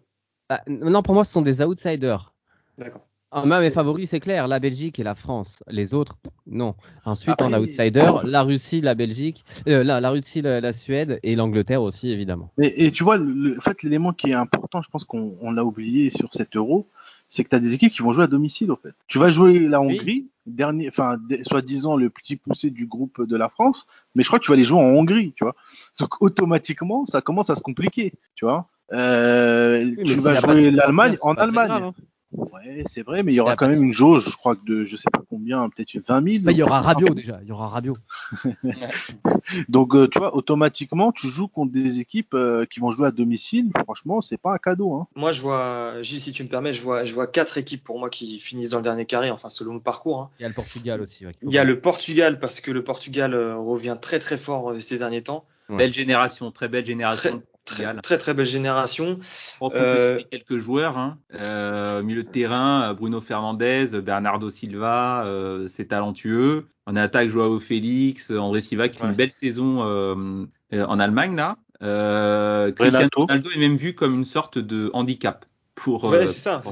Ah, 0.48 0.62
non, 0.66 1.02
pour 1.02 1.14
moi, 1.14 1.24
ce 1.24 1.32
sont 1.32 1.42
des 1.42 1.62
outsiders. 1.62 2.34
D'accord. 2.78 3.06
Ah, 3.36 3.44
mes 3.44 3.72
favoris, 3.72 4.10
c'est 4.10 4.20
clair, 4.20 4.46
la 4.46 4.60
Belgique 4.60 5.00
et 5.00 5.02
la 5.02 5.16
France. 5.16 5.56
Les 5.68 5.92
autres, 5.92 6.16
non. 6.46 6.76
Ensuite, 7.04 7.34
Après- 7.40 7.52
en 7.52 7.60
outsider, 7.60 8.12
la 8.22 8.42
Russie, 8.42 8.80
la 8.80 8.94
Belgique, 8.94 9.44
euh, 9.66 9.82
la, 9.82 10.00
la 10.00 10.10
Russie, 10.10 10.40
la, 10.40 10.60
la 10.60 10.72
Suède 10.72 11.18
et 11.24 11.34
l'Angleterre 11.34 11.82
aussi, 11.82 12.12
évidemment. 12.12 12.52
Et 12.58 12.92
tu 12.92 13.02
vois, 13.02 13.16
le, 13.16 13.58
en 13.58 13.60
fait, 13.60 13.82
l'élément 13.82 14.12
qui 14.12 14.30
est 14.30 14.34
important, 14.34 14.82
je 14.82 14.88
pense 14.88 15.04
qu'on 15.04 15.36
on 15.40 15.50
l'a 15.50 15.64
oublié 15.64 16.10
sur 16.10 16.32
cet 16.32 16.54
euro, 16.54 16.86
c'est 17.28 17.42
que 17.42 17.48
tu 17.48 17.56
as 17.56 17.60
des 17.60 17.74
équipes 17.74 17.92
qui 17.92 18.02
vont 18.02 18.12
jouer 18.12 18.24
à 18.24 18.28
domicile, 18.28 18.70
en 18.70 18.76
fait. 18.76 18.94
Tu 19.08 19.18
vas 19.18 19.30
jouer 19.30 19.58
la 19.58 19.80
Hongrie, 19.80 20.28
dernier, 20.46 20.86
enfin, 20.86 21.18
soi-disant 21.42 21.96
le 21.96 22.10
petit 22.10 22.36
poussé 22.36 22.70
du 22.70 22.86
groupe 22.86 23.26
de 23.26 23.36
la 23.36 23.48
France, 23.48 23.88
mais 24.14 24.22
je 24.22 24.28
crois 24.28 24.38
que 24.38 24.44
tu 24.44 24.52
vas 24.52 24.56
les 24.56 24.64
jouer 24.64 24.78
en 24.78 24.84
Hongrie, 24.84 25.32
tu 25.34 25.42
vois. 25.42 25.56
Donc, 25.98 26.22
automatiquement, 26.22 27.04
ça 27.04 27.20
commence 27.20 27.50
à 27.50 27.56
se 27.56 27.62
compliquer, 27.62 28.12
tu 28.36 28.44
vois. 28.44 28.68
Euh, 28.92 29.92
tu 30.04 30.14
vas 30.20 30.32
a 30.32 30.34
jouer 30.36 30.70
l'Allemagne 30.70 31.16
en 31.22 31.34
Allemagne. 31.34 31.66
grave, 31.66 31.82
hein. 31.82 31.94
Ouais, 32.36 32.82
c'est 32.86 33.02
vrai, 33.02 33.22
mais 33.22 33.32
il 33.32 33.36
y 33.36 33.40
aura 33.40 33.54
quand 33.56 33.68
même 33.68 33.82
une 33.82 33.92
jauge, 33.92 34.28
je 34.28 34.36
crois 34.36 34.56
que 34.56 34.64
de, 34.64 34.84
je 34.84 34.96
sais 34.96 35.08
pas 35.12 35.22
combien, 35.28 35.68
peut-être 35.68 35.96
20 36.04 36.30
000. 36.32 36.42
Bah, 36.44 36.52
il 36.52 36.58
y 36.58 36.62
aura 36.62 36.80
Rabiot 36.80 37.14
déjà, 37.14 37.38
il 37.42 37.48
y 37.48 37.52
aura 37.52 37.68
Rabiot. 37.68 37.94
Donc, 39.68 39.94
euh, 39.94 40.08
tu 40.08 40.18
vois, 40.18 40.34
automatiquement, 40.34 41.12
tu 41.12 41.28
joues 41.28 41.48
contre 41.48 41.72
des 41.72 42.00
équipes 42.00 42.34
euh, 42.34 42.64
qui 42.66 42.80
vont 42.80 42.90
jouer 42.90 43.06
à 43.08 43.10
domicile. 43.10 43.70
Franchement, 43.84 44.20
c'est 44.20 44.36
pas 44.36 44.52
un 44.52 44.58
cadeau. 44.58 44.94
Hein. 44.94 45.06
Moi, 45.14 45.32
je 45.32 45.40
vois, 45.42 46.02
Gilles, 46.02 46.20
si 46.20 46.32
tu 46.32 46.42
me 46.44 46.48
permets, 46.48 46.72
je 46.72 46.82
vois, 46.82 47.04
je 47.04 47.14
vois 47.14 47.26
quatre 47.26 47.58
équipes 47.58 47.84
pour 47.84 47.98
moi 47.98 48.10
qui 48.10 48.40
finissent 48.40 48.70
dans 48.70 48.78
le 48.78 48.82
dernier 48.84 49.06
carré, 49.06 49.30
enfin, 49.30 49.48
selon 49.50 49.74
le 49.74 49.80
parcours. 49.80 50.20
hein. 50.20 50.30
Il 50.38 50.42
y 50.42 50.46
a 50.46 50.48
le 50.48 50.54
Portugal 50.54 51.00
aussi. 51.00 51.26
ouais, 51.26 51.32
Il 51.42 51.52
y 51.52 51.58
a 51.58 51.64
le 51.64 51.78
Portugal, 51.80 52.38
parce 52.40 52.60
que 52.60 52.70
le 52.70 52.82
Portugal 52.82 53.34
euh, 53.34 53.56
revient 53.56 53.96
très 54.00 54.18
très 54.18 54.38
fort 54.38 54.70
euh, 54.70 54.80
ces 54.80 54.98
derniers 54.98 55.22
temps. 55.22 55.44
Belle 55.70 55.94
génération, 55.94 56.50
très 56.50 56.68
belle 56.68 56.84
génération. 56.84 57.30
Très, 57.38 57.40
Très 57.64 58.18
très 58.18 58.34
belle 58.34 58.46
génération. 58.46 59.18
On 59.60 59.70
peut 59.70 59.76
Euh, 59.76 60.18
citer 60.18 60.28
quelques 60.30 60.58
joueurs. 60.58 60.98
Hein. 60.98 61.18
Euh, 61.46 62.02
milieu 62.02 62.22
de 62.22 62.28
terrain, 62.28 62.90
euh, 62.90 62.94
Bruno 62.94 63.20
Fernandez, 63.20 63.86
Bernardo 64.02 64.50
Silva, 64.50 65.24
euh, 65.24 65.66
c'est 65.68 65.86
talentueux. 65.86 66.68
En 66.86 66.96
attaque, 66.96 67.30
Joao 67.30 67.60
Félix, 67.60 68.30
André 68.30 68.60
Silva 68.60 68.88
qui 68.90 68.98
fait 68.98 69.06
une 69.06 69.14
belle 69.14 69.30
saison 69.30 69.80
en 69.80 70.98
Allemagne 70.98 71.36
là. 71.36 71.56
Euh, 71.82 72.70
Cristiano 72.72 72.98
Renato. 73.16 73.20
Ronaldo 73.22 73.50
est 73.50 73.58
même 73.58 73.76
vu 73.76 73.94
comme 73.94 74.14
une 74.14 74.24
sorte 74.24 74.58
de 74.58 74.90
handicap 74.92 75.44
pour. 75.74 76.04
Ouais, 76.04 76.28
c'est 76.28 76.34
ça. 76.34 76.62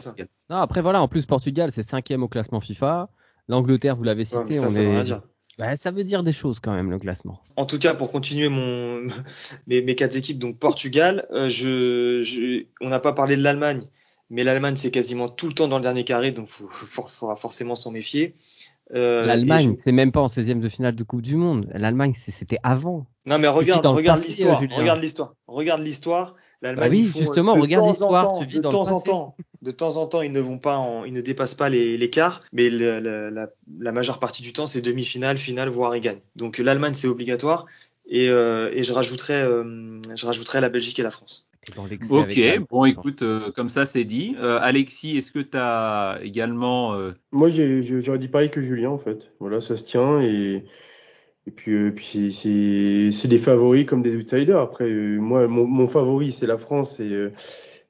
Non, 0.51 0.57
après 0.59 0.81
voilà, 0.83 1.03
en 1.03 1.09
plus 1.09 1.27
Portugal 1.27 1.71
c'est 1.73 1.83
cinquième 1.83 2.23
au 2.23 2.29
classement 2.29 2.61
FIFA. 2.61 3.09
L'Angleterre, 3.49 3.97
vous 3.97 4.05
l'avez 4.05 4.25
cité, 4.25 4.39
Ouais, 4.39 4.45
mais 4.49 4.55
ça, 4.55 4.67
on 4.67 4.71
ça 4.71 4.83
est. 4.83 5.13
Ouais, 5.59 5.77
ça 5.77 5.91
veut 5.91 6.05
dire 6.05 6.23
des 6.23 6.33
choses 6.33 6.61
quand 6.61 6.73
même 6.73 6.91
le 6.91 6.99
classement. 6.99 7.41
En 7.57 7.67
tout 7.67 7.79
cas, 7.79 7.95
pour 7.95 8.11
continuer 8.11 8.49
mon 8.49 9.07
mes, 9.67 9.83
mes 9.83 9.95
quatre 9.95 10.17
équipes, 10.17 10.39
donc 10.39 10.59
Portugal, 10.59 11.27
euh, 11.31 11.49
je, 11.49 12.23
je- 12.23 12.65
on 12.81 12.89
n'a 12.89 13.01
pas 13.01 13.13
parlé 13.13 13.37
de 13.37 13.43
l'Allemagne, 13.43 13.83
mais 14.31 14.45
l'Allemagne 14.45 14.77
c'est 14.77 14.91
quasiment 14.91 15.29
tout 15.29 15.47
le 15.49 15.53
temps 15.53 15.69
dans 15.69 15.77
le 15.77 15.83
dernier 15.83 16.05
carré, 16.05 16.33
donc 16.33 16.49
il 16.61 16.87
faudra 16.87 17.37
forcément 17.37 17.77
s'en 17.77 17.91
méfier. 17.91 18.35
Euh, 18.95 19.25
L'Allemagne, 19.27 19.75
je- 19.77 19.83
c'est 19.83 19.93
même 19.93 20.11
pas 20.13 20.21
en 20.21 20.29
16e 20.29 20.61
de 20.61 20.69
finale 20.69 20.95
de 20.95 21.03
Coupe 21.05 21.23
du 21.23 21.37
Monde. 21.37 21.69
L'Allemagne, 21.75 22.15
c'était 22.17 22.59
avant. 22.63 23.07
Non 23.27 23.39
mais 23.39 23.49
regarde, 23.49 23.87
regarde 23.87 24.23
l'histoire, 24.25 24.61
euh, 24.63 24.67
regarde 24.77 25.01
l'histoire, 25.01 25.35
regarde 25.47 25.83
l'histoire. 25.83 26.35
L'Allemagne, 26.61 26.91
Bah 26.91 26.97
oui, 26.97 27.09
font, 27.09 27.19
justement, 27.19 27.57
de 27.57 27.61
regarde 27.61 27.87
l'histoire, 27.89 28.39
de 28.47 28.61
temps 28.61 28.91
en 28.93 29.01
temps, 29.01 29.37
de 29.63 29.71
temps 29.71 29.97
en 29.97 30.07
temps, 30.07 30.23
ils 30.23 30.33
ne 30.33 30.41
vont 30.41 30.59
pas, 30.59 30.77
en, 30.77 31.05
ils 31.05 31.13
ne 31.13 31.21
dépassent 31.21 31.55
pas 31.55 31.69
les, 31.69 31.97
l'écart, 31.97 32.43
mais 32.53 32.69
le- 32.69 32.99
la, 33.31 33.49
la 33.79 33.93
majeure 33.93 34.19
partie 34.19 34.43
du 34.43 34.53
temps, 34.53 34.67
c'est 34.67 34.81
demi-finale, 34.83 35.39
finale, 35.39 35.69
voire 35.69 35.95
ils 35.97 36.01
gagnent. 36.01 36.21
Donc 36.37 36.59
l'Allemagne, 36.59 36.95
c'est 36.95 37.09
obligatoire, 37.09 37.67
et, 38.09 38.29
euh, 38.29 38.71
et 38.73 38.83
je 38.83 38.93
rajouterais, 38.93 39.43
euh, 39.43 40.01
je 40.15 40.27
rajouterais 40.27 40.61
la 40.61 40.69
Belgique 40.69 40.99
et 40.99 41.03
la 41.05 41.13
France. 41.13 41.49
Ok, 42.11 42.41
bon 42.71 42.85
écoute, 42.87 43.23
euh, 43.23 43.53
comme 43.53 43.69
ça 43.69 43.87
c'est 43.87 44.03
dit. 44.03 44.35
Euh, 44.41 44.59
Alexis, 44.61 45.17
est-ce 45.17 45.31
que 45.31 45.39
tu 45.39 45.57
as 45.57 46.19
également 46.23 46.95
euh, 46.95 47.13
Moi, 47.31 47.49
j'aurais 47.51 48.19
dit 48.19 48.27
pareil 48.29 48.51
que 48.51 48.61
Julien, 48.61 48.91
en 48.91 48.99
fait. 48.99 49.31
Voilà, 49.39 49.61
ça 49.61 49.77
se 49.77 49.85
tient 49.85 50.21
et, 50.21 50.65
et 51.47 51.51
puis, 51.53 51.73
euh, 51.73 51.93
puis 51.93 52.33
c'est- 52.33 53.29
des 53.29 53.39
favoris 53.39 53.87
comme 53.87 54.03
des 54.03 54.17
outsiders. 54.17 54.59
Après, 54.59 54.91
euh, 54.91 55.19
moi, 55.19 55.47
mon, 55.47 55.65
mon 55.67 55.87
favori, 55.87 56.33
c'est 56.33 56.49
la 56.49 56.59
France 56.59 56.99
et, 56.99 57.05
euh, 57.05 57.33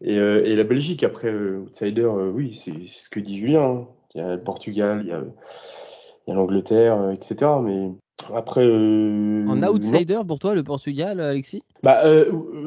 et, 0.05 0.19
euh, 0.19 0.45
et 0.45 0.57
la 0.57 0.65
Belgique. 0.65 1.05
Après, 1.05 1.29
euh, 1.29 1.65
outsider, 1.67 2.03
euh, 2.03 2.31
oui, 2.31 2.61
c'est 2.63 2.87
ce 2.87 3.09
que 3.09 3.21
dit 3.21 3.39
Julien. 3.39 3.63
hein. 3.63 3.87
Il 4.15 4.21
y 4.21 4.25
a 4.25 4.35
le 4.35 4.43
Portugal, 4.43 5.01
il 5.05 5.09
y 5.09 5.13
a, 5.13 6.35
l'Angleterre, 6.35 7.11
etc. 7.13 7.51
Mais 7.63 7.91
après, 8.35 8.67
En 8.67 9.57
non. 9.57 9.69
outsider 9.69 10.21
pour 10.27 10.39
toi, 10.39 10.55
le 10.55 10.63
Portugal, 10.63 11.19
Alexis? 11.19 11.63
Bah, 11.83 12.03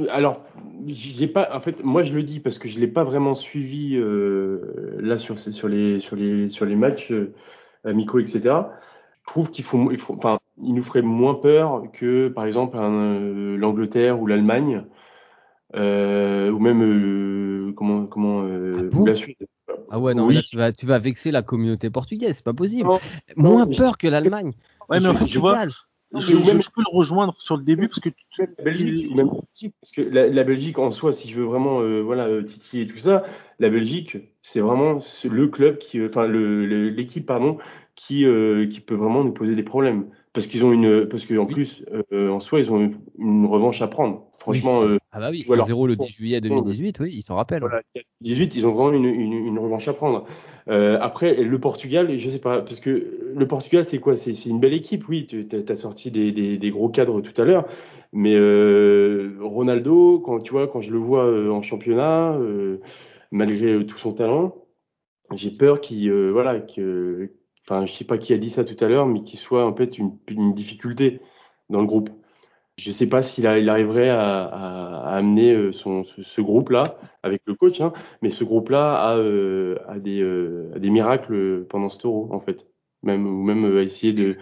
alors, 0.09 0.41
j'ai 0.87 1.27
pas. 1.27 1.49
En 1.53 1.59
fait, 1.59 1.83
moi, 1.83 2.01
je 2.01 2.15
le 2.15 2.23
dis 2.23 2.39
parce 2.39 2.57
que 2.57 2.67
je 2.67 2.79
l'ai 2.79 2.87
pas 2.87 3.03
vraiment 3.03 3.35
suivi 3.35 3.95
là 4.99 5.19
sur 5.19 5.35
les 5.69 5.99
sur 5.99 6.15
les 6.15 6.49
sur 6.49 6.65
les 6.65 6.75
matchs 6.75 7.13
amicaux, 7.83 8.17
etc. 8.17 8.41
Je 8.41 9.31
trouve 9.31 9.51
qu'il 9.51 9.63
faut, 9.63 9.91
il 9.91 9.99
faut, 9.99 10.15
enfin, 10.15 10.39
il 10.63 10.73
nous 10.73 10.83
ferait 10.83 11.03
moins 11.03 11.35
peur 11.35 11.83
que, 11.93 12.27
par 12.27 12.45
exemple, 12.45 12.77
l'Angleterre 12.77 14.19
ou 14.19 14.25
l'Allemagne, 14.25 14.83
ou 15.75 16.59
même 16.59 16.81
euh, 16.81 17.73
comment 17.75 18.05
comment 18.05 18.43
euh, 18.43 18.89
Ah 18.93 19.03
la 19.05 19.15
Suède. 19.15 19.35
Ah 19.91 19.99
ouais, 19.99 20.13
non, 20.13 20.27
Oui. 20.27 20.35
là 20.35 20.41
tu 20.41 20.57
vas, 20.57 20.71
tu 20.71 20.85
vas 20.85 20.99
vexer 20.99 21.31
la 21.31 21.41
communauté 21.41 21.89
portugaise, 21.89 22.35
c'est 22.37 22.43
pas 22.45 22.53
possible. 22.53 22.87
Non, 22.89 22.99
Moins 23.35 23.65
non, 23.65 23.71
je- 23.71 23.77
peur 23.77 23.97
que 23.97 24.07
l'Allemagne. 24.07 24.53
Ouais, 24.89 24.99
mais 24.99 25.07
en 25.07 25.13
fait, 25.15 25.25
tu 25.25 25.37
vois. 25.37 25.65
Non, 26.11 26.19
je, 26.21 26.35
mais 26.35 26.41
je- 26.41 26.47
même- 26.53 26.61
je 26.61 26.69
peux 26.69 26.81
le 26.81 26.95
rejoindre 26.95 27.35
sur 27.39 27.57
le 27.57 27.63
début 27.63 27.87
parce 27.87 27.99
que 27.99 28.09
tu- 28.09 28.41
la 28.57 28.63
Belgique, 28.63 29.11
ou 29.11 29.15
même 29.15 29.27
la 29.27 29.33
Belgique, 29.33 29.75
parce 29.81 29.91
que 29.91 30.01
la, 30.01 30.27
la 30.27 30.43
Belgique 30.43 30.79
en 30.79 30.91
soi, 30.91 31.11
si 31.11 31.27
je 31.27 31.35
veux 31.39 31.45
vraiment 31.45 31.81
euh, 31.81 32.01
voilà 32.01 32.27
euh, 32.27 32.43
titiller 32.43 32.87
tout 32.87 32.97
ça, 32.97 33.23
la 33.59 33.69
Belgique, 33.69 34.17
c'est 34.41 34.59
vraiment 34.59 34.99
le 35.29 35.47
club 35.47 35.77
qui, 35.77 35.99
euh, 35.99 36.07
enfin 36.07 36.27
le- 36.27 36.65
le- 36.65 36.89
l'équipe 36.89 37.25
pardon, 37.25 37.57
qui 37.95 38.25
euh, 38.25 38.65
qui 38.67 38.79
peut 38.79 38.95
vraiment 38.95 39.23
nous 39.23 39.33
poser 39.33 39.55
des 39.55 39.63
problèmes 39.63 40.05
parce 40.31 40.47
qu'ils 40.47 40.63
ont 40.63 40.71
une, 40.71 41.07
parce 41.07 41.25
qu'en 41.25 41.45
plus, 41.45 41.83
euh, 42.13 42.29
en 42.29 42.39
soi, 42.39 42.59
ils 42.59 42.71
ont 42.71 42.79
une, 42.79 42.93
une 43.17 43.45
revanche 43.45 43.81
à 43.81 43.87
prendre. 43.87 44.25
Franchement, 44.37 44.83
euh, 44.83 44.97
Ah 45.15 45.21
bah 45.21 45.29
oui, 45.31 45.39
Tu 45.39 45.47
vois 45.47 45.55
leur 45.55 45.65
0 45.65 45.87
le 45.87 45.95
10 45.95 45.97
parcours. 45.97 46.13
juillet 46.13 46.41
2018, 46.41 46.99
oui, 46.99 47.13
ils 47.15 47.21
s'en 47.23 47.35
rappellent. 47.35 47.61
voilà, 47.61 47.81
18, 48.19 48.53
ils 48.55 48.67
ont 48.67 48.73
vraiment 48.73 48.91
une, 48.91 49.05
une, 49.05 49.31
une 49.31 49.57
revanche 49.57 49.87
à 49.87 49.93
prendre. 49.93 50.25
Euh, 50.67 50.97
après, 50.99 51.41
le 51.41 51.57
Portugal, 51.57 52.11
je 52.17 52.29
sais 52.29 52.39
pas, 52.39 52.61
parce 52.61 52.81
que 52.81 53.31
le 53.33 53.47
Portugal, 53.47 53.85
c'est 53.85 53.99
quoi? 53.99 54.17
C'est 54.17 54.33
une 54.45 54.59
belle 54.59 54.73
équipe, 54.73 55.07
oui. 55.07 55.25
Tu 55.25 55.47
as, 55.69 55.75
sorti 55.77 56.11
des, 56.11 56.33
des, 56.33 56.57
des 56.57 56.69
gros 56.69 56.89
cadres 56.89 57.21
tout 57.21 57.41
à 57.41 57.45
l'heure, 57.45 57.65
mais 58.11 58.35
euh, 58.35 59.37
Ronaldo, 59.39 60.19
quand 60.19 60.39
tu 60.39 60.51
vois, 60.51 60.67
quand 60.67 60.81
je 60.81 60.91
le 60.91 60.97
vois 60.97 61.23
euh, 61.23 61.49
en 61.49 61.61
championnat, 61.61 62.33
euh, 62.33 62.81
malgré 63.31 63.85
tout 63.85 63.97
son 63.97 64.11
talent, 64.11 64.53
j'ai 65.33 65.51
peur 65.51 65.79
qu'il, 65.79 66.11
voilà, 66.11 66.59
que, 66.59 67.31
enfin, 67.65 67.85
je 67.85 67.93
sais 67.93 68.05
pas 68.05 68.17
qui 68.17 68.33
a 68.33 68.37
dit 68.37 68.49
ça 68.49 68.65
tout 68.65 68.83
à 68.83 68.89
l'heure, 68.89 69.07
mais 69.07 69.21
qu'il 69.21 69.39
soit 69.39 69.65
en 69.65 69.73
fait 69.73 69.97
une, 69.97 70.17
une 70.29 70.53
difficulté 70.53 71.21
dans 71.69 71.79
le 71.79 71.87
groupe. 71.87 72.09
Je 72.77 72.91
sais 72.91 73.07
pas 73.07 73.21
s'il 73.21 73.47
arriverait 73.47 74.09
à, 74.09 74.45
amener 75.15 75.53
euh, 75.53 75.71
son, 75.71 76.03
ce, 76.03 76.41
groupe-là 76.41 76.97
avec 77.23 77.41
le 77.45 77.55
coach, 77.55 77.79
hein, 77.79 77.93
mais 78.21 78.31
ce 78.31 78.43
groupe-là 78.43 78.95
a, 78.95 79.17
euh, 79.17 79.77
des, 79.99 80.21
euh, 80.21 80.71
a 80.75 80.79
des 80.79 80.89
miracles 80.89 81.65
pendant 81.69 81.87
ce 81.87 82.05
euro, 82.05 82.29
en 82.33 82.39
fait. 82.39 82.67
Même, 83.03 83.25
ou 83.27 83.43
même 83.43 83.77
à 83.77 83.81
essayer 83.81 84.13
de. 84.13 84.37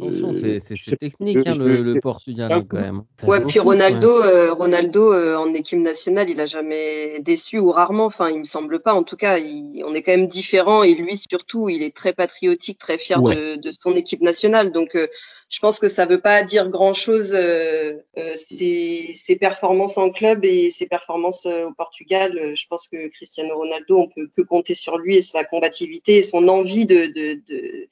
Attention, 0.00 0.32
euh, 0.32 0.58
c'est- 0.60 0.96
technique 0.96 1.38
hein, 1.46 1.54
le, 1.58 1.82
le 1.82 2.00
Portugal 2.00 2.50
hein, 2.52 2.64
quand 2.68 2.80
même. 2.80 3.02
Ça 3.20 3.26
Ouais, 3.26 3.40
puis. 3.44 3.58
Ronaldo, 3.58 4.22
euh, 4.22 4.52
Ronaldo 4.52 5.12
euh, 5.12 5.36
en 5.36 5.52
équipe 5.54 5.78
nationale, 5.80 6.30
il 6.30 6.40
a 6.40 6.46
jamais 6.46 7.20
déçu 7.20 7.58
ou 7.58 7.70
rarement. 7.72 8.04
Enfin, 8.06 8.30
il 8.30 8.38
me 8.38 8.44
semble 8.44 8.80
pas. 8.80 8.94
En 8.94 9.02
tout 9.02 9.16
cas, 9.16 9.38
il- 9.38 9.82
on 9.86 9.94
est 9.94 10.02
quand 10.02 10.12
même 10.12 10.28
différent 10.28 10.82
et 10.82 10.94
lui 10.94 11.16
surtout, 11.16 11.68
il 11.68 11.82
est 11.82 11.94
très 11.94 12.12
patriotique, 12.12 12.78
très 12.78 12.98
fier 12.98 13.22
Ouais. 13.22 13.34
de, 13.34 13.56
de 13.56 13.70
son 13.78 13.94
équipe 13.96 14.20
nationale. 14.22 14.72
Donc, 14.72 14.94
euh, 14.94 15.06
je 15.50 15.60
pense 15.60 15.78
que 15.78 15.88
ça 15.88 16.04
veut 16.06 16.20
pas 16.20 16.42
dire 16.42 16.68
grand 16.68 16.92
chose 16.92 17.34
ses, 18.36 19.12
ses 19.14 19.36
performances 19.36 19.96
en 19.98 20.10
club 20.10 20.44
et 20.44 20.70
ses 20.70 20.86
performances 20.86 21.46
au 21.46 21.72
Portugal. 21.72 22.52
Je 22.54 22.66
pense 22.68 22.88
que 22.88 23.08
Cristiano 23.08 23.56
Ronaldo, 23.56 23.98
on 23.98 24.08
peut 24.08 24.28
que 24.36 24.42
compter 24.42 24.74
sur 24.74 24.98
lui 24.98 25.16
et 25.16 25.22
sa 25.22 25.44
combativité 25.44 26.16
et 26.18 26.22
son 26.22 26.48
envie 26.48 26.86
de 26.86 27.06
de, 27.06 27.40
de, 27.48 27.88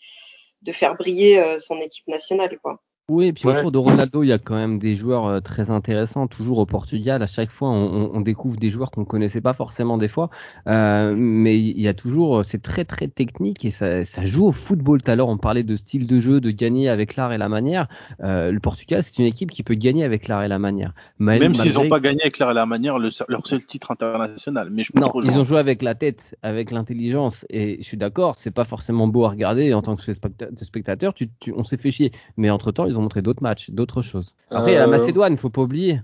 de 0.66 0.72
faire 0.72 0.96
briller 0.96 1.38
euh, 1.38 1.58
son 1.58 1.80
équipe 1.80 2.06
nationale, 2.08 2.58
quoi. 2.62 2.82
Oui, 3.08 3.26
et 3.26 3.32
puis 3.32 3.46
Ouais. 3.46 3.56
autour 3.58 3.70
de 3.70 3.78
Ronaldo, 3.78 4.24
il 4.24 4.26
y 4.26 4.32
a 4.32 4.38
quand 4.38 4.56
même 4.56 4.80
des 4.80 4.96
joueurs 4.96 5.26
euh, 5.26 5.38
très 5.38 5.70
intéressants. 5.70 6.26
Toujours 6.26 6.58
au 6.58 6.66
Portugal, 6.66 7.22
à 7.22 7.28
chaque 7.28 7.50
fois, 7.50 7.68
on, 7.70 8.20
découvre 8.20 8.56
des 8.56 8.68
joueurs 8.68 8.90
qu'on 8.90 9.04
connaissait 9.04 9.40
pas 9.40 9.52
forcément 9.52 9.96
des 9.96 10.08
fois. 10.08 10.28
Euh, 10.66 11.14
mais 11.16 11.56
il 11.56 11.80
y 11.80 11.86
a 11.86 11.94
toujours, 11.94 12.44
c'est 12.44 12.60
très 12.60 12.84
très 12.84 13.06
technique 13.06 13.64
et 13.64 13.70
ça, 13.70 14.04
ça 14.04 14.26
joue 14.26 14.46
au 14.46 14.50
football. 14.50 15.02
Tout 15.02 15.10
à 15.12 15.14
l'heure, 15.14 15.28
on 15.28 15.38
parlait 15.38 15.62
de 15.62 15.76
style 15.76 16.08
de 16.08 16.18
jeu, 16.18 16.40
de 16.40 16.50
gagner 16.50 16.88
avec 16.88 17.14
l'art 17.14 17.32
et 17.32 17.38
la 17.38 17.48
manière. 17.48 17.86
Euh, 18.24 18.50
le 18.50 18.58
Portugal, 18.58 19.04
c'est 19.04 19.18
une 19.20 19.26
équipe 19.26 19.52
qui 19.52 19.62
peut 19.62 19.74
gagner 19.74 20.02
avec 20.02 20.26
l'art 20.26 20.42
et 20.42 20.48
la 20.48 20.58
manière. 20.58 20.92
Mal- 21.20 21.38
Même 21.38 21.54
s'ils 21.54 21.74
n'ont 21.74 21.88
pas 21.88 22.00
gagné 22.00 22.22
avec 22.22 22.40
l'art 22.40 22.50
et 22.50 22.54
la 22.54 22.66
manière 22.66 22.98
le- 22.98 23.10
leur 23.28 23.46
seul 23.46 23.64
titre 23.64 23.92
international. 23.92 24.68
Mais 24.72 24.82
je 24.82 24.90
Non, 24.96 25.12
ils 25.22 25.38
ont 25.38 25.44
joué 25.44 25.60
avec 25.60 25.80
la 25.82 25.94
tête, 25.94 26.36
avec 26.42 26.72
l'intelligence, 26.72 27.46
et 27.50 27.76
je 27.78 27.84
suis 27.84 27.96
d'accord, 27.96 28.34
c'est 28.34 28.50
pas 28.50 28.64
forcément 28.64 29.06
beau 29.06 29.24
à 29.26 29.28
regarder 29.28 29.72
en 29.74 29.82
tant 29.82 29.94
que 29.94 30.02
specta- 30.12 30.48
spectateur, 30.64 31.14
tu, 31.14 31.28
tu- 31.38 31.52
on 31.56 31.62
s'est 31.62 31.76
fait 31.76 31.92
chier. 31.92 32.10
Mais 32.36 32.50
entre 32.50 32.72
temps, 32.72 32.86
ils 32.86 32.95
ont 32.98 33.02
montré 33.02 33.22
d'autres 33.22 33.42
matchs, 33.42 33.70
d'autres 33.70 34.02
choses. 34.02 34.34
Après, 34.50 34.72
il 34.72 34.74
y 34.74 34.76
a 34.76 34.80
la 34.80 34.86
Euh, 34.86 34.90
Macédoine, 34.90 35.36
faut 35.36 35.50
pas 35.50 35.62
oublier. 35.62 36.00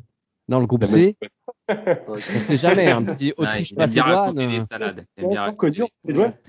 Dans 0.49 0.59
le 0.59 0.67
groupe 0.67 0.83
La 0.83 0.89
C, 0.89 1.17
on 1.69 2.17
sait 2.17 2.57
jamais, 2.57 2.91
un 2.91 3.03
petit 3.05 3.27
Ouais, 3.39 3.45
Autriche 3.45 3.71
il 3.71 3.81
aime 3.81 3.91
bien 3.91 4.03
Macédoine. 4.05 4.39
raconter 4.39 4.45
euh. 4.45 4.61
Il 5.19 5.39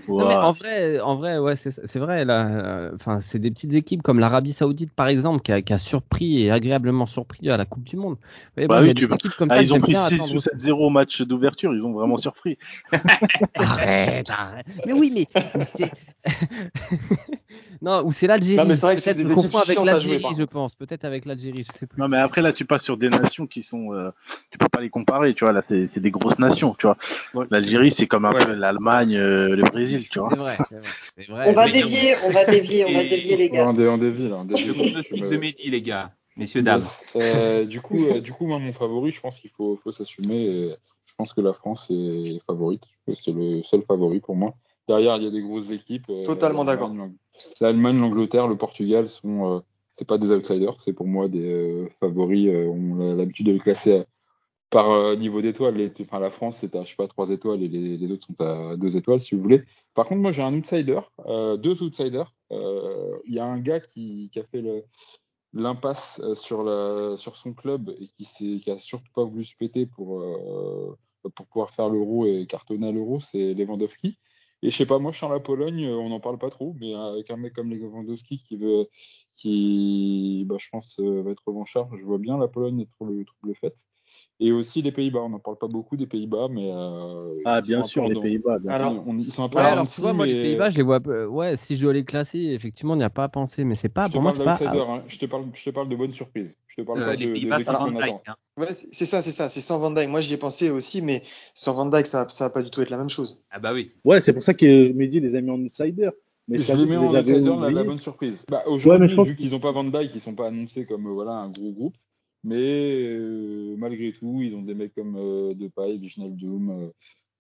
en 0.10 0.52
vrai, 0.52 1.00
en 1.00 1.16
vrai, 1.16 1.38
ouais, 1.38 1.56
c'est 1.56 1.98
vrai. 2.00 2.26
Là, 2.26 2.48
euh, 2.48 2.92
enfin, 2.96 3.20
c'est 3.22 3.38
des 3.38 3.52
petites 3.52 3.74
équipes 3.74 4.02
comme 4.02 4.20
l'Arabie 4.20 4.52
Saoudite, 4.52 4.92
par 4.94 5.08
exemple, 5.08 5.42
qui 5.44 5.52
a, 5.52 5.62
qui 5.62 5.72
a 5.74 5.78
surpris 5.78 6.42
et 6.42 6.52
agréablement 6.52 7.06
surpris 7.06 7.50
à 7.52 7.56
la 7.56 7.66
Coupe 7.66 7.84
du 7.84 7.96
Monde. 7.96 8.18
Bah 8.58 8.80
oui, 8.82 8.90
il 8.90 8.94
tu 8.96 9.06
veux- 9.06 9.16
comme 9.38 9.50
Ah, 9.52 9.56
ça 9.58 9.62
ils 9.62 9.74
ont 9.74 9.80
pris 9.80 9.92
bien 9.92 10.02
6 10.02 10.16
attendre 10.16 10.34
ou 10.34 10.40
7-0 10.40 10.88
au 10.88 10.90
match 10.90 11.22
d'ouverture, 11.22 11.74
ils 11.74 11.86
ont 11.86 11.94
vraiment 11.94 12.18
surpris. 12.18 12.58
Arrête, 13.56 14.30
arrête. 14.32 14.66
Mais 14.86 14.94
oui, 14.94 15.12
mais, 15.14 15.28
mais 15.56 15.66
c'est. 15.66 15.92
non, 17.84 18.04
ou 18.06 18.12
c'est 18.12 18.26
l'Algérie. 18.28 18.56
Non, 18.58 18.66
mais 18.66 18.76
c'est 18.76 18.86
vrai 18.88 18.96
que 18.96 19.02
c'est 19.02 19.14
Peut-être 19.14 19.28
des 19.28 19.34
équipes 19.34 19.56
avec 19.56 19.78
l'Algérie, 19.86 20.24
je 20.38 20.44
pense. 20.46 20.74
Peut-être 20.74 21.06
avec 21.06 21.26
l'Algérie, 21.26 21.66
je 21.70 21.78
sais 21.78 21.86
plus. 21.86 22.00
Non, 22.02 22.08
mais 22.08 22.18
après, 22.18 22.42
là, 22.42 22.54
tu 22.54 22.66
passes 22.66 22.84
sur 22.84 22.98
des 22.98 23.10
nations 23.10 23.46
qui 23.46 23.62
sont. 23.62 23.94
euh, 23.94 24.10
tu 24.50 24.58
peux 24.58 24.70
pas 24.70 24.82
les 24.82 24.90
comparer, 24.90 25.34
tu 25.34 25.44
vois. 25.44 25.52
Là, 25.54 25.62
c'est 25.68 26.00
des 26.00 26.12
grosses 26.12 26.40
nations, 26.40 26.74
tu 26.80 26.88
vois. 26.88 26.98
Ouais. 27.34 27.46
L'Algérie, 27.52 27.92
c'est 27.92 28.08
comme 28.08 28.26
un 28.26 28.34
Ouais. 28.34 28.46
peu 28.46 28.54
l'Allemagne, 28.54 29.16
euh, 29.18 29.56
le 29.56 29.64
Brésil, 29.64 30.08
tu 30.10 30.20
vois. 30.20 30.30
C'est 30.32 30.38
vrai, 30.40 30.56
c'est 30.70 30.76
vrai. 30.76 30.82
c'est 31.18 31.28
vrai. 31.32 31.50
On 31.50 31.54
va 31.54 31.70
dévier, 31.70 32.16
on 32.26 32.30
va 32.32 32.46
dévier, 32.46 32.86
on 32.86 32.94
va 32.94 33.04
dévier 33.04 33.36
les 33.38 33.50
gars. 33.50 33.68
on, 33.68 33.74
dé, 33.74 33.88
on 33.88 33.98
dévie, 33.98 34.30
là. 34.30 34.38
On 34.40 34.46
dévie. 34.46 34.66
Le 34.68 34.74
pronostic 34.74 35.30
de 35.30 35.38
Mehdi, 35.38 35.70
les 35.70 35.82
gars. 35.82 36.12
Messieurs, 36.38 36.62
dames. 36.64 36.82
Yes. 37.14 37.24
Euh, 37.36 37.66
du 37.66 37.80
coup, 37.82 38.06
euh, 38.08 38.20
du 38.22 38.32
coup, 38.32 38.48
moi, 38.48 38.58
mon 38.60 38.74
favori, 38.74 39.12
je 39.12 39.20
pense 39.22 39.40
qu'il 39.40 39.52
faut, 39.52 39.80
faut 39.84 39.92
s'assumer. 39.92 40.46
et 40.46 40.70
Je 41.06 41.14
pense 41.18 41.32
que 41.34 41.42
la 41.42 41.54
France 41.54 41.88
est 41.92 42.40
favorite. 42.48 42.82
C'est 43.08 43.34
le 43.34 43.62
seul 43.62 43.84
favori 43.88 44.20
pour 44.20 44.36
moi. 44.36 44.56
Derrière, 44.88 45.18
il 45.18 45.24
y 45.24 45.28
a 45.28 45.30
des 45.32 45.42
grosses 45.42 45.70
équipes. 45.72 46.08
euh, 46.10 46.24
Totalement 46.24 46.64
d'accord. 46.66 46.92
l'Allemagne, 47.34 47.60
l'Ang- 47.62 47.62
L'Allemagne, 47.62 48.00
l'Angleterre, 48.00 48.48
le 48.48 48.58
Portugal 48.58 49.08
sont. 49.08 49.58
euh, 49.58 49.60
c'est 49.98 50.08
pas 50.08 50.18
des 50.18 50.32
outsiders, 50.32 50.82
c'est 50.82 50.94
pour 50.94 51.08
moi 51.08 51.28
des 51.28 51.52
euh, 51.54 51.90
favoris. 52.00 52.48
euh, 52.48 52.68
on 52.68 53.12
a 53.12 53.16
l'habitude 53.16 53.46
de 53.48 53.52
les 53.52 53.60
classer 53.60 54.04
par 54.70 54.90
euh, 54.90 55.16
niveau 55.16 55.42
d'étoiles. 55.42 55.92
La 56.12 56.30
France, 56.30 56.58
c'est 56.62 56.76
à 56.76 56.84
je 56.84 56.90
sais 56.90 56.96
pas 56.96 57.08
trois 57.08 57.30
étoiles 57.30 57.62
et 57.62 57.68
les, 57.68 58.12
autres 58.12 58.26
sont 58.28 58.44
à 58.44 58.76
deux 58.76 58.98
étoiles, 58.98 59.22
si 59.22 59.36
vous 59.36 59.42
voulez. 59.42 59.64
Par 59.94 60.08
contre, 60.08 60.22
moi, 60.22 60.32
j'ai 60.32 60.42
un 60.42 60.54
outsider, 60.54 61.00
deux 61.60 61.84
outsiders. 61.84 62.34
Il 62.50 63.34
y 63.34 63.40
a 63.40 63.46
un 63.46 63.60
gars 63.60 63.80
qui, 63.80 64.32
a 64.36 64.44
fait 64.44 64.64
l'impasse 65.54 66.22
sur, 66.34 66.66
son 67.36 67.54
club 67.54 67.94
et 68.00 68.08
qui, 68.08 68.72
a 68.72 68.80
surtout 68.80 69.12
pas 69.14 69.24
voulu 69.24 69.44
se 69.44 69.56
péter 69.56 69.86
pour, 69.86 70.24
pour 71.36 71.46
pouvoir 71.46 71.70
faire 71.70 71.90
l'euro 71.90 72.26
et 72.26 72.48
cartonner 72.48 72.88
à 72.88 72.92
l'euro, 72.92 73.20
c'est 73.20 73.54
Lewandowski. 73.54 74.18
Et 74.64 74.72
je 74.72 74.78
sais 74.78 74.86
pas, 74.86 74.98
moi 74.98 75.12
en 75.12 75.30
la 75.30 75.40
Pologne, 75.42 75.84
euh, 75.86 75.98
on 75.98 76.10
n'en 76.10 76.20
parle 76.22 76.38
pas 76.40 76.50
trop, 76.50 76.74
mais 76.80 76.94
avec 76.96 77.30
un 77.30 77.36
mec 77.38 77.54
comme 77.54 77.70
Lewandowski 77.72 78.40
qui 78.48 78.56
veut, 78.58 78.88
qui, 79.34 80.46
bah, 80.48 80.56
je 80.60 80.70
pense, 80.72 80.98
euh, 81.00 81.22
va 81.22 81.32
être 81.32 81.44
revanchard, 81.46 81.90
je 81.98 82.04
vois 82.04 82.18
bien 82.18 82.38
la 82.38 82.48
Pologne 82.48 82.88
être 82.98 83.06
le 83.06 83.26
trouble 83.26 83.56
fait. 83.56 83.76
Et 84.40 84.52
aussi 84.52 84.82
les 84.82 84.92
Pays-Bas, 84.92 85.20
on 85.22 85.30
n'en 85.30 85.40
parle 85.40 85.58
pas 85.58 85.68
beaucoup 85.68 85.96
des 85.96 86.08
Pays-Bas, 86.08 86.48
mais. 86.50 86.70
euh, 86.74 87.36
Ah, 87.46 87.62
bien 87.62 87.82
sûr, 87.84 88.08
les. 88.10 88.20
Pays-Bas, 88.20 88.60
bien 88.60 88.72
Alors, 88.72 88.92
sûr. 88.94 89.04
On- 89.08 89.18
ils 89.18 89.32
sont 89.32 89.44
un 89.44 89.50
peu 89.50 89.58
Ouais, 89.58 89.64
alors 89.64 89.90
tu 89.90 90.02
vois, 90.02 90.14
moi, 90.14 90.26
les 90.26 90.42
Pays-Bas, 90.42 90.70
je 90.72 90.78
les 90.78 90.84
vois. 90.84 91.00
euh, 91.08 91.28
ouais, 91.28 91.56
si 91.56 91.78
je 91.78 91.84
dois 91.84 91.94
les 91.94 92.04
classer, 92.04 92.40
effectivement, 92.40 92.96
il 92.96 93.00
n'y 93.00 93.04
a 93.04 93.10
pas 93.10 93.24
à 93.26 93.30
penser. 93.30 93.64
Mais 93.64 93.76
c'est 93.76 93.90
pas, 93.90 94.08
Je 94.08 94.12
pour 94.12 94.22
moi, 94.22 94.34
c'est 94.34 94.44
pas. 94.44 94.58
hein. 94.62 95.04
je, 95.08 95.18
te 95.18 95.26
parle, 95.26 95.46
je 95.54 95.64
te 95.64 95.70
parle 95.70 95.88
de 95.90 95.96
bonnes 95.96 96.12
surprises. 96.12 96.58
Je 96.68 96.82
te 96.82 96.82
parle 96.86 97.02
Euh, 97.02 97.06
pas 97.06 97.16
les 97.16 97.28
de, 97.28 97.34
Pays-Bas, 97.34 97.60
sans 97.60 97.74
Van 97.74 97.96
attend. 97.96 98.22
hein. 98.28 98.36
Ouais, 98.58 98.72
c'est 98.72 99.06
ça, 99.06 99.22
c'est 99.22 99.32
ça, 99.32 99.50
c'est 99.50 99.62
sans 99.62 99.80
Van 99.80 99.92
Dyke. 99.92 100.10
Moi, 100.10 100.22
j'y 100.22 100.34
ai 100.34 100.38
pensé 100.38 100.70
aussi, 100.70 101.02
mais 101.02 101.24
sans 101.54 101.74
Van 101.74 101.86
Dyke, 101.86 102.06
ça, 102.08 102.28
ça 102.30 102.46
va 102.46 102.50
pas 102.50 102.62
du 102.62 102.70
tout 102.70 102.82
être 102.82 102.90
la 102.90 102.98
même 102.98 103.10
chose. 103.10 103.44
Ah 103.50 103.60
bah 103.60 103.74
oui. 103.74 103.92
Ouais, 104.04 104.22
c'est 104.22 104.34
pour 104.34 104.44
ça 104.44 104.54
que 104.54 104.86
je 104.86 104.92
me 104.92 105.08
dis 105.08 105.20
les 105.20 105.36
amis 105.36 105.50
en 105.52 105.60
outsider. 105.60 106.10
Mais 106.48 106.60
Je 106.60 106.74
les 106.74 106.86
mets 106.86 106.98
en 106.98 107.06
outsider, 107.14 107.40
la, 107.42 107.72
la 107.72 107.84
bonne 107.84 108.00
surprise. 108.00 108.44
Bah, 108.50 108.64
Ouais, 108.68 108.74
Aujourd'hui, 108.74 109.16
pense 109.16 109.28
vu 109.30 109.36
qu'ils 109.36 109.52
n'ont 109.52 109.60
pas 109.60 109.72
Van 109.72 109.84
Dyke, 109.86 110.12
ils 110.14 110.22
sont 110.22 110.36
pas 110.36 110.48
annoncés 110.48 110.86
comme 110.86 111.08
voilà, 111.08 111.32
un 111.32 111.50
gros 111.50 111.72
groupe. 111.72 111.96
Mais 112.44 113.06
euh, 113.08 113.76
malgré 113.78 114.12
tout, 114.12 114.42
ils 114.42 114.56
ont 114.56 114.62
des 114.62 114.74
mecs 114.74 114.94
comme 114.96 115.16
euh, 115.18 115.54
Depay, 115.54 115.98
Wijnaldum, 115.98 116.70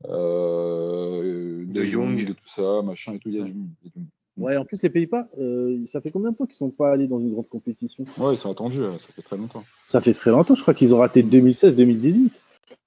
euh, 0.08 0.10
euh, 0.10 1.66
De 1.68 1.84
Jong. 1.84 2.20
et 2.20 2.26
tout 2.26 2.48
ça, 2.48 2.82
machin 2.84 3.13
et 3.13 3.20
tout. 3.20 3.30
Il 3.30 3.36
y 3.36 3.42
a 3.42 3.44
du- 3.44 3.52
du- 3.54 3.92
Ouais, 4.36 4.58
en 4.58 4.66
plus, 4.66 4.82
les 4.82 4.89
Pays-Bas, 4.89 5.28
euh, 5.39 5.86
ça 5.86 6.02
fait 6.02 6.10
combien 6.10 6.32
de 6.32 6.36
temps 6.36 6.48
qu'ils 6.48 6.56
sont 6.56 6.72
pas 6.72 6.92
allés 6.92 7.08
dans 7.08 7.20
une 7.20 7.32
grande 7.34 7.48
compétition? 7.50 8.04
Ouais, 8.18 8.34
ils 8.34 8.38
sont 8.38 8.50
attendus, 8.50 8.80
euh, 8.80 8.98
ça 8.98 9.10
fait 9.13 9.22
très 9.22 9.38
longtemps. 9.38 9.63
Ça 9.86 10.02
fait 10.02 10.13
très 10.13 10.32
longtemps, 10.32 10.56
je 10.56 10.62
crois 10.63 10.74
qu'ils 10.74 10.96
ont 10.96 10.98
raté 11.00 11.22
2016-2018. 11.22 12.32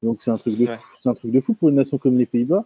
Donc 0.02 0.22
c'est 0.22 0.32
un 0.32 0.38
truc 0.38 0.58
de 0.58 0.66
Ouais. 0.66 0.76
c'est 1.00 1.08
un 1.08 1.14
truc 1.14 1.30
de 1.30 1.40
fou 1.40 1.54
pour 1.54 1.68
une 1.68 1.76
nation 1.76 1.98
comme 1.98 2.18
les 2.18 2.26
Pays-Bas. 2.26 2.64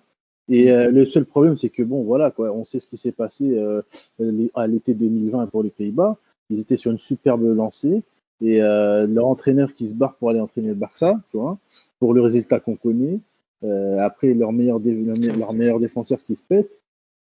Et 0.48 0.70
euh, 0.72 0.90
le 0.90 1.04
seul 1.04 1.26
problème, 1.26 1.58
c'est 1.58 1.68
que 1.68 1.82
bon, 1.82 2.02
voilà, 2.04 2.30
quoi, 2.30 2.50
on 2.52 2.64
sait 2.64 2.80
ce 2.80 2.88
qui 2.88 2.96
s'est 2.96 3.12
passé 3.12 3.52
euh, 3.56 3.82
les- 4.18 4.50
à 4.54 4.66
l'été 4.66 4.94
2020 4.94 5.46
pour 5.48 5.62
les 5.62 5.70
Pays-Bas. 5.70 6.16
Ils 6.48 6.60
étaient 6.60 6.78
sur 6.78 6.90
une 6.90 6.98
superbe 6.98 7.42
lancée 7.54 8.02
et 8.42 8.62
euh, 8.62 9.06
leur 9.06 9.26
entraîneur 9.26 9.74
qui 9.74 9.88
se 9.88 9.94
barre 9.94 10.14
pour 10.14 10.30
aller 10.30 10.40
entraîner 10.40 10.68
le 10.68 10.74
Barça, 10.74 11.20
tu 11.30 11.36
vois, 11.36 11.58
pour 11.98 12.14
le 12.14 12.22
résultat 12.22 12.60
qu'on 12.60 12.76
connaît. 12.76 13.18
Euh, 13.62 13.98
après 13.98 14.32
leur 14.32 14.52
meilleur 14.52 14.80
leur 15.36 15.52
meilleur 15.52 15.78
défenseur 15.80 16.18
qui 16.26 16.34
se 16.34 16.42
pète. 16.42 16.70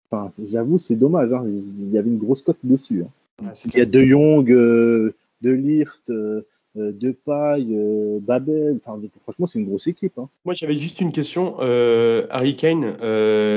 Enfin, 0.09 0.29
j'avoue, 0.51 0.77
c'est 0.77 0.95
dommage. 0.95 1.33
Hein, 1.33 1.43
il 1.47 1.89
y 1.91 1.97
avait 1.97 2.09
une 2.09 2.19
grosse 2.19 2.41
cote 2.41 2.59
dessus. 2.63 3.03
hein. 3.03 3.51
Il 3.65 3.77
y 3.77 3.81
a. 3.81 3.85
De 3.85 4.03
Jong, 4.05 4.49
euh, 4.51 5.15
De 5.41 5.49
Ligt, 5.51 6.09
euh, 6.09 6.43
Depay, 6.75 7.65
euh, 7.71 8.19
Babel. 8.21 8.79
Enfin, 8.85 9.01
franchement, 9.21 9.47
c'est 9.47 9.59
une 9.59 9.65
grosse 9.65 9.87
équipe. 9.87 10.17
Hein. 10.17 10.29
Moi, 10.45 10.53
j'avais 10.53 10.75
juste 10.75 11.01
une 11.01 11.11
question. 11.11 11.59
Harry 11.59 12.55
Kane, 12.55 12.95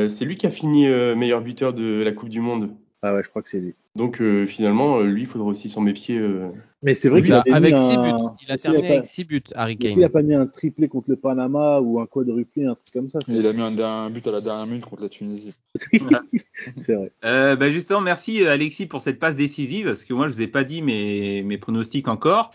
c'est 0.08 0.24
lui 0.24 0.36
qui 0.36 0.46
a 0.46 0.50
fini 0.50 0.88
meilleur 1.16 1.42
buteur 1.42 1.74
de 1.74 2.02
la 2.02 2.12
Coupe 2.12 2.30
du 2.30 2.40
Monde? 2.40 2.70
Ah 3.02 3.14
ouais, 3.14 3.22
je 3.22 3.30
crois 3.30 3.40
que 3.42 3.48
c'est 3.48 3.60
lui. 3.60 3.74
Donc 3.96 4.20
euh, 4.20 4.46
finalement, 4.46 4.98
euh, 4.98 5.04
lui, 5.04 5.22
il 5.22 5.26
faudra 5.26 5.48
aussi 5.48 5.70
s'en 5.70 5.80
méfier. 5.80 6.18
euh. 6.18 6.48
Mais 6.82 6.94
c'est 6.94 7.08
vrai 7.08 7.20
Il 7.20 7.24
qu'il 7.24 7.32
a- 7.34 7.42
avec 7.52 7.74
mis 7.74 7.80
6 7.80 7.94
un... 7.94 8.02
buts. 8.02 8.24
Il 8.46 8.52
a 8.52 8.56
terminé 8.58 8.82
pas- 8.88 8.94
avec 8.94 9.04
6 9.06 9.24
buts, 9.24 9.42
Harry 9.54 9.78
Kane. 9.78 10.08
pas 10.10 10.22
mis 10.22 10.34
un 10.34 10.46
triplé 10.46 10.88
contre 10.88 11.08
le 11.10 11.16
Panama 11.16 11.80
ou 11.80 11.98
un 12.00 12.06
quadruplé, 12.06 12.66
un 12.66 12.74
truc 12.74 12.92
comme 12.92 13.08
ça 13.10 13.18
Il 13.26 13.46
a 13.46 13.52
mis 13.54 13.62
un, 13.62 13.78
un 13.78 14.10
but 14.10 14.26
à 14.26 14.32
la 14.32 14.40
dernière 14.42 14.66
minute 14.66 14.84
contre 14.84 15.02
la 15.02 15.08
Tunisie. 15.08 15.52
C'est 16.80 16.94
vrai. 16.94 17.12
Euh, 17.24 17.56
bah 17.56 17.70
justement, 17.70 18.00
merci 18.00 18.44
Alexis 18.46 18.86
pour 18.86 19.00
cette 19.02 19.18
passe 19.18 19.34
décisive, 19.36 19.86
parce 19.86 20.04
que 20.04 20.12
moi 20.14 20.28
je 20.28 20.34
vous 20.34 20.42
ai 20.42 20.46
pas 20.46 20.64
dit 20.64 20.82
mes, 20.82 21.42
mes 21.42 21.58
pronostics 21.58 22.08
encore. 22.08 22.50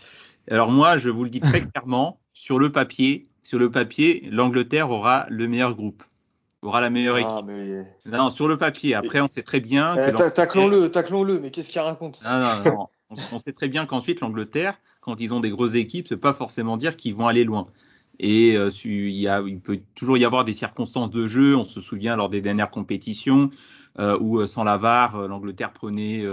Alors 0.48 0.70
moi, 0.70 0.98
je 0.98 1.10
vous 1.10 1.24
le 1.24 1.30
dis 1.30 1.40
très 1.40 1.60
clairement, 1.72 2.20
sur 2.32 2.58
le 2.58 2.70
papier, 2.70 3.26
sur 3.42 3.58
le 3.58 3.70
papier, 3.70 4.28
l'Angleterre 4.30 4.90
aura 4.90 5.26
le 5.28 5.48
meilleur 5.48 5.74
groupe, 5.74 6.04
aura 6.62 6.80
la 6.80 6.90
meilleure 6.90 7.18
équipe. 7.18 7.30
Ah, 7.30 7.42
mais. 7.44 7.86
Non, 8.06 8.30
sur 8.30 8.48
le 8.48 8.56
papier. 8.56 8.94
Après, 8.94 9.20
on 9.20 9.28
sait 9.28 9.42
très 9.42 9.60
bien. 9.60 9.96
Eh, 9.96 10.12
Taclons-le, 10.32 10.90
taclons-le, 10.90 11.38
mais 11.40 11.50
qu'est-ce 11.50 11.70
qu'il 11.70 11.80
raconte 11.80 12.22
Non, 12.24 12.38
non, 12.40 12.64
non. 12.64 12.86
On, 13.10 13.16
on 13.32 13.38
sait 13.38 13.52
très 13.52 13.68
bien 13.68 13.86
qu'ensuite 13.86 14.20
l'Angleterre, 14.20 14.78
quand 15.00 15.20
ils 15.20 15.32
ont 15.32 15.40
des 15.40 15.50
grosses 15.50 15.74
équipes, 15.74 16.08
ça 16.08 16.16
peut 16.16 16.20
pas 16.20 16.34
forcément 16.34 16.76
dire 16.76 16.96
qu'ils 16.96 17.14
vont 17.14 17.28
aller 17.28 17.44
loin. 17.44 17.68
Et 18.18 18.56
euh, 18.56 18.70
il, 18.84 19.10
y 19.10 19.28
a, 19.28 19.40
il 19.42 19.60
peut 19.60 19.80
toujours 19.94 20.18
y 20.18 20.24
avoir 20.24 20.44
des 20.44 20.54
circonstances 20.54 21.10
de 21.10 21.28
jeu. 21.28 21.54
On 21.56 21.64
se 21.64 21.80
souvient 21.80 22.16
lors 22.16 22.28
des 22.30 22.40
dernières 22.40 22.70
compétitions 22.70 23.50
euh, 23.98 24.18
où 24.20 24.40
euh, 24.40 24.46
sans 24.46 24.64
la 24.64 24.76
VAR, 24.76 25.16
euh, 25.16 25.28
l'Angleterre 25.28 25.72
prenait, 25.72 26.24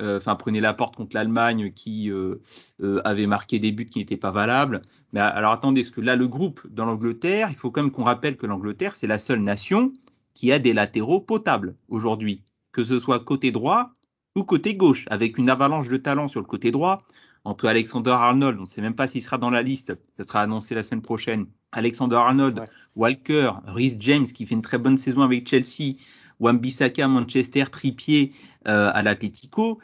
enfin 0.00 0.34
prenait 0.36 0.60
la 0.60 0.74
porte 0.74 0.96
contre 0.96 1.14
l'Allemagne 1.14 1.72
qui 1.72 2.10
euh, 2.10 2.36
euh, 2.82 3.00
avait 3.04 3.26
marqué 3.26 3.58
des 3.58 3.72
buts 3.72 3.86
qui 3.86 3.98
n'étaient 3.98 4.16
pas 4.16 4.30
valables. 4.30 4.82
Mais 5.12 5.20
alors 5.20 5.52
attendez, 5.52 5.82
parce 5.82 5.94
que 5.94 6.00
là 6.00 6.16
le 6.16 6.28
groupe 6.28 6.60
dans 6.70 6.84
l'Angleterre, 6.84 7.48
il 7.50 7.56
faut 7.56 7.70
quand 7.70 7.82
même 7.82 7.92
qu'on 7.92 8.04
rappelle 8.04 8.36
que 8.36 8.46
l'Angleterre 8.46 8.96
c'est 8.96 9.06
la 9.06 9.18
seule 9.18 9.40
nation 9.40 9.92
qui 10.34 10.52
a 10.52 10.58
des 10.58 10.72
latéraux 10.72 11.20
potables 11.20 11.76
aujourd'hui, 11.88 12.42
que 12.72 12.82
ce 12.82 12.98
soit 12.98 13.20
côté 13.20 13.52
droit 13.52 13.90
ou 14.36 14.42
côté 14.42 14.74
gauche, 14.74 15.06
avec 15.10 15.38
une 15.38 15.48
avalanche 15.48 15.88
de 15.88 15.96
talent 15.96 16.26
sur 16.26 16.40
le 16.40 16.46
côté 16.46 16.72
droit, 16.72 17.04
entre 17.44 17.68
Alexander 17.68 18.10
Arnold, 18.10 18.58
on 18.58 18.62
ne 18.62 18.66
sait 18.66 18.80
même 18.80 18.94
pas 18.94 19.06
s'il 19.06 19.22
sera 19.22 19.38
dans 19.38 19.50
la 19.50 19.62
liste, 19.62 19.92
ça 20.16 20.24
sera 20.24 20.40
annoncé 20.40 20.74
la 20.74 20.82
semaine 20.82 21.02
prochaine, 21.02 21.46
Alexander 21.72 22.16
Arnold, 22.16 22.58
Ouais. 22.58 22.68
Walker, 22.96 23.52
Rhys 23.66 23.96
James 24.00 24.24
qui 24.24 24.46
fait 24.46 24.54
une 24.54 24.62
très 24.62 24.78
bonne 24.78 24.96
saison 24.96 25.22
avec 25.22 25.48
Chelsea, 25.48 25.96
Wan-Bissaka, 26.40 27.06
Manchester, 27.06 27.64
Trippier 27.70 28.32
euh, 28.68 28.90
à 28.92 29.02
l'Atlético, 29.02 29.78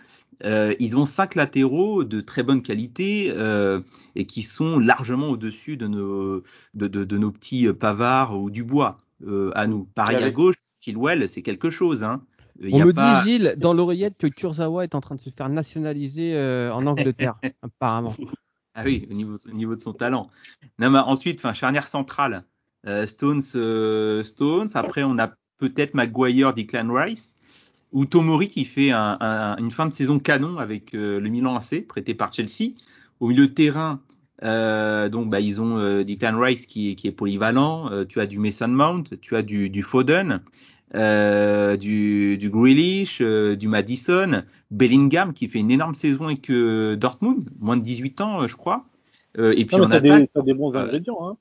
euh, 0.45 0.74
ils 0.78 0.97
ont 0.97 1.07
cinq 1.07 1.35
latéraux 1.35 2.05
de 2.05 2.20
très 2.20 2.43
bonne 2.43 2.62
qualité 2.62 3.31
euh, 3.35 3.81
et 4.16 4.24
qui 4.26 4.43
sont 4.43 4.78
largement 4.78 5.28
au-dessus 5.28 5.76
de 5.76 5.87
nos, 5.87 6.43
de, 6.74 6.87
de- 6.89 7.05
de 7.05 7.18
nos 7.18 7.31
petits 7.31 7.66
euh, 7.66 7.74
Pavard 7.74 8.39
ou 8.41 8.51
Dubois 8.51 8.99
euh, 9.26 9.51
à 9.55 9.66
nous. 9.66 9.85
Pareil 9.95 10.16
à 10.16 10.31
gauche, 10.31 10.57
Chilwell, 10.81 11.28
c'est 11.28 11.43
quelque 11.43 11.68
chose. 11.70 12.03
Hein. 12.03 12.22
Il 12.62 12.74
On 12.74 12.78
y 12.78 12.83
a 12.83 12.85
me 12.87 12.93
pas- 12.93 13.22
dit, 13.22 13.31
Gilles, 13.31 13.55
dans 13.59 13.74
l'oreillette, 13.74 14.16
que 14.18 14.26
Kurzawa 14.26 14.85
est 14.85 14.95
en 14.95 15.01
train 15.01 15.14
de 15.14 15.20
se 15.20 15.31
faire 15.31 15.49
nationaliser 15.49 16.35
euh, 16.35 16.72
en 16.72 16.87
Angleterre, 16.87 17.35
apparemment. 17.62 18.14
Ah 18.74 18.83
oui, 18.85 19.07
au 19.11 19.14
niveau, 19.14 19.37
au 19.47 19.53
niveau 19.55 19.74
de 19.76 19.83
son 19.83 19.93
talent. 19.93 20.31
Non, 20.78 20.91
mais 20.91 20.99
ensuite, 21.01 21.39
enfin, 21.41 21.53
charnière 21.55 21.89
centrale, 21.89 22.45
euh, 22.87 23.07
Stones, 23.07 23.43
euh, 23.57 24.22
Stones. 24.22 24.68
Après, 24.74 25.03
on 25.03 25.18
a 25.18 25.33
peut-être 25.59 25.93
Maguire, 25.95 26.55
Declan 26.55 26.91
Rice, 26.93 27.35
ou 27.93 28.05
Tomori 28.07 28.49
qui 28.49 28.64
fait 28.64 28.91
un- 28.91 29.16
un- 29.20 29.57
une 29.57 29.70
fin 29.70 29.86
de 29.86 29.93
saison 29.93 30.18
canon 30.18 30.59
avec 30.59 30.95
euh, 30.95 31.18
le 31.20 31.28
Milan 31.28 31.57
AC, 31.57 31.80
prêté 31.86 32.14
par 32.14 32.32
Chelsea. 32.32 32.72
Au 33.20 33.28
milieu 33.28 33.49
de 33.49 33.53
terrain, 33.53 34.01
euh, 34.45 35.09
donc 35.09 35.28
bah, 35.30 35.41
ils 35.41 35.61
ont 35.61 35.76
euh, 35.78 36.05
Declan 36.05 36.38
Rice 36.41 36.66
qui, 36.66 36.91
est- 36.91 36.95
qui 36.95 37.09
est 37.09 37.12
polyvalent. 37.12 37.91
euh, 37.91 38.05
tu 38.05 38.20
as 38.20 38.26
du 38.26 38.38
Mason 38.38 38.68
Mount, 38.68 39.05
tu 39.20 39.36
as 39.36 39.43
du, 39.43 39.68
du 39.70 39.82
Foden. 39.82 40.41
euh, 40.97 41.76
du, 41.76 42.36
du 42.36 42.51
Grealish, 42.51 43.18
euh, 43.20 43.55
du 43.55 43.68
Madison, 43.68 44.43
Bellingham 44.72 45.32
qui 45.32 45.47
fait 45.47 45.61
une 45.61 45.70
énorme 45.70 45.95
saison 45.95 46.24
avec 46.26 46.51
euh, 46.51 46.97
Dortmund, 46.97 47.49
moins 47.61 47.76
de 47.76 47.82
18 47.82 48.20
ans, 48.22 48.43
euh, 48.43 48.49
je 48.49 48.57
crois. 48.57 48.86
Euh, 49.38 49.55
et 49.57 49.64
puis 49.66 49.76
Non, 49.76 49.86
mais 49.86 50.01
t'as 50.01 50.18
des, 50.18 50.28
des 50.45 50.55
bons 50.55 50.76
ingrédients, 50.76 51.18
hein. 51.28 51.36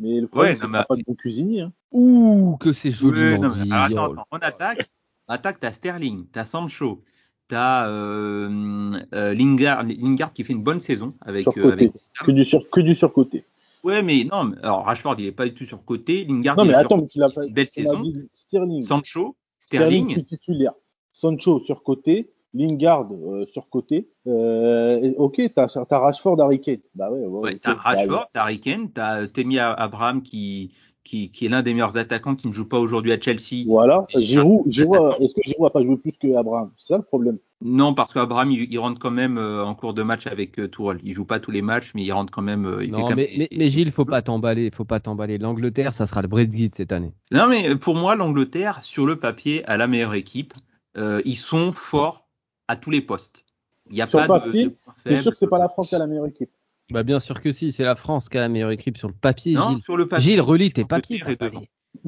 Mais 0.00 0.18
le 0.20 0.26
problème, 0.26 0.52
Ouais, 0.52 0.54
c'est 0.54 0.66
mais- 0.66 0.78
t'as 0.78 0.84
pas 0.84 0.96
de 0.96 1.02
bon 1.06 1.14
cuisinier. 1.14 1.60
Hein. 1.62 1.72
Ouh, 1.92 2.56
que 2.58 2.72
c'est 2.72 2.90
non, 3.02 3.48
mais 3.58 3.64
dit. 3.64 3.70
alors, 3.72 4.04
attends, 4.04 4.12
attends, 4.12 4.26
en 4.30 4.36
attaque, 4.38 4.90
attaque, 5.28 5.60
t'as 5.60 5.72
Sterling, 5.72 6.26
t'as 6.32 6.44
Sancho, 6.44 7.02
t'as 7.48 7.88
euh, 7.88 8.98
euh, 9.14 9.34
Lingard, 9.34 9.84
Lingard 9.84 10.32
qui 10.32 10.44
fait 10.44 10.52
une 10.52 10.62
bonne 10.62 10.80
saison 10.80 11.14
avec, 11.20 11.42
Surcoté. 11.44 11.66
euh, 11.68 11.72
avec. 11.72 11.92
Que 12.24 12.30
du, 12.32 12.44
sur, 12.44 12.68
que 12.70 12.80
du 12.80 12.94
surcoté. 12.94 13.44
Ouais, 13.84 14.02
mais 14.02 14.24
non, 14.24 14.52
alors 14.62 14.84
Rashford, 14.84 15.16
il 15.18 15.26
est 15.26 15.32
pas 15.32 15.46
du 15.46 15.54
tout 15.54 15.64
sur 15.64 15.84
côté. 15.84 16.24
Lingard, 16.24 16.56
Non, 16.56 16.64
il 16.64 16.70
est 16.70 16.74
attends, 16.74 16.96
mais 16.96 17.04
il 17.04 17.22
fait 17.28 17.34
pas. 17.34 17.46
une 17.46 17.52
belle 17.54 17.68
saison. 17.68 18.02
Sterling. 18.34 18.82
Sancho, 18.82 19.36
Sterling, 19.58 20.04
Sterling, 20.08 20.24
titulaire. 20.24 20.72
Sancho 21.12 21.60
sur 21.60 21.82
côté. 21.82 22.30
Lingard 22.54 23.06
euh, 23.12 23.44
sur 23.52 23.68
côté. 23.68 24.08
Euh, 24.26 24.98
et- 25.02 25.14
ok, 25.16 25.42
t'as 25.54 25.66
as 25.90 25.98
Rashford, 25.98 26.40
Harry 26.40 26.60
Kane. 26.60 26.78
Bah 26.94 27.10
ouais, 27.10 27.20
ouais. 27.20 27.40
ouais, 27.40 27.58
t'as 27.58 27.74
Bah, 27.74 27.80
Rashford, 27.82 28.26
t'as 28.32 28.42
Harry 28.42 28.60
Kane, 28.60 28.90
t'as 28.90 29.26
Temi 29.28 29.58
Abraham 29.58 30.22
qui, 30.22 30.72
qui, 31.06 31.30
qui 31.30 31.46
est 31.46 31.48
l'un 31.48 31.62
des 31.62 31.72
meilleurs 31.72 31.96
attaquants 31.96 32.34
qui 32.34 32.48
ne 32.48 32.52
joue 32.52 32.68
pas 32.68 32.78
aujourd'hui 32.78 33.12
à 33.12 33.20
Chelsea. 33.20 33.64
Voilà. 33.66 34.06
Giroud, 34.16 34.66
attaquant. 34.68 35.16
est-ce 35.18 35.34
que 35.34 35.40
Giroud 35.44 35.66
a 35.66 35.70
pas 35.70 35.82
joué 35.82 35.96
plus 35.96 36.12
que 36.12 36.34
Abraham? 36.36 36.72
C'est 36.76 36.88
ça 36.88 36.96
le 36.96 37.02
problème. 37.04 37.38
Non, 37.62 37.94
parce 37.94 38.12
qu'Abraham, 38.12 38.50
il, 38.50 38.70
il 38.70 38.78
rentre 38.78 39.00
quand 39.00 39.10
même 39.10 39.38
euh, 39.38 39.64
en 39.64 39.74
cours 39.74 39.94
de 39.94 40.02
match 40.02 40.26
avec 40.26 40.58
euh, 40.58 40.68
Tourelle. 40.68 40.98
Il 41.04 41.14
joue 41.14 41.24
pas 41.24 41.40
tous 41.40 41.50
les 41.50 41.62
matchs, 41.62 41.92
mais 41.94 42.02
il 42.04 42.12
rentre 42.12 42.30
quand 42.30 42.42
même. 42.42 42.66
euh, 42.66 42.80
fait 42.80 42.86
Non, 42.88 43.02
quand 43.04 43.16
mais, 43.16 43.30
même- 43.30 43.38
mais, 43.38 43.48
mais 43.56 43.68
Gilles, 43.70 43.90
faut 43.90 44.04
pas 44.04 44.20
t'emballer, 44.20 44.70
faut 44.74 44.84
pas 44.84 45.00
t'emballer. 45.00 45.38
L'Angleterre, 45.38 45.94
ça 45.94 46.04
sera 46.06 46.20
le 46.20 46.28
Brexit 46.28 46.74
cette 46.74 46.92
année. 46.92 47.12
Non, 47.30 47.46
mais 47.46 47.74
pour 47.76 47.94
moi, 47.94 48.14
l'Angleterre, 48.16 48.80
sur 48.82 49.06
le 49.06 49.16
papier, 49.16 49.64
a 49.64 49.76
la 49.78 49.86
meilleure 49.86 50.14
équipe. 50.14 50.52
Euh, 50.98 51.22
ils 51.24 51.36
sont 51.36 51.72
forts 51.72 52.26
à 52.68 52.76
tous 52.76 52.90
les 52.90 53.00
postes. 53.00 53.44
Il 53.88 53.94
n'y 53.94 54.02
a 54.02 54.08
Sur 54.08 54.18
pas 54.18 54.26
le 54.26 54.40
de- 54.40 54.44
papier, 54.46 54.64
de, 54.66 54.74
faibles. 55.04 55.22
sûr 55.22 55.30
que 55.32 55.38
c'est 55.38 55.46
pas 55.46 55.58
la 55.58 55.68
France 55.68 55.88
qui 55.90 55.94
a 55.94 55.98
la 55.98 56.06
meilleure 56.06 56.26
équipe? 56.26 56.50
Bah 56.92 57.02
bien 57.02 57.18
sûr 57.20 57.40
que 57.40 57.50
si, 57.50 57.72
c'est 57.72 57.84
la 57.84 57.96
France 57.96 58.28
qui 58.28 58.38
a 58.38 58.40
la 58.42 58.48
meilleure 58.48 58.70
équipe 58.70 58.96
sur 58.96 59.08
le 59.08 59.14
papier, 59.14 59.54
Non, 59.54 59.70
Gilles. 59.70 59.82
sur 59.82 59.96
le 59.96 60.06
papier. 60.06 60.24
Gilles, 60.32 60.40
relis 60.40 60.72
tes 60.72 60.84
papiers. 60.84 61.18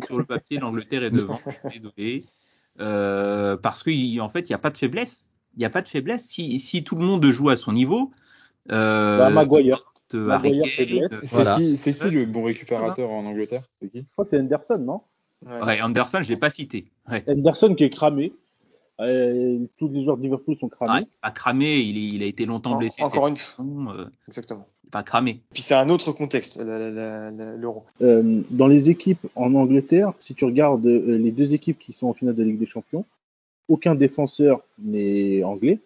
Sur 0.07 0.19
le 0.19 0.25
papier, 0.25 0.59
l'Angleterre 0.59 1.03
est 1.03 1.11
devant. 1.11 1.39
désolé. 1.73 2.25
Euh, 2.81 3.57
parce 3.57 3.83
qu'en 3.83 4.29
fait, 4.29 4.41
il 4.41 4.49
n'y 4.51 4.55
a 4.55 4.59
pas 4.59 4.71
de 4.71 4.79
faiblesse. 4.79 5.29
Il 5.57 5.59
n'y 5.61 5.65
a 5.65 5.71
pas 5.71 5.83
de 5.83 5.89
faiblesse. 5.89 6.25
Si, 6.27 6.61
si 6.61 6.85
tout 6.85 6.95
le 6.95 7.05
monde 7.05 7.25
joue 7.27 7.49
à 7.49 7.57
son 7.57 7.73
niveau. 7.73 8.13
Euh, 8.71 9.19
Bah, 9.19 9.31
Maguire. 9.31 9.83
euh, 10.15 10.29
Harry 10.31 10.51
Maguire, 10.51 10.63
Kane, 10.77 10.87
faiblesse. 10.87 11.21
C'est 11.25 11.35
Voilà. 11.35 11.57
qui, 11.57 11.77
c'est 11.77 11.93
qui 11.95 12.11
le 12.11 12.27
bon 12.27 12.45
récupérateur 12.45 13.11
en 13.11 13.25
Angleterre? 13.27 13.65
C'est 13.81 13.89
qui? 13.89 13.99
Je 14.03 14.05
crois 14.13 14.25
que 14.27 14.31
c'est 14.31 14.39
Henderson, 14.41 14.79
non? 14.79 15.01
Ouais. 15.45 15.61
Ouais, 15.65 15.81
Anderson, 15.83 16.21
je 16.23 16.29
l'ai 16.29 16.37
pas 16.37 16.51
cité. 16.51 16.87
Ouais. 17.11 17.25
Henderson 17.29 17.75
qui 17.75 17.83
est 17.85 17.91
cramé. 17.91 18.33
Euh, 19.01 19.59
tous 19.77 19.89
les 19.89 20.03
joueurs 20.05 20.17
de 20.17 20.23
Liverpool 20.23 20.57
sont 20.57 20.69
cramés. 20.69 21.01
Ouais, 21.03 21.07
pas 21.23 21.31
cramé, 21.31 21.79
il, 21.79 21.97
est- 21.97 22.09
il 22.17 22.23
a 22.23 22.27
été 22.27 22.47
longtemps 22.47 22.73
En- 22.73 22.79
blessé. 22.79 23.01
encore 23.03 23.29
une 23.29 23.37
saison, 23.37 23.91
euh, 23.93 24.07
Exactement. 24.27 24.67
pas 24.91 25.03
cramé. 25.05 25.41
Puis 25.53 25.63
c'est 25.63 25.75
un 25.77 25.89
autre 25.89 26.11
contexte, 26.13 26.61
l'euro. 26.61 27.85
Euh, 28.03 28.41
dans 28.51 28.67
les 28.67 28.91
équipes 28.91 29.25
en 29.37 29.55
Angleterre, 29.55 30.13
si 30.19 30.35
tu 30.35 30.45
regardes 30.45 30.87
euh, 30.87 31.17
les 31.17 31.31
deux 31.31 31.55
équipes 31.55 31.79
qui 31.79 31.93
sont 31.93 32.09
en 32.09 32.13
finale 32.15 32.35
de 32.35 32.43
Ligue 32.43 32.59
des 32.59 32.67
Champions, 32.67 33.05
aucun 33.69 33.95
défenseur 33.95 34.63
n'est 34.79 35.45
anglais. 35.45 35.79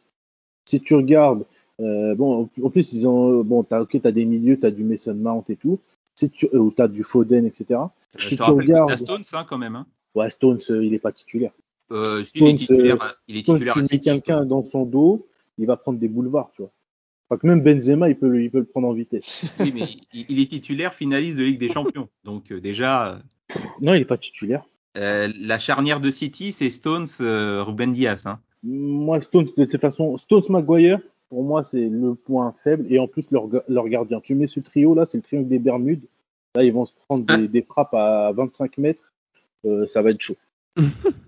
Si 0.64 0.80
tu 0.80 0.94
regardes, 0.94 1.44
euh, 1.80 2.14
bon, 2.14 2.48
en 2.62 2.70
plus 2.70 2.92
ils 2.92 3.06
ont, 3.08 3.42
bon, 3.42 3.62
t'as, 3.64 3.82
ok, 3.82 4.00
t'as 4.00 4.12
des 4.12 4.24
milieux, 4.24 4.58
t'as 4.58 4.70
du 4.70 4.84
Mason 4.84 5.14
Mount 5.14 5.44
et 5.50 5.56
tout, 5.56 5.80
si 6.14 6.30
tu, 6.30 6.48
euh, 6.54 6.58
ou 6.58 6.70
t'as 6.70 6.88
du 6.88 7.02
Foden, 7.02 7.44
etc. 7.44 7.80
Si 8.18 8.36
tu 8.36 8.42
regardes- 8.50 8.96
Stones 8.96 9.24
hein, 9.32 9.44
quand 9.48 9.58
même. 9.58 9.76
Hein. 9.76 9.86
Ouais, 10.14 10.30
Stones, 10.30 10.60
euh, 10.70 10.84
il 10.84 10.94
est 10.94 10.98
pas 10.98 11.12
titulaire. 11.12 11.52
Euh, 11.90 12.24
si, 12.24 12.38
il 12.38 12.46
est 12.48 12.54
titulaire, 12.56 13.02
euh, 13.02 13.08
il 13.28 13.36
est 13.36 13.42
titulaire 13.44 13.76
mets 13.76 13.84
City. 13.84 14.00
quelqu'un 14.00 14.44
dans 14.46 14.62
son 14.62 14.84
dos, 14.84 15.26
il 15.58 15.66
va 15.66 15.76
prendre 15.76 15.98
des 15.98 16.08
boulevards, 16.08 16.50
tu 16.54 16.62
vois. 16.62 16.70
Enfin, 17.28 17.38
que 17.38 17.46
même 17.46 17.62
Benzema, 17.62 18.08
il 18.08 18.16
peut, 18.16 18.28
le- 18.28 18.42
il 18.42 18.50
peut 18.50 18.58
le 18.58 18.64
prendre 18.64 18.88
en 18.88 18.92
vitesse. 18.92 19.44
Oui, 19.60 19.72
mais 19.74 19.82
il, 20.12 20.26
il 20.28 20.40
est 20.40 20.46
titulaire 20.50 20.94
finaliste 20.94 21.38
de 21.38 21.44
Ligue 21.44 21.58
des 21.60 21.70
Champions. 21.70 22.08
Donc 22.24 22.50
euh, 22.52 22.60
déjà, 22.60 23.18
Non, 23.80 23.94
il 23.94 24.02
est 24.02 24.06
pas 24.06 24.18
titulaire. 24.18 24.64
euh, 24.96 25.28
la 25.38 25.58
charnière 25.58 26.00
de 26.00 26.10
City, 26.10 26.52
c'est 26.52 26.70
Stones, 26.70 27.06
euh, 27.20 27.62
Ruben 27.62 27.92
Diaz. 27.92 28.26
Hein. 28.26 28.38
Moi, 28.62 29.20
Stones, 29.20 29.48
de 29.56 29.64
toute 29.64 29.80
façon, 29.80 30.16
Stones 30.16 30.42
Maguire, 30.50 31.00
pour 31.30 31.42
moi, 31.44 31.64
c'est 31.64 31.88
le 31.88 32.14
point 32.14 32.54
faible. 32.62 32.86
Et 32.90 32.98
en 32.98 33.08
plus, 33.08 33.30
leur, 33.30 33.48
ga- 33.48 33.64
leur 33.68 33.88
gardien. 33.88 34.20
Tu 34.20 34.34
mets 34.34 34.46
ce 34.46 34.60
trio-là, 34.60 35.04
c'est 35.06 35.18
le 35.18 35.22
triangle 35.22 35.48
des 35.48 35.58
Bermudes. 35.58 36.04
Là, 36.54 36.62
ils 36.64 36.72
vont 36.72 36.84
se 36.84 36.92
prendre 36.94 37.24
des, 37.24 37.48
des 37.48 37.62
frappes 37.62 37.94
à 37.94 38.30
25 38.32 38.76
mètres. 38.78 39.10
Euh, 39.64 39.86
ça 39.86 40.02
va 40.02 40.10
être 40.10 40.20
chaud. 40.20 40.36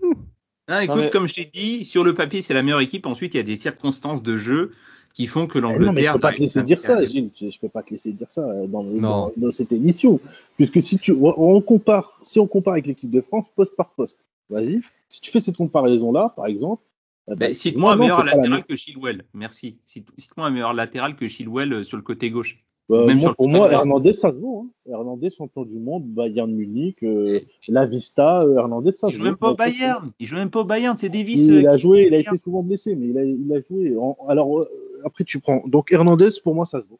Ah, 0.68 0.84
écoute, 0.84 0.96
mais- 0.96 1.10
comme 1.10 1.28
je 1.28 1.34
t'ai 1.34 1.50
dit, 1.52 1.84
sur 1.84 2.04
le 2.04 2.14
papier, 2.14 2.42
c'est 2.42 2.54
la 2.54 2.62
meilleure 2.62 2.80
équipe. 2.80 3.06
Ensuite, 3.06 3.34
il 3.34 3.36
y 3.36 3.40
a 3.40 3.44
des 3.44 3.56
circonstances 3.56 4.22
de 4.22 4.36
jeu 4.36 4.72
qui 5.12 5.26
font 5.26 5.46
que 5.46 5.58
Eh 5.58 5.60
non, 5.60 5.68
mais 5.68 5.74
je 5.76 5.82
l'Angleterre. 5.84 6.12
peux 6.14 6.20
pas 6.20 6.32
te 6.32 6.40
laisser 6.40 6.62
dire 6.62 6.80
ça, 6.80 7.04
Gilles. 7.04 7.30
Je, 7.40 7.58
peux 7.58 7.68
pas 7.68 7.82
te 7.82 7.90
laisser 7.90 8.12
dire 8.12 8.30
ça 8.30 8.48
euh, 8.48 8.66
dans, 8.66 8.82
dans, 8.82 9.32
dans 9.36 9.50
cette 9.50 9.72
émission. 9.72 10.20
Puisque 10.56 10.82
si 10.82 10.98
tu, 10.98 11.12
on, 11.20 11.60
compare, 11.60 12.18
si 12.22 12.40
on 12.40 12.46
compare 12.46 12.72
avec 12.72 12.86
l'équipe 12.86 13.10
de 13.10 13.20
France, 13.20 13.46
poste 13.54 13.76
par 13.76 13.90
poste, 13.90 14.18
vas-y. 14.50 14.80
Si 15.08 15.20
tu 15.20 15.30
fais 15.30 15.40
cette 15.40 15.56
comparaison-là, 15.56 16.32
par 16.34 16.46
exemple, 16.46 16.82
euh, 17.28 17.34
Ben, 17.36 17.48
bah, 17.48 17.54
Cite-moi 17.54 17.92
un 17.92 17.96
meilleur 17.96 18.24
la 18.24 18.34
latéral 18.34 18.64
que 18.64 18.74
Chilwell. 18.74 19.24
Merci. 19.34 19.78
Cite- 19.86 20.08
Cite-moi 20.18 20.46
un 20.46 20.50
meilleur 20.50 20.72
latéral 20.72 21.14
que 21.14 21.28
Chilwell 21.28 21.84
sur 21.84 21.96
le 21.96 22.02
côté 22.02 22.30
gauche. 22.30 22.63
Bah, 22.88 23.06
Même 23.06 23.18
moi, 23.18 23.34
pour 23.34 23.48
moi, 23.48 23.68
de- 23.68 23.72
Hernandez, 23.72 24.12
ça 24.12 24.30
se 24.30 24.36
vaut. 24.36 24.66
Hein. 24.66 24.90
Hernandez, 24.90 25.30
champion 25.30 25.64
du 25.64 25.78
monde, 25.78 26.04
Bayern 26.04 26.52
Munich, 26.52 27.02
euh, 27.02 27.40
La 27.68 27.86
Vista, 27.86 28.42
euh, 28.42 28.56
Hernandez, 28.58 28.92
ça 28.92 29.06
Il 29.08 29.12
se 29.12 29.16
joue 29.16 29.22
vaut. 29.24 29.30
même 29.30 29.36
pas 29.38 29.52
au 29.52 29.54
Bayern. 29.54 30.10
Il 30.20 30.26
joue 30.26 30.36
même 30.36 30.50
pas 30.50 30.60
au 30.60 30.64
Bayern. 30.64 30.96
C'est 30.98 31.08
Davis. 31.08 31.46
Si, 31.46 31.50
euh, 31.52 31.60
il 31.60 31.66
a 31.66 31.78
joué, 31.78 32.06
il 32.08 32.14
a 32.14 32.18
été 32.18 32.36
souvent 32.36 32.62
blessé, 32.62 32.94
mais 32.94 33.08
il 33.08 33.16
a, 33.18 33.24
il 33.24 33.50
a 33.54 33.60
joué. 33.62 33.96
En- 33.96 34.18
alors, 34.28 34.58
euh, 34.60 34.68
après, 35.04 35.24
tu 35.24 35.40
prends. 35.40 35.62
Donc, 35.66 35.92
Hernandez, 35.92 36.28
pour 36.42 36.54
moi, 36.54 36.66
ça 36.66 36.80
se 36.82 36.86
vaut. 36.86 36.98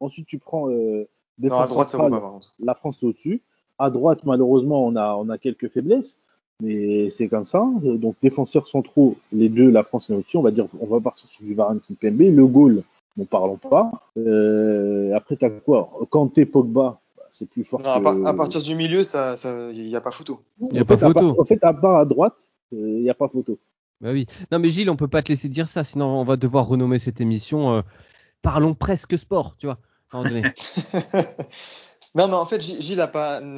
Ensuite, 0.00 0.26
tu 0.26 0.38
prends 0.38 0.68
euh, 0.68 1.08
Non, 1.38 1.52
à 1.56 1.66
droite, 1.66 1.88
ça 1.90 1.96
vaut 1.96 2.02
centrale. 2.04 2.10
pas, 2.10 2.20
par 2.20 2.32
contre. 2.32 2.54
La 2.60 2.74
France 2.74 3.02
est 3.02 3.06
au-dessus. 3.06 3.40
À 3.78 3.88
droite, 3.88 4.20
malheureusement, 4.24 4.84
on 4.84 4.96
a, 4.96 5.14
on 5.14 5.30
a 5.30 5.38
quelques 5.38 5.68
faiblesses, 5.68 6.18
mais 6.60 7.08
c'est 7.08 7.28
comme 7.28 7.46
ça. 7.46 7.66
Euh, 7.84 7.96
Donc, 7.96 8.16
défenseurs 8.22 8.66
centraux, 8.66 9.16
les 9.32 9.48
deux, 9.48 9.70
la 9.70 9.82
France 9.82 10.10
est 10.10 10.14
au-dessus. 10.14 10.36
On 10.36 10.42
va 10.42 10.50
dire, 10.50 10.66
on 10.78 10.86
va 10.86 11.00
partir 11.00 11.26
sur 11.28 11.42
du 11.44 11.54
Varane 11.54 11.80
Kimpembe. 11.80 12.20
Le 12.20 12.46
goal, 12.46 12.82
n'en 13.16 13.24
parlons 13.24 13.56
pas. 13.56 13.90
Euh, 14.18 15.14
après, 15.14 15.36
t'as 15.36 15.50
quoi? 15.50 15.90
Kanté, 16.10 16.46
Pogba, 16.46 17.00
bah, 17.16 17.22
c'est 17.30 17.48
plus 17.48 17.64
fort 17.64 17.80
Non, 17.80 17.90
à, 17.90 17.98
que- 17.98 18.04
par- 18.04 18.26
à 18.26 18.34
partir 18.34 18.62
du 18.62 18.74
milieu, 18.74 19.02
ça, 19.02 19.36
ça, 19.36 19.70
y 19.72 19.88
y 19.88 19.96
a 19.96 20.00
pas 20.00 20.10
photo. 20.10 20.40
Il 20.70 20.76
y 20.76 20.78
a 20.78 20.82
en 20.82 20.84
pas 20.84 20.94
à 20.94 20.98
photo. 20.98 21.12
part- 21.32 21.40
en 21.40 21.44
fait, 21.44 21.62
à 21.64 21.72
part 21.74 21.96
à 21.96 22.04
droite, 22.04 22.50
il 22.72 23.02
n'y 23.02 23.10
a 23.10 23.14
pas 23.14 23.28
photo. 23.28 23.58
Bah 24.00 24.10
oui. 24.12 24.26
Non 24.50 24.58
mais 24.58 24.68
Gilles, 24.68 24.90
on 24.90 24.96
peut 24.96 25.06
pas 25.08 25.22
te 25.22 25.28
laisser 25.28 25.48
dire 25.48 25.68
ça, 25.68 25.84
sinon 25.84 26.06
on 26.06 26.24
va 26.24 26.36
devoir 26.36 26.66
renommer 26.66 26.98
cette 26.98 27.20
émission. 27.20 27.72
euh, 27.74 27.82
Parlons 28.42 28.74
presque 28.74 29.16
sport, 29.16 29.54
tu 29.58 29.66
vois. 29.66 29.78
à 30.10 30.16
un 30.18 30.22
moment 30.24 30.30
donné. 30.34 30.42
non, 32.14 32.28
mais 32.28 32.34
en 32.34 32.44
fait, 32.46 32.60
Gilles 32.60 32.96
n'a 32.98 33.06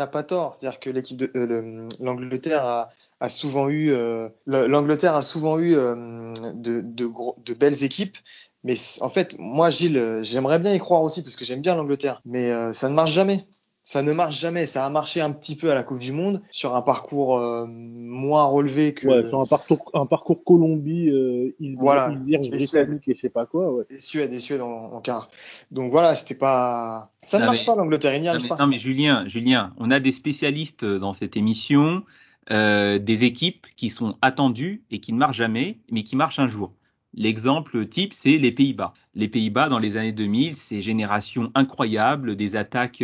pas, 0.07 0.23
tort. 0.23 0.55
C'est-à-dire 0.55 0.81
que 0.81 0.91
l'équipe 0.91 1.17
de 1.17 1.31
euh, 1.35 1.47
le- 1.47 1.89
l'Angleterre 2.05 2.65
a, 2.67 2.91
a 3.21 3.29
souvent 3.31 3.69
eu, 3.69 3.91
euh, 3.91 4.29
le- 4.47 4.67
l'Angleterre 4.67 5.15
a 5.17 5.23
souvent 5.23 5.59
eu 5.59 5.75
euh, 5.75 6.33
de, 6.55 6.81
de, 6.85 7.07
gros- 7.07 7.37
de 7.45 7.55
belles 7.55 7.83
équipes. 7.83 8.19
Mais 8.65 8.75
en 9.03 9.11
fait, 9.11 9.37
moi, 9.39 9.71
Gilles, 9.71 9.99
euh, 9.99 10.23
j'aimerais 10.23 10.59
bien 10.59 10.73
y 10.75 10.79
croire 10.79 11.03
aussi 11.03 11.23
parce 11.23 11.37
que 11.37 11.45
j'aime 11.45 11.61
bien 11.61 11.75
l'Angleterre. 11.77 12.21
Mais 12.25 12.51
euh, 12.51 12.73
ça 12.73 12.89
ne 12.89 12.95
marche 12.95 13.13
jamais. 13.13 13.47
Ça 13.87 14.03
ne 14.03 14.13
marche 14.15 14.41
jamais. 14.41 14.65
Ça 14.65 14.87
a 14.87 14.89
marché 14.89 15.21
un 15.21 15.31
petit 15.31 15.55
peu 15.57 15.71
à 15.71 15.75
la 15.75 15.83
Coupe 15.83 15.99
du 15.99 16.13
Monde 16.13 16.41
sur 16.51 16.75
un 16.75 16.81
parcours 16.81 17.39
euh, 17.39 17.67
moins 17.69 18.45
relevé 18.45 18.95
que 18.95 19.07
Ouais, 19.07 19.29
sur 19.29 19.39
un 19.43 19.45
parcours, 19.47 19.91
un 19.93 20.07
parcours 20.07 20.43
Colombie, 20.43 21.11
euh, 21.11 21.55
île, 21.61 21.77
Voilà. 21.79 22.09
Vierge 22.25 22.47
Et 22.47 22.51
britannique 22.51 23.07
et 23.09 23.15
je 23.15 23.21
sais 23.21 23.29
pas 23.29 23.45
quoi. 23.45 23.71
Ouais. 23.71 23.85
et 23.91 23.99
Suède 23.99 24.33
et 24.33 24.39
Suède 24.41 24.63
en, 24.63 24.93
en 24.93 25.01
quart. 25.03 25.29
Donc 25.71 25.93
voilà, 25.93 26.15
c'était 26.15 26.35
pas. 26.35 27.13
Ça 27.23 27.39
ne 27.39 27.45
marche 27.45 27.61
mais- 27.61 27.67
pas 27.67 27.77
l'Angleterre. 27.77 28.15
Il 28.15 28.23
n'y 28.23 28.29
arrive 28.29 28.45
mais, 28.45 28.49
pas. 28.49 28.57
non, 28.57 28.67
mais 28.67 28.79
Julien, 28.79 29.29
Julien, 29.29 29.75
on 29.77 29.91
a 29.91 30.01
des 30.01 30.13
spécialistes 30.13 30.87
dans 30.87 31.13
cette 31.13 31.37
émission, 31.37 32.03
euh, 32.51 32.99
des 32.99 33.25
équipes 33.25 33.67
qui 33.77 33.91
sont 33.91 34.17
attendues 34.23 34.83
et 34.91 35.01
qui 35.01 35.13
ne 35.13 35.19
marchent 35.19 35.37
jamais, 35.37 35.77
mais 35.91 36.03
qui 36.05 36.17
marchent 36.17 36.39
un 36.39 36.49
jour. 36.49 36.73
L'exemple 37.17 37.87
type, 37.87 38.13
c'est 38.13 38.39
les 38.39 38.53
Pays-Bas. 38.53 38.93
Les 39.15 39.29
Pays-Bas, 39.29 39.69
dans 39.69 39.79
les 39.79 39.97
années 39.97 40.13
2000, 40.13 40.57
c'est 40.57 40.83
génération 40.83 41.51
incroyable, 41.55 42.37
des 42.37 42.57
attaques 42.57 43.03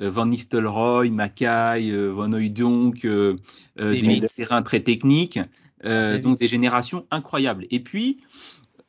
euh, 0.00 0.10
Van 0.10 0.26
Nistelrooy, 0.26 1.10
Mackay, 1.10 1.90
euh, 1.90 2.08
Van 2.08 2.32
Hooijdonk, 2.32 3.04
euh, 3.04 3.36
euh, 3.78 3.92
des 3.92 4.00
Davis. 4.00 4.08
milieux 4.08 4.20
de 4.22 4.26
terrain 4.26 4.62
très 4.62 4.80
techniques, 4.80 5.38
donc 5.84 6.38
des 6.38 6.48
générations 6.48 7.06
incroyables. 7.10 7.66
Et 7.70 7.80
puis, 7.80 8.20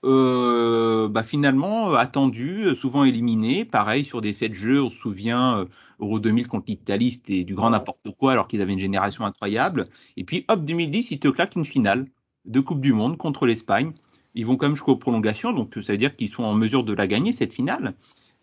euh, 0.06 1.08
bah 1.08 1.24
finalement 1.24 1.94
attendu, 1.94 2.76
souvent 2.76 3.04
éliminé. 3.04 3.66
Pareil 3.66 4.06
sur 4.06 4.22
des 4.22 4.34
faits 4.34 4.52
de 4.52 4.56
jeu, 4.56 4.84
on 4.84 4.90
se 4.90 4.98
souvient 4.98 5.66
Euro 6.00 6.20
2000 6.20 6.48
contre 6.48 6.66
l'Italie, 6.68 7.12
c'était 7.12 7.44
du 7.44 7.56
grand 7.56 7.72
n'importe 7.72 8.12
quoi 8.18 8.34
alors 8.34 8.48
qu'ils 8.48 8.62
avaient 8.62 8.74
une 8.74 8.80
génération 8.80 9.26
incroyable. 9.26 9.88
Et 10.18 10.24
puis 10.24 10.46
hop 10.50 10.64
2010, 10.66 11.12
ils 11.12 11.20
te 11.20 11.30
claquent 11.30 11.56
une 11.56 11.66
finale 11.66 12.06
de 12.46 12.60
Coupe 12.60 12.82
du 12.82 12.94
Monde 12.94 13.18
contre 13.18 13.46
l'Espagne. 13.46 13.94
Ils 14.36 14.46
vont 14.46 14.58
quand 14.58 14.68
même 14.68 14.76
jusqu'aux 14.76 14.96
prolongations, 14.96 15.52
donc 15.52 15.78
ça 15.82 15.94
veut 15.94 15.98
dire 15.98 16.16
qu'ils 16.16 16.30
sont 16.30 16.44
en 16.44 16.54
mesure 16.54 16.84
de 16.84 16.94
la 16.94 17.08
gagner 17.08 17.34
cette 17.34 17.54
finale. 17.54 17.94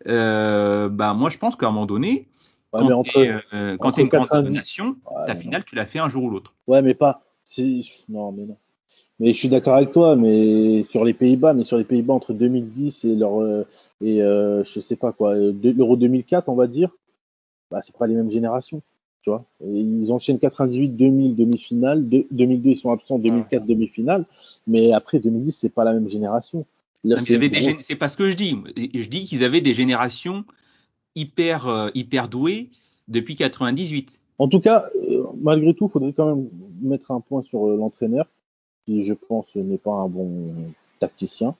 Euh, 0.07 0.89
bah 0.89 1.13
moi 1.13 1.29
je 1.29 1.37
pense 1.37 1.55
qu'à 1.55 1.67
un 1.67 1.71
moment 1.71 1.85
donné, 1.85 2.27
Ouais, 2.73 2.79
quand 2.79 2.91
entre, 2.99 3.11
t'es 3.11 3.29
euh, 3.53 3.71
une 3.71 3.77
grande 3.77 4.09
90 4.09 4.55
nation, 4.55 4.95
Ouais, 5.11 5.25
ta 5.25 5.35
finale 5.35 5.65
tu 5.65 5.75
l'as 5.75 5.85
fait 5.85 5.99
un 5.99 6.07
jour 6.07 6.23
ou 6.23 6.29
l'autre. 6.29 6.53
Ouais, 6.67 6.81
mais 6.81 6.93
pas. 6.93 7.23
Non, 8.07 8.31
mais 8.31 8.45
non. 8.45 8.57
Mais 9.19 9.33
je 9.33 9.37
suis 9.37 9.49
d'accord 9.49 9.75
avec 9.75 9.91
toi, 9.91 10.15
mais 10.15 10.83
sur 10.83 11.03
les 11.03 11.13
Pays-Bas, 11.13 11.53
mais 11.53 11.63
sur 11.63 11.77
les 11.77 11.83
Pays-Bas 11.83 12.13
entre 12.13 12.33
2010 12.33 13.05
et 13.05 13.15
leur 13.15 13.41
euh, 13.41 13.67
et 14.01 14.23
euh, 14.23 14.63
je 14.63 14.79
sais 14.79 14.95
pas 14.95 15.11
quoi, 15.11 15.35
euh, 15.35 15.53
l'Euro 15.61 15.95
2004, 15.95 16.49
on 16.49 16.55
va 16.55 16.67
dire, 16.67 16.89
bah 17.69 17.81
c'est 17.81 17.95
pas 17.95 18.07
les 18.07 18.15
mêmes 18.15 18.31
générations, 18.31 18.81
tu 19.21 19.29
vois. 19.29 19.45
Et 19.63 19.79
ils 19.79 20.11
enchaînent 20.11 20.39
98, 20.39 20.89
2000 20.89 21.35
demi-finale, 21.35 22.07
de- 22.09 22.25
2002 22.31 22.71
ils 22.71 22.77
sont 22.77 22.91
absents, 22.91 23.19
2004 23.19 23.65
demi-finale, 23.65 24.25
mais 24.67 24.91
après 24.93 25.19
2010 25.19 25.51
c'est 25.51 25.69
pas 25.69 25.83
la 25.83 25.93
même 25.93 26.09
génération. 26.09 26.65
C'est 27.81 27.95
pas 27.95 28.09
ce 28.09 28.17
que 28.17 28.29
je 28.29 28.35
dis. 28.35 28.55
Je 28.77 29.07
dis 29.07 29.25
qu'ils 29.25 29.43
avaient 29.43 29.61
des 29.61 29.73
générations 29.73 30.45
hyper, 31.15 31.67
euh, 31.67 31.89
hyper 31.95 32.27
douées 32.27 32.69
depuis 33.07 33.35
98. 33.35 34.09
En 34.37 34.47
tout 34.47 34.59
cas, 34.59 34.87
euh, 35.09 35.23
malgré 35.41 35.73
tout, 35.73 35.85
il 35.87 35.91
faudrait 35.91 36.13
quand 36.13 36.35
même 36.35 36.47
mettre 36.81 37.11
un 37.11 37.19
point 37.19 37.41
sur 37.41 37.67
euh, 37.67 37.77
l'entraîneur, 37.77 38.27
qui, 38.85 39.03
je 39.03 39.13
pense, 39.13 39.55
n'est 39.55 39.77
pas 39.77 39.93
un 39.93 40.07
bon 40.07 40.53
tacticien. 40.99 41.55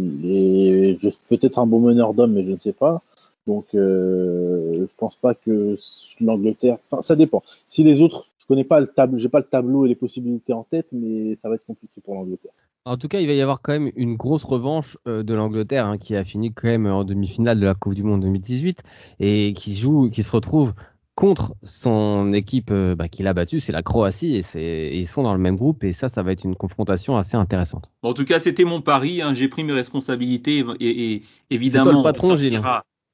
Et 0.00 0.98
peut-être 1.28 1.58
un 1.58 1.66
bon 1.66 1.80
meneur 1.80 2.14
d'hommes, 2.14 2.32
mais 2.32 2.44
je 2.44 2.50
ne 2.50 2.58
sais 2.58 2.72
pas. 2.72 3.02
Donc, 3.46 3.66
euh, 3.74 4.86
je 4.88 4.94
pense 4.96 5.16
pas 5.16 5.34
que 5.34 5.76
l'Angleterre. 6.20 6.78
Enfin, 6.90 7.02
ça 7.02 7.14
dépend. 7.16 7.42
Si 7.68 7.82
les 7.84 8.00
autres, 8.00 8.24
je 8.38 8.46
connais 8.46 8.64
pas 8.64 8.80
le 8.80 8.86
tableau, 8.86 9.18
j'ai 9.18 9.28
pas 9.28 9.40
le 9.40 9.44
tableau 9.44 9.84
et 9.84 9.88
les 9.88 9.94
possibilités 9.94 10.52
en 10.52 10.64
tête, 10.64 10.86
mais 10.92 11.36
ça 11.42 11.48
va 11.48 11.56
être 11.56 11.66
compliqué 11.66 12.00
pour 12.02 12.14
l'Angleterre. 12.14 12.52
En 12.86 12.98
tout 12.98 13.08
cas, 13.08 13.20
il 13.20 13.26
va 13.26 13.32
y 13.32 13.40
avoir 13.40 13.62
quand 13.62 13.72
même 13.72 13.90
une 13.96 14.16
grosse 14.16 14.44
revanche 14.44 14.98
euh, 15.06 15.22
de 15.22 15.32
l'Angleterre 15.32 15.86
hein, 15.86 15.96
qui 15.96 16.16
a 16.16 16.24
fini 16.24 16.52
quand 16.52 16.68
même 16.68 16.86
en 16.86 17.04
demi-finale 17.04 17.58
de 17.58 17.64
la 17.64 17.74
Coupe 17.74 17.94
du 17.94 18.02
Monde 18.02 18.20
2018 18.20 18.82
et 19.20 19.54
qui 19.56 19.74
joue, 19.74 20.10
qui 20.10 20.22
se 20.22 20.30
retrouve 20.30 20.74
contre 21.14 21.54
son 21.62 22.32
équipe 22.34 22.70
euh, 22.72 22.94
bah, 22.94 23.08
qu'il 23.08 23.26
a 23.26 23.32
battue, 23.32 23.60
c'est 23.60 23.72
la 23.72 23.82
Croatie 23.82 24.42
et 24.54 24.98
ils 24.98 25.06
sont 25.06 25.22
dans 25.22 25.32
le 25.32 25.40
même 25.40 25.56
groupe 25.56 25.84
et 25.84 25.92
ça, 25.92 26.08
ça 26.08 26.22
va 26.22 26.32
être 26.32 26.44
une 26.44 26.56
confrontation 26.56 27.16
assez 27.16 27.36
intéressante. 27.36 27.90
En 28.02 28.14
tout 28.14 28.24
cas, 28.24 28.40
c'était 28.40 28.64
mon 28.64 28.82
pari. 28.82 29.22
hein. 29.22 29.32
J'ai 29.32 29.48
pris 29.48 29.64
mes 29.64 29.72
responsabilités 29.72 30.64
et, 30.80 31.14
et 31.14 31.22
évidemment, 31.50 31.84
toi 31.84 31.92
le 31.94 32.02
patron, 32.02 32.30
on, 32.32 32.36
Gilles. 32.36 32.60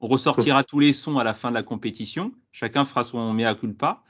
On 0.01 0.09
ressortira 0.09 0.65
tous 0.65 0.79
les 0.81 0.93
sons 0.93 1.19
à 1.19 1.25
la 1.25 1.35
fin 1.35 1.51
de 1.51 1.55
la 1.55 1.63
compétition. 1.63 2.33
Chacun 2.53 2.85
fera 2.85 3.05
son 3.05 3.33
mea 3.33 3.55
culpa. 3.55 4.03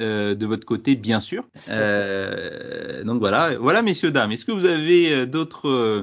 euh, 0.00 0.34
de 0.34 0.46
votre 0.46 0.66
côté, 0.66 0.96
bien 0.96 1.20
sûr. 1.20 1.48
Euh, 1.70 3.04
donc 3.04 3.20
voilà, 3.20 3.58
voilà, 3.58 3.82
messieurs 3.82 4.10
dames. 4.10 4.32
Est-ce 4.32 4.44
que 4.44 4.52
vous 4.52 4.66
avez 4.66 5.12
euh, 5.12 5.26
d'autres 5.26 5.68
euh, 5.68 6.02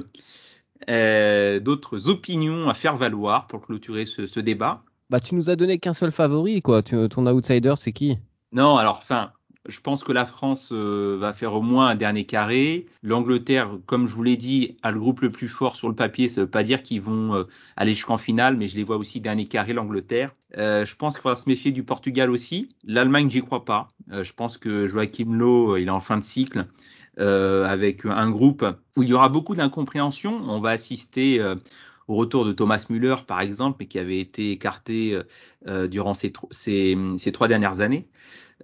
euh, 0.90 1.60
d'autres 1.60 2.08
opinions 2.08 2.68
à 2.68 2.74
faire 2.74 2.96
valoir 2.96 3.46
pour 3.46 3.62
clôturer 3.62 4.06
ce, 4.06 4.26
ce 4.26 4.40
débat? 4.40 4.82
Bah, 5.10 5.20
tu 5.20 5.34
nous 5.36 5.50
as 5.50 5.56
donné 5.56 5.78
qu'un 5.78 5.92
seul 5.92 6.10
favori, 6.10 6.62
quoi. 6.62 6.82
Tu- 6.82 7.08
ton 7.08 7.26
outsider, 7.26 7.74
c'est 7.76 7.92
qui? 7.92 8.18
Non, 8.52 8.76
alors, 8.76 8.98
enfin, 9.02 9.32
je 9.68 9.80
pense 9.80 10.04
que 10.04 10.12
la 10.12 10.26
France 10.26 10.70
euh, 10.72 11.16
va 11.18 11.32
faire 11.32 11.54
au 11.54 11.62
moins 11.62 11.88
un 11.88 11.94
dernier 11.94 12.24
carré. 12.24 12.86
L'Angleterre, 13.02 13.78
comme 13.86 14.06
je 14.06 14.14
vous 14.14 14.22
l'ai 14.22 14.36
dit, 14.36 14.76
a 14.82 14.90
le 14.90 14.98
groupe 14.98 15.20
le 15.20 15.30
plus 15.30 15.48
fort 15.48 15.76
sur 15.76 15.88
le 15.88 15.94
papier. 15.94 16.28
Ça 16.28 16.42
veut 16.42 16.50
pas 16.50 16.62
dire 16.62 16.82
qu'ils 16.82 17.00
vont 17.00 17.34
euh, 17.34 17.44
aller 17.76 17.94
jusqu'en 17.94 18.18
finale, 18.18 18.56
mais 18.56 18.68
je 18.68 18.76
les 18.76 18.84
vois 18.84 18.96
aussi 18.96 19.20
dernier 19.20 19.46
carré, 19.46 19.72
l'Angleterre. 19.72 20.34
Euh, 20.56 20.86
je 20.86 20.94
pense 20.96 21.14
qu'il 21.14 21.22
faudra 21.22 21.36
se 21.36 21.48
méfier 21.48 21.72
du 21.72 21.82
Portugal 21.82 22.30
aussi. 22.30 22.68
L'Allemagne, 22.84 23.30
j'y 23.30 23.40
crois 23.42 23.64
pas. 23.64 23.88
Euh, 24.12 24.24
je 24.24 24.32
pense 24.32 24.58
que 24.58 24.86
Joachim 24.86 25.32
Low, 25.34 25.72
euh, 25.72 25.80
il 25.80 25.88
est 25.88 25.90
en 25.90 26.00
fin 26.00 26.18
de 26.18 26.24
cycle. 26.24 26.66
euh, 27.18 27.64
avec 27.64 28.04
un 28.04 28.30
groupe 28.30 28.64
où 28.96 29.02
il 29.02 29.08
y 29.08 29.12
aura 29.12 29.28
beaucoup 29.28 29.54
d'incompréhension. 29.54 30.42
On 30.48 30.60
va 30.60 30.70
assister 30.70 31.42
au 32.08 32.14
retour 32.14 32.44
de 32.44 32.52
Thomas 32.52 32.84
Müller, 32.88 33.16
par 33.26 33.40
exemple, 33.40 33.78
mais 33.80 33.86
qui 33.86 33.98
avait 33.98 34.20
été 34.20 34.52
écarté 34.52 35.18
euh, 35.66 35.88
durant 35.88 36.14
ces, 36.14 36.32
ces 36.52 37.32
trois 37.32 37.48
dernières 37.48 37.80
années. 37.80 38.06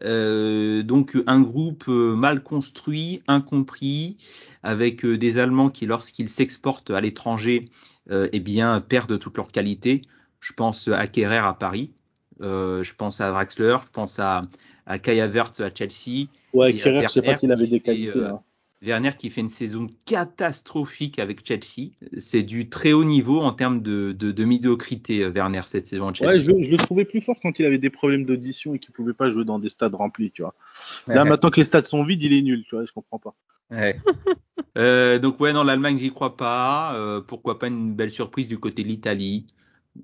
Euh, 0.02 0.82
donc 0.82 1.16
un 1.26 1.40
groupe 1.40 1.84
euh, 1.88 2.14
mal 2.14 2.42
construit, 2.42 3.22
incompris, 3.28 4.16
avec 4.62 5.04
euh, 5.04 5.18
des 5.18 5.38
Allemands 5.38 5.70
qui, 5.70 5.86
lorsqu'ils 5.86 6.28
s'exportent 6.28 6.90
à 6.90 7.00
l'étranger, 7.00 7.68
euh, 8.10 8.28
eh 8.32 8.40
bien 8.40 8.80
perdent 8.80 9.18
toute 9.18 9.36
leur 9.36 9.52
qualité. 9.52 10.02
Je 10.40 10.52
pense 10.54 10.88
à 10.88 11.06
Kerrer 11.06 11.36
à 11.36 11.52
Paris, 11.52 11.92
euh, 12.40 12.82
je 12.82 12.94
pense 12.94 13.20
à 13.20 13.30
Draxler, 13.30 13.76
je 13.84 13.90
pense 13.92 14.18
à, 14.18 14.48
à 14.86 14.98
Kai 14.98 15.20
Havertz 15.20 15.60
à 15.60 15.70
Chelsea. 15.72 16.26
Ouais, 16.52 16.72
Kerrer, 16.72 17.02
je 17.02 17.08
sais 17.08 17.22
pas 17.22 17.34
s'il 17.34 17.52
avait 17.52 17.66
des 17.66 17.80
qualités. 17.80 18.12
hein. 18.24 18.40
Werner 18.82 19.12
qui 19.16 19.30
fait 19.30 19.40
une 19.40 19.48
saison 19.48 19.86
catastrophique 20.06 21.18
avec 21.18 21.46
Chelsea. 21.46 21.92
C'est 22.18 22.42
du 22.42 22.68
très 22.68 22.92
haut 22.92 23.04
niveau 23.04 23.40
en 23.40 23.52
termes 23.52 23.80
de, 23.80 24.12
de, 24.12 24.32
de 24.32 24.44
médiocrité, 24.44 25.22
euh, 25.22 25.30
Werner, 25.30 25.62
cette 25.66 25.86
saison 25.86 26.08
à 26.08 26.12
Chelsea. 26.14 26.32
Ouais, 26.32 26.40
je, 26.40 26.48
le- 26.50 26.62
je 26.62 26.70
le 26.70 26.76
trouvais 26.78 27.04
plus 27.04 27.20
fort 27.20 27.36
quand 27.40 27.58
il 27.58 27.64
avait 27.64 27.78
des 27.78 27.90
problèmes 27.90 28.24
d'audition 28.24 28.74
et 28.74 28.78
qu'il 28.78 28.92
pouvait 28.92 29.12
pas 29.14 29.30
jouer 29.30 29.44
dans 29.44 29.58
des 29.58 29.68
stades 29.68 29.94
remplis, 29.94 30.30
tu 30.32 30.42
vois. 30.42 30.54
Là, 31.06 31.22
Ouais. 31.22 31.28
maintenant 31.30 31.50
que 31.50 31.58
les 31.60 31.64
stades 31.64 31.84
sont 31.84 32.02
vides, 32.04 32.22
il 32.22 32.32
est 32.32 32.42
nul, 32.42 32.64
tu 32.68 32.74
vois, 32.74 32.84
je 32.84 32.92
comprends 32.92 33.18
pas. 33.18 33.34
Ouais. 33.70 33.96
Euh, 34.78 35.18
donc 35.18 35.38
ouais, 35.38 35.52
non, 35.52 35.64
l'Allemagne, 35.64 35.98
j'y 35.98 36.10
crois 36.10 36.34
pas. 36.34 36.94
Euh, 36.94 37.20
pourquoi 37.20 37.58
pas 37.58 37.66
une 37.66 37.92
belle 37.94 38.10
surprise 38.10 38.48
du 38.48 38.58
côté 38.58 38.82
de 38.82 38.88
l'Italie. 38.88 39.46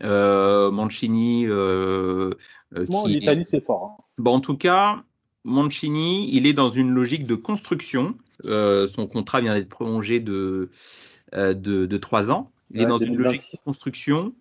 Euh, 0.02 0.70
Mancini, 0.70 1.46
euh, 1.46 2.34
euh, 2.76 2.84
Bon, 2.86 3.04
qui... 3.04 3.14
l'Italie, 3.18 3.44
c'est 3.46 3.64
fort. 3.64 3.96
hein. 3.98 4.04
Bon, 4.18 4.34
en 4.34 4.40
tout 4.40 4.58
cas, 4.58 5.02
Mancini, 5.44 6.28
il 6.34 6.46
est 6.46 6.52
dans 6.52 6.68
une 6.68 6.90
logique 6.90 7.26
de 7.26 7.34
construction. 7.34 8.14
Euh, 8.46 8.86
son 8.88 9.06
contrat 9.06 9.40
vient 9.40 9.54
d'être 9.54 9.68
prolongé 9.68 10.20
de, 10.20 10.70
euh, 11.34 11.54
de, 11.54 11.86
de 11.86 11.96
trois 11.98 12.30
ans. 12.30 12.52
Il 12.72 12.80
est 12.80 12.84
Ouais, 12.84 12.88
dans 12.88 12.98
une 12.98 13.16
2026. 13.16 13.24
logique 13.24 13.52
de 13.52 13.58
construction. 13.64 14.34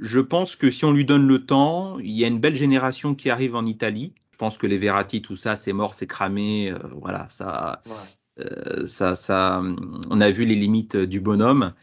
je 0.00 0.20
pense 0.20 0.56
que 0.56 0.70
si 0.70 0.84
on 0.84 0.92
lui 0.92 1.04
donne 1.04 1.26
le 1.26 1.44
temps, 1.46 1.98
il 1.98 2.12
y 2.12 2.24
a 2.24 2.28
une 2.28 2.40
belle 2.40 2.56
génération 2.56 3.14
qui 3.14 3.30
arrive 3.30 3.54
en 3.56 3.66
Italie. 3.66 4.12
Je 4.32 4.38
pense 4.38 4.58
que 4.58 4.66
les 4.66 4.78
Verratti, 4.78 5.22
tout 5.22 5.36
ça, 5.36 5.56
c'est 5.56 5.72
mort, 5.72 5.94
c'est 5.94 6.06
cramé. 6.06 6.70
Euh, 6.72 6.78
voilà, 6.92 7.28
ça, 7.30 7.82
Ouais. 7.86 8.08
euh, 8.40 8.86
ça, 8.86 9.16
ça, 9.16 9.62
on 10.10 10.20
a 10.20 10.30
vu 10.30 10.44
les 10.44 10.54
limites 10.56 10.96
du 10.96 11.20
bonhomme. 11.20 11.74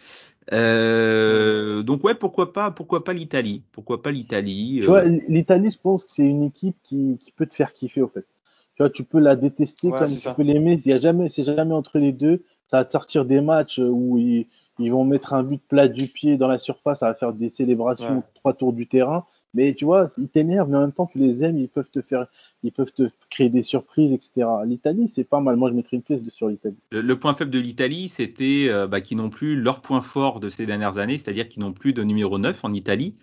Euh, 0.54 1.84
donc 1.84 2.04
ouais, 2.04 2.16
pourquoi 2.16 2.54
pas, 2.54 2.72
pourquoi 2.72 3.04
pas 3.04 3.14
l'Italie, 3.14 3.64
pourquoi 3.72 4.02
pas 4.04 4.12
l'Italie. 4.12 4.82
Euh, 4.84 5.20
l'Italie, 5.28 5.70
je 5.72 5.80
pense 5.80 6.06
que 6.06 6.12
c'est 6.12 6.24
une 6.26 6.44
équipe 6.44 6.78
qui, 6.84 7.18
qui 7.20 7.32
peut 7.32 7.46
te 7.46 7.56
faire 7.56 7.74
kiffer, 7.74 8.02
au 8.02 8.08
fait. 8.08 8.26
Tu 8.76 8.84
vois, 8.84 8.90
tu 8.90 9.04
peux 9.04 9.20
la 9.20 9.36
détester 9.36 9.90
Ouais, 9.90 10.00
comme 10.00 10.08
tu 10.08 10.16
ça. 10.16 10.34
peux 10.36 10.44
l'aimer. 10.44 10.80
Il 10.86 10.90
y 10.90 10.94
a 10.94 11.00
jamais, 11.00 11.30
c'est 11.30 11.44
jamais 11.44 11.74
entre 11.74 11.98
les 12.00 12.12
deux. 12.12 12.44
Ça 12.68 12.78
va 12.78 12.86
te 12.86 12.92
sortir 12.92 13.26
des 13.26 13.42
matchs 13.42 13.80
où 13.80 14.18
ils, 14.18 14.48
ils 14.80 14.92
vont 14.92 15.06
mettre 15.06 15.34
un 15.34 15.44
but 15.44 15.62
plat 15.68 15.88
du 15.88 16.08
pied 16.08 16.38
dans 16.38 16.48
la 16.48 16.58
surface, 16.58 17.00
ça 17.00 17.08
va 17.08 17.14
faire 17.14 17.34
des 17.34 17.50
célébrations 17.50 18.16
Ouais. 18.16 18.24
trois 18.36 18.54
tours 18.54 18.74
du 18.74 18.88
terrain. 18.88 19.26
Mais 19.54 19.74
tu 19.74 19.86
vois, 19.86 20.10
ils 20.18 20.28
t'énervent, 20.28 20.70
mais 20.70 20.78
en 20.78 20.82
même 20.82 20.92
temps, 20.92 21.06
tu 21.08 21.18
les 21.18 21.44
aimes, 21.44 21.58
ils 21.58 21.70
peuvent 21.70 21.90
te 21.90 22.02
faire, 22.02 22.28
ils 22.64 22.74
peuvent 22.74 22.92
te 22.92 23.10
créer 23.30 23.50
des 23.50 23.64
surprises, 23.64 24.12
etc. 24.12 24.66
L'Italie, 24.66 25.08
c'est 25.08 25.24
pas 25.24 25.40
mal. 25.40 25.56
Moi, 25.56 25.70
je 25.70 25.76
mettrais 25.76 25.96
une 25.98 26.04
pièce 26.04 26.22
sur 26.30 26.50
l'Italie. 26.50 26.76
Le, 26.92 27.02
le 27.02 27.20
point 27.20 27.34
faible 27.36 27.52
de 27.52 27.60
l'Italie, 27.60 28.10
c'était 28.10 28.68
euh, 28.70 28.88
bah, 28.88 29.02
qu'ils 29.02 29.18
n'ont 29.18 29.30
plus 29.30 29.56
leur 29.60 29.82
point 29.82 30.02
fort 30.02 30.40
de 30.40 30.50
ces 30.50 30.66
dernières 30.66 30.98
années, 30.98 31.18
c'est-à-dire 31.18 31.48
qu'ils 31.50 31.62
n'ont 31.64 31.74
plus 31.74 31.94
de 31.94 32.04
numéro 32.04 32.38
9 32.38 32.64
en 32.64 32.74
Italie, 32.74 33.16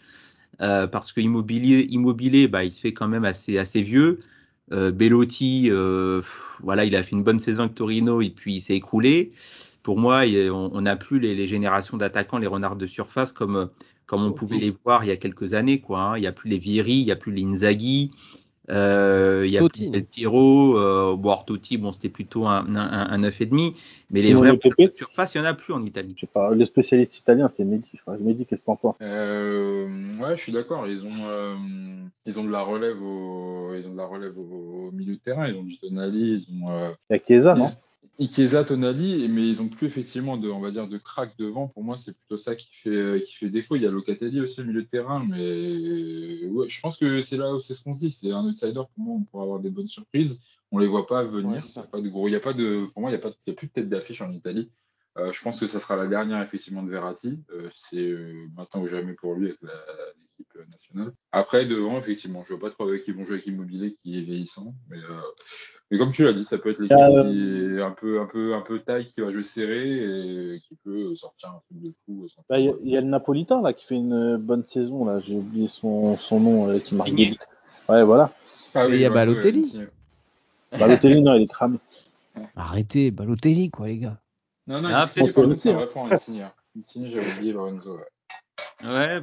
euh, 0.63 0.87
parce 0.87 1.13
que 1.13 1.21
Immobilier, 1.21 1.87
Immobilier 1.91 2.49
bah, 2.49 2.65
il 2.65 2.73
se 2.73 2.81
fait 2.81 2.93
quand 2.95 3.09
même 3.09 3.25
assez, 3.27 3.59
assez 3.59 3.83
vieux. 3.83 4.21
Euh, 4.71 4.93
Bellotti, 4.93 5.69
euh, 5.71 6.23
voilà, 6.61 6.85
il 6.85 6.95
a 6.95 7.03
fait 7.03 7.13
une 7.13 7.25
bonne 7.25 7.41
saison 7.41 7.63
avec 7.63 7.75
Torino 7.75 8.21
et 8.21 8.31
puis 8.31 8.57
il 8.57 8.61
s'est 8.61 8.77
écroulé. 8.77 9.33
Pour 9.83 9.99
moi, 9.99 10.23
on 10.53 10.81
n'a 10.81 10.95
plus 10.97 11.19
les, 11.19 11.35
les 11.35 11.49
générations 11.49 11.97
d'attaquants, 11.97 12.39
les 12.39 12.47
renards 12.47 12.77
de 12.77 12.87
surface 12.87 13.33
comme, 13.33 13.57
euh, 13.57 13.67
comme 14.07 14.23
on 14.23 14.33
pouvait 14.33 14.59
les 14.59 14.75
voir 14.85 15.05
il 15.05 15.09
y 15.09 15.11
a 15.11 15.17
quelques 15.17 15.55
années. 15.55 15.81
Quoi, 15.81 16.01
hein. 16.01 16.17
Il 16.17 16.21
n'y 16.21 16.29
a 16.29 16.33
plus 16.33 16.49
les 16.49 16.59
Vieri, 16.59 16.95
il 16.95 17.05
n'y 17.05 17.11
a 17.13 17.17
plus 17.17 17.33
les 17.33 17.45
Inzaghi. 17.45 18.13
Euh, 18.71 19.43
il 19.45 19.53
y 19.53 19.59
a 19.59 19.63
euh, 19.63 21.17
bon, 21.17 21.31
alors 21.31 21.45
Totti, 21.45 21.79
bon, 21.79 21.93
c'était 21.93 22.09
plutôt 22.09 22.47
un, 22.47 22.65
un, 22.77 23.11
un 23.11 23.19
9,5, 23.19 23.75
mais 24.11 24.23
les 24.23 24.35
vrais 24.35 24.57
de 24.57 24.93
surface, 24.97 25.35
il 25.35 25.41
n'y 25.41 25.47
en 25.47 25.51
a 25.51 25.55
plus 25.55 25.73
en 25.73 25.85
Italie. 25.85 26.15
Je 26.17 26.23
sais 26.23 26.31
pas, 26.33 26.51
le 26.51 26.65
spécialiste 26.65 27.19
italien, 27.19 27.51
c'est 27.55 27.65
Mehdi. 27.65 27.91
Mehdi, 28.21 28.47
qu'est-ce 28.47 28.63
que 28.63 28.67
t'en 28.67 28.77
penses? 28.77 28.97
Euh, 29.03 29.89
ouais, 30.21 30.37
je 30.37 30.43
suis 30.43 30.53
d'accord. 30.53 30.87
Ils 30.87 31.05
ont, 31.05 31.27
euh, 31.27 31.57
ils 32.27 32.39
ont 32.39 32.45
de 32.45 32.51
la 32.51 32.63
relève 32.63 33.03
au, 33.03 33.75
ils 33.75 33.89
ont 33.89 33.93
de 33.93 33.99
la 33.99 34.07
relève 34.07 34.39
au, 34.39 34.89
au 34.89 34.93
milieu 34.93 35.15
de 35.15 35.21
terrain. 35.21 35.49
Ils 35.49 35.57
ont 35.57 35.65
du 35.65 35.77
Tonali, 35.79 36.47
ils 36.49 36.65
ont 36.65 36.93
Il 37.11 37.17
y 37.17 37.17
a 37.17 37.19
Chiesa, 37.19 37.55
non? 37.55 37.71
Ikeza, 38.19 38.65
Tonali, 38.65 39.27
mais 39.29 39.49
ils 39.49 39.61
ont 39.61 39.69
plus 39.69 39.87
effectivement 39.87 40.37
de, 40.37 40.49
on 40.49 40.61
va 40.61 40.71
dire, 40.71 40.87
de 40.87 40.99
crack 40.99 41.37
devant. 41.39 41.69
Pour 41.69 41.83
moi, 41.83 41.97
c'est 41.97 42.17
plutôt 42.17 42.37
ça 42.37 42.55
qui 42.55 42.69
fait, 42.73 43.23
qui 43.27 43.35
fait 43.35 43.49
défaut. 43.49 43.77
Il 43.77 43.83
y 43.83 43.87
a 43.87 43.91
Locatelli 43.91 44.41
aussi 44.41 44.61
au 44.61 44.65
milieu 44.65 44.83
de 44.83 44.89
terrain, 44.89 45.25
mais 45.29 46.47
ouais, 46.49 46.69
je 46.69 46.81
pense 46.81 46.99
que 46.99 47.23
c'est 47.23 47.39
là 47.39 47.55
où 47.55 47.61
c'est 47.61 47.75
ce 47.75 47.83
qu'on 47.83 47.95
se 47.95 48.01
dit. 48.01 48.13
C'est 48.13 48.31
un 48.31 48.45
outsider 48.45 48.75
pour 48.75 48.89
moi. 48.97 49.17
On 49.17 49.25
pourra 49.25 49.45
avoir 49.45 49.61
des 49.61 49.71
bonnes 49.71 49.89
surprises. 49.89 50.41
On 50.71 50.79
les 50.79 50.87
voit 50.87 51.07
pas 51.07 51.25
venir. 51.25 51.53
Ouais, 51.53 51.61
c'est 51.61 51.69
ça. 51.69 51.81
Il 51.81 51.85
y 51.85 51.87
a 51.87 51.91
pas 51.91 52.01
de 52.01 52.09
gros, 52.09 52.29
il 52.29 52.33
y 52.33 52.37
a 52.37 52.41
pas 52.41 52.53
de, 52.53 52.87
pour 52.93 53.03
moi, 53.03 53.11
il 53.11 53.15
y 53.15 53.17
a 53.17 53.19
pas, 53.19 53.31
il 53.47 53.51
y 53.51 53.53
a 53.53 53.55
plus 53.55 53.67
de 53.67 53.73
tête 53.73 53.89
d'affiche 53.89 54.21
en 54.23 54.33
Italie. 54.33 54.71
Euh, 55.19 55.31
je 55.31 55.43
pense 55.43 55.61
que 55.61 55.67
ça 55.67 55.79
sera 55.79 55.97
la 55.97 56.07
dernière 56.07 56.41
effectivement 56.43 56.83
de 56.83 56.91
Verratti. 56.91 57.39
Euh, 57.53 57.69
c'est 57.75 57.99
euh, 58.09 58.33
maintenant 58.57 58.81
ou 58.83 58.87
jamais 58.89 59.13
pour 59.13 59.35
lui 59.35 59.49
avec 59.49 59.61
la- 59.63 59.71
l'équipe 60.39 60.71
nationale. 60.71 61.13
Après 61.33 61.67
devant 61.67 61.99
effectivement, 61.99 62.43
je 62.45 62.55
vois 62.55 62.61
pas 62.61 62.71
trop 62.71 62.89
avec 62.89 63.05
qui 63.05 63.13
vont 63.13 63.25
jouer 63.27 63.35
avec 63.35 63.47
Immobilier 63.47 63.95
qui 64.03 64.19
est 64.19 64.23
vieillissant, 64.23 64.75
mais, 64.89 64.97
euh, 64.97 65.21
mais 65.91 65.99
comme 65.99 66.13
tu 66.13 66.25
l'as 66.25 66.33
dit, 66.33 66.47
ça 66.47 66.57
peut 66.57 66.71
être 66.71 66.79
l'équipe 66.81 66.97
Euh, 66.97 67.25
qui 67.31 67.77
est 67.77 67.83
un 67.83 67.91
peu 67.91 68.21
un 68.21 68.27
peu 68.27 68.55
un 68.55 68.63
peu 68.63 68.79
taille 68.81 69.07
qui 69.13 69.21
va 69.21 69.31
jouer 69.31 69.43
serré 69.43 70.55
et 70.55 70.61
qui 70.61 70.77
peut 70.83 71.15
sortir 71.15 71.51
un 71.51 71.61
truc 71.69 71.83
de 71.83 71.93
fou. 72.07 72.27
sans 72.29 72.43
Bah, 72.49 72.59
Il 72.59 72.65
y, 72.65 72.69
a- 72.69 72.73
trop- 72.73 72.81
il 72.83 72.91
y 72.91 72.97
a 72.97 73.01
le 73.03 73.07
Napolitain 73.09 73.61
là 73.61 73.75
qui 73.75 73.85
fait 73.85 73.97
une 73.97 74.39
bonne 74.39 74.65
saison 74.65 75.05
là. 75.05 75.21
J'ai 75.21 75.35
oublié 75.37 75.69
son, 75.69 76.17
son 76.17 76.41
nom 76.41 76.71
euh, 76.71 76.79
qui 76.79 76.95
marque. 76.95 77.11
Ouais, 77.89 78.03
voilà. 78.03 78.33
Ah 78.75 78.89
Et 78.89 78.95
il 78.95 79.01
y 79.01 79.05
a 79.05 79.11
Balotelli. 79.11 79.77
Balotelli, 80.79 81.21
non, 81.21 81.35
il 81.35 81.43
est 81.43 81.47
cramé. 81.49 81.77
Arrêtez, 82.57 83.11
Balotelli, 83.11 83.71
quoi, 83.71 83.89
les 83.89 83.99
gars. 83.99 84.19
Non 84.67 84.81
non, 84.81 84.89
Ah, 84.93 85.05
aussi, 85.05 85.27
c'est 85.57 85.69
un 85.71 85.73
hein. 85.73 85.77
vrai 85.77 85.89
point 85.89 86.11
Insigne. 86.11 86.49
Insigne, 86.79 87.11
j'avais 87.11 87.33
oublié 87.33 87.53
Lorenzo. 87.53 87.97
ouais. 87.97 88.05
Ouais, 88.89 89.21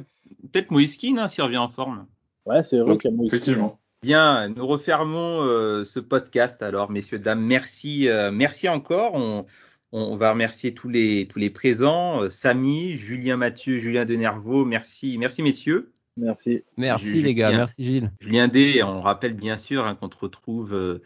peut-être 0.52 0.70
Moïskine 0.70 1.18
hein, 1.18 1.28
s'il 1.28 1.42
revient 1.44 1.58
en 1.58 1.68
forme. 1.68 2.06
Ouais, 2.46 2.62
c'est 2.64 2.78
vrai 2.78 2.96
qu'il 2.98 3.10
y 3.10 3.20
a. 3.20 3.24
Effectivement. 3.26 3.78
Bien, 4.02 4.48
nous 4.48 4.66
refermons 4.66 5.42
euh, 5.42 5.84
ce 5.84 6.00
podcast 6.00 6.62
alors, 6.62 6.90
messieurs, 6.90 7.18
dames. 7.18 7.42
Merci, 7.42 8.08
euh, 8.08 8.30
merci 8.30 8.68
encore. 8.68 9.14
On, 9.14 9.44
on 9.92 10.16
va 10.16 10.30
remercier 10.32 10.72
tous 10.72 10.88
les, 10.88 11.28
tous 11.28 11.38
les 11.38 11.50
présents. 11.50 12.22
euh, 12.22 12.30
Samy, 12.30 12.94
Julien 12.94 13.36
Mathieu, 13.36 13.76
Julien 13.78 14.04
Denervaux. 14.06 14.64
Merci, 14.64 15.18
merci 15.18 15.42
messieurs. 15.42 15.92
Merci. 16.20 16.62
Merci, 16.76 17.06
Ju- 17.18 17.22
les 17.22 17.34
gars. 17.34 17.46
Julien. 17.48 17.58
Merci, 17.58 17.82
Gilles. 17.84 18.10
Julien 18.20 18.48
D, 18.48 18.82
on 18.82 19.00
rappelle 19.00 19.34
bien 19.34 19.58
sûr 19.58 19.86
hein, 19.86 19.94
qu'on 19.94 20.08
te 20.08 20.18
retrouve 20.18 20.74
euh, 20.74 21.02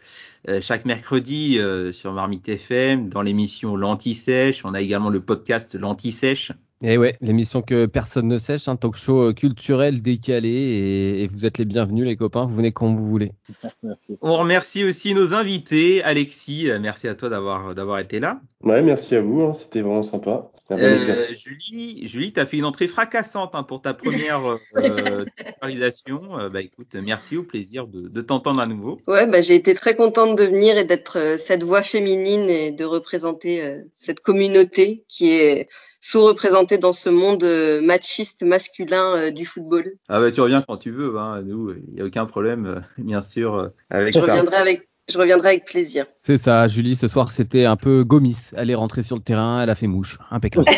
euh, 0.49 0.59
chaque 0.61 0.85
mercredi 0.85 1.57
euh, 1.59 1.91
sur 1.91 2.13
Marmite 2.13 2.47
FM 2.49 3.09
dans 3.09 3.21
l'émission 3.21 3.75
L'Anti-Sèche. 3.75 4.63
On 4.65 4.73
a 4.73 4.81
également 4.81 5.09
le 5.09 5.21
podcast 5.21 5.75
L'Anti-Sèche. 5.75 6.51
Et 6.87 6.99
ouais, 6.99 7.15
l'émission 7.19 7.63
que 7.63 7.87
personne 7.87 8.27
ne 8.27 8.37
sèche, 8.37 8.67
un 8.67 8.75
talk 8.75 8.95
show 8.95 9.29
euh, 9.29 9.33
culturel 9.33 10.03
décalé. 10.03 10.49
Et, 10.49 11.23
et 11.23 11.27
vous 11.27 11.47
êtes 11.47 11.57
les 11.57 11.65
bienvenus, 11.65 12.05
les 12.05 12.15
copains. 12.15 12.45
Vous 12.45 12.53
venez 12.53 12.73
quand 12.73 12.93
vous 12.93 13.07
voulez. 13.07 13.31
Merci. 13.83 14.19
On 14.21 14.37
remercie 14.37 14.83
aussi 14.83 15.15
nos 15.15 15.33
invités. 15.33 16.03
Alexis, 16.03 16.69
euh, 16.69 16.77
merci 16.79 17.07
à 17.07 17.15
toi 17.15 17.29
d'avoir 17.29 17.73
d'avoir 17.73 17.97
été 17.97 18.19
là. 18.19 18.39
Ouais, 18.61 18.83
merci 18.83 19.15
à 19.15 19.21
vous, 19.21 19.41
hein, 19.41 19.53
c'était 19.53 19.81
vraiment 19.81 20.03
sympa. 20.03 20.51
Un 20.69 20.79
Euh. 20.79 21.15
Julie, 21.33 22.07
Julie, 22.07 22.33
tu 22.33 22.39
as 22.39 22.45
fait 22.45 22.57
une 22.57 22.65
entrée 22.65 22.87
fracassante 22.87 23.51
hein, 23.53 23.63
pour 23.63 23.81
ta 23.81 23.93
première 23.93 24.41
euh. 24.45 25.25
Euh, 25.65 26.49
bah 26.49 26.61
écoute, 26.61 26.95
merci, 26.95 27.37
au 27.37 27.43
plaisir 27.43 27.87
de, 27.87 28.07
de 28.07 28.21
t'entendre 28.21 28.61
à 28.61 28.67
nouveau. 28.67 28.99
Ouais, 29.07 29.25
bah, 29.25 29.41
j'ai 29.41 29.55
été 29.55 29.73
très 29.73 29.95
contente 29.95 30.37
de 30.37 30.43
venir 30.43 30.77
et 30.77 30.85
d'être 30.85 31.17
euh, 31.17 31.37
cette 31.37 31.63
voix 31.63 31.81
féminine 31.81 32.49
et 32.49 32.71
de 32.71 32.85
représenter 32.85 33.63
euh, 33.63 33.81
cette 33.95 34.19
communauté 34.19 35.03
qui 35.07 35.31
est 35.31 35.67
sous-représentée 36.05 36.77
dans 36.77 36.93
ce 36.93 37.09
monde 37.09 37.43
euh, 37.43 37.81
machiste 37.81 38.43
masculin 38.43 39.15
euh, 39.15 39.31
du 39.31 39.43
football. 39.43 39.93
Ah 40.07 40.19
bah 40.19 40.31
tu 40.31 40.39
reviens 40.39 40.61
quand 40.61 40.77
tu 40.77 40.91
veux, 40.91 41.17
hein, 41.17 41.41
nous, 41.41 41.73
il 41.73 41.95
n'y 41.95 42.01
a 42.01 42.05
aucun 42.05 42.27
problème, 42.27 42.65
euh, 42.67 42.79
bien 42.99 43.23
sûr, 43.23 43.55
euh, 43.55 43.69
avec 43.89 44.13
Je 44.13 44.19
ça. 44.19 44.27
reviendrai 44.27 44.55
avec, 44.57 44.87
je 45.09 45.17
reviendrai 45.17 45.47
avec 45.49 45.65
plaisir. 45.65 46.05
C'est 46.19 46.37
ça, 46.37 46.67
Julie, 46.67 46.95
ce 46.95 47.07
soir, 47.07 47.31
c'était 47.31 47.65
un 47.65 47.75
peu 47.75 48.03
gomis. 48.03 48.51
Elle 48.55 48.69
est 48.69 48.75
rentrée 48.75 49.01
sur 49.01 49.15
le 49.15 49.23
terrain, 49.23 49.63
elle 49.63 49.69
a 49.71 49.73
fait 49.75 49.87
mouche. 49.87 50.19
Impeccable. 50.29 50.67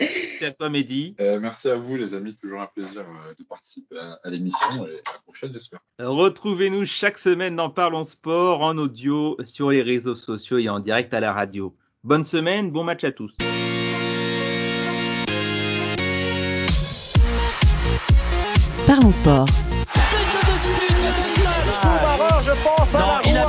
Merci 0.00 0.44
à 0.44 0.50
toi, 0.52 0.70
Mehdi. 0.70 1.14
Euh, 1.20 1.38
merci 1.38 1.68
à 1.68 1.76
vous 1.76 1.96
les 1.96 2.14
amis, 2.14 2.34
toujours 2.34 2.62
un 2.62 2.66
plaisir 2.66 3.02
euh, 3.02 3.34
de 3.38 3.44
participer 3.44 3.98
à, 3.98 4.18
à 4.24 4.30
l'émission 4.30 4.86
et 4.86 5.00
à 5.06 5.12
la 5.12 5.18
prochaine 5.24 5.52
j'espère. 5.52 5.80
Retrouvez-nous 6.00 6.86
chaque 6.86 7.18
semaine 7.18 7.54
dans 7.54 7.68
Parlons 7.68 8.04
Sport, 8.04 8.62
en 8.62 8.78
audio, 8.78 9.36
sur 9.44 9.70
les 9.70 9.82
réseaux 9.82 10.14
sociaux 10.14 10.56
et 10.58 10.68
en 10.70 10.80
direct 10.80 11.12
à 11.14 11.20
la 11.20 11.32
radio. 11.32 11.76
Bonne 12.04 12.24
semaine, 12.24 12.72
bon 12.72 12.82
match 12.82 13.04
à 13.04 13.12
tous. 13.12 13.30
Parlons 18.88 19.12
sport. 19.12 19.46
Non, 22.92 23.20
il. 23.24 23.40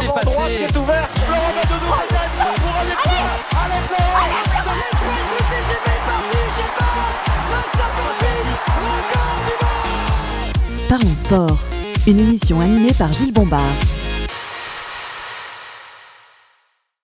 Parlons 10.88 11.16
sport. 11.16 11.58
Une 12.06 12.20
émission 12.20 12.62
animée 12.62 12.94
par 12.94 13.12
Gilles 13.14 13.34
Bombard. 13.34 13.62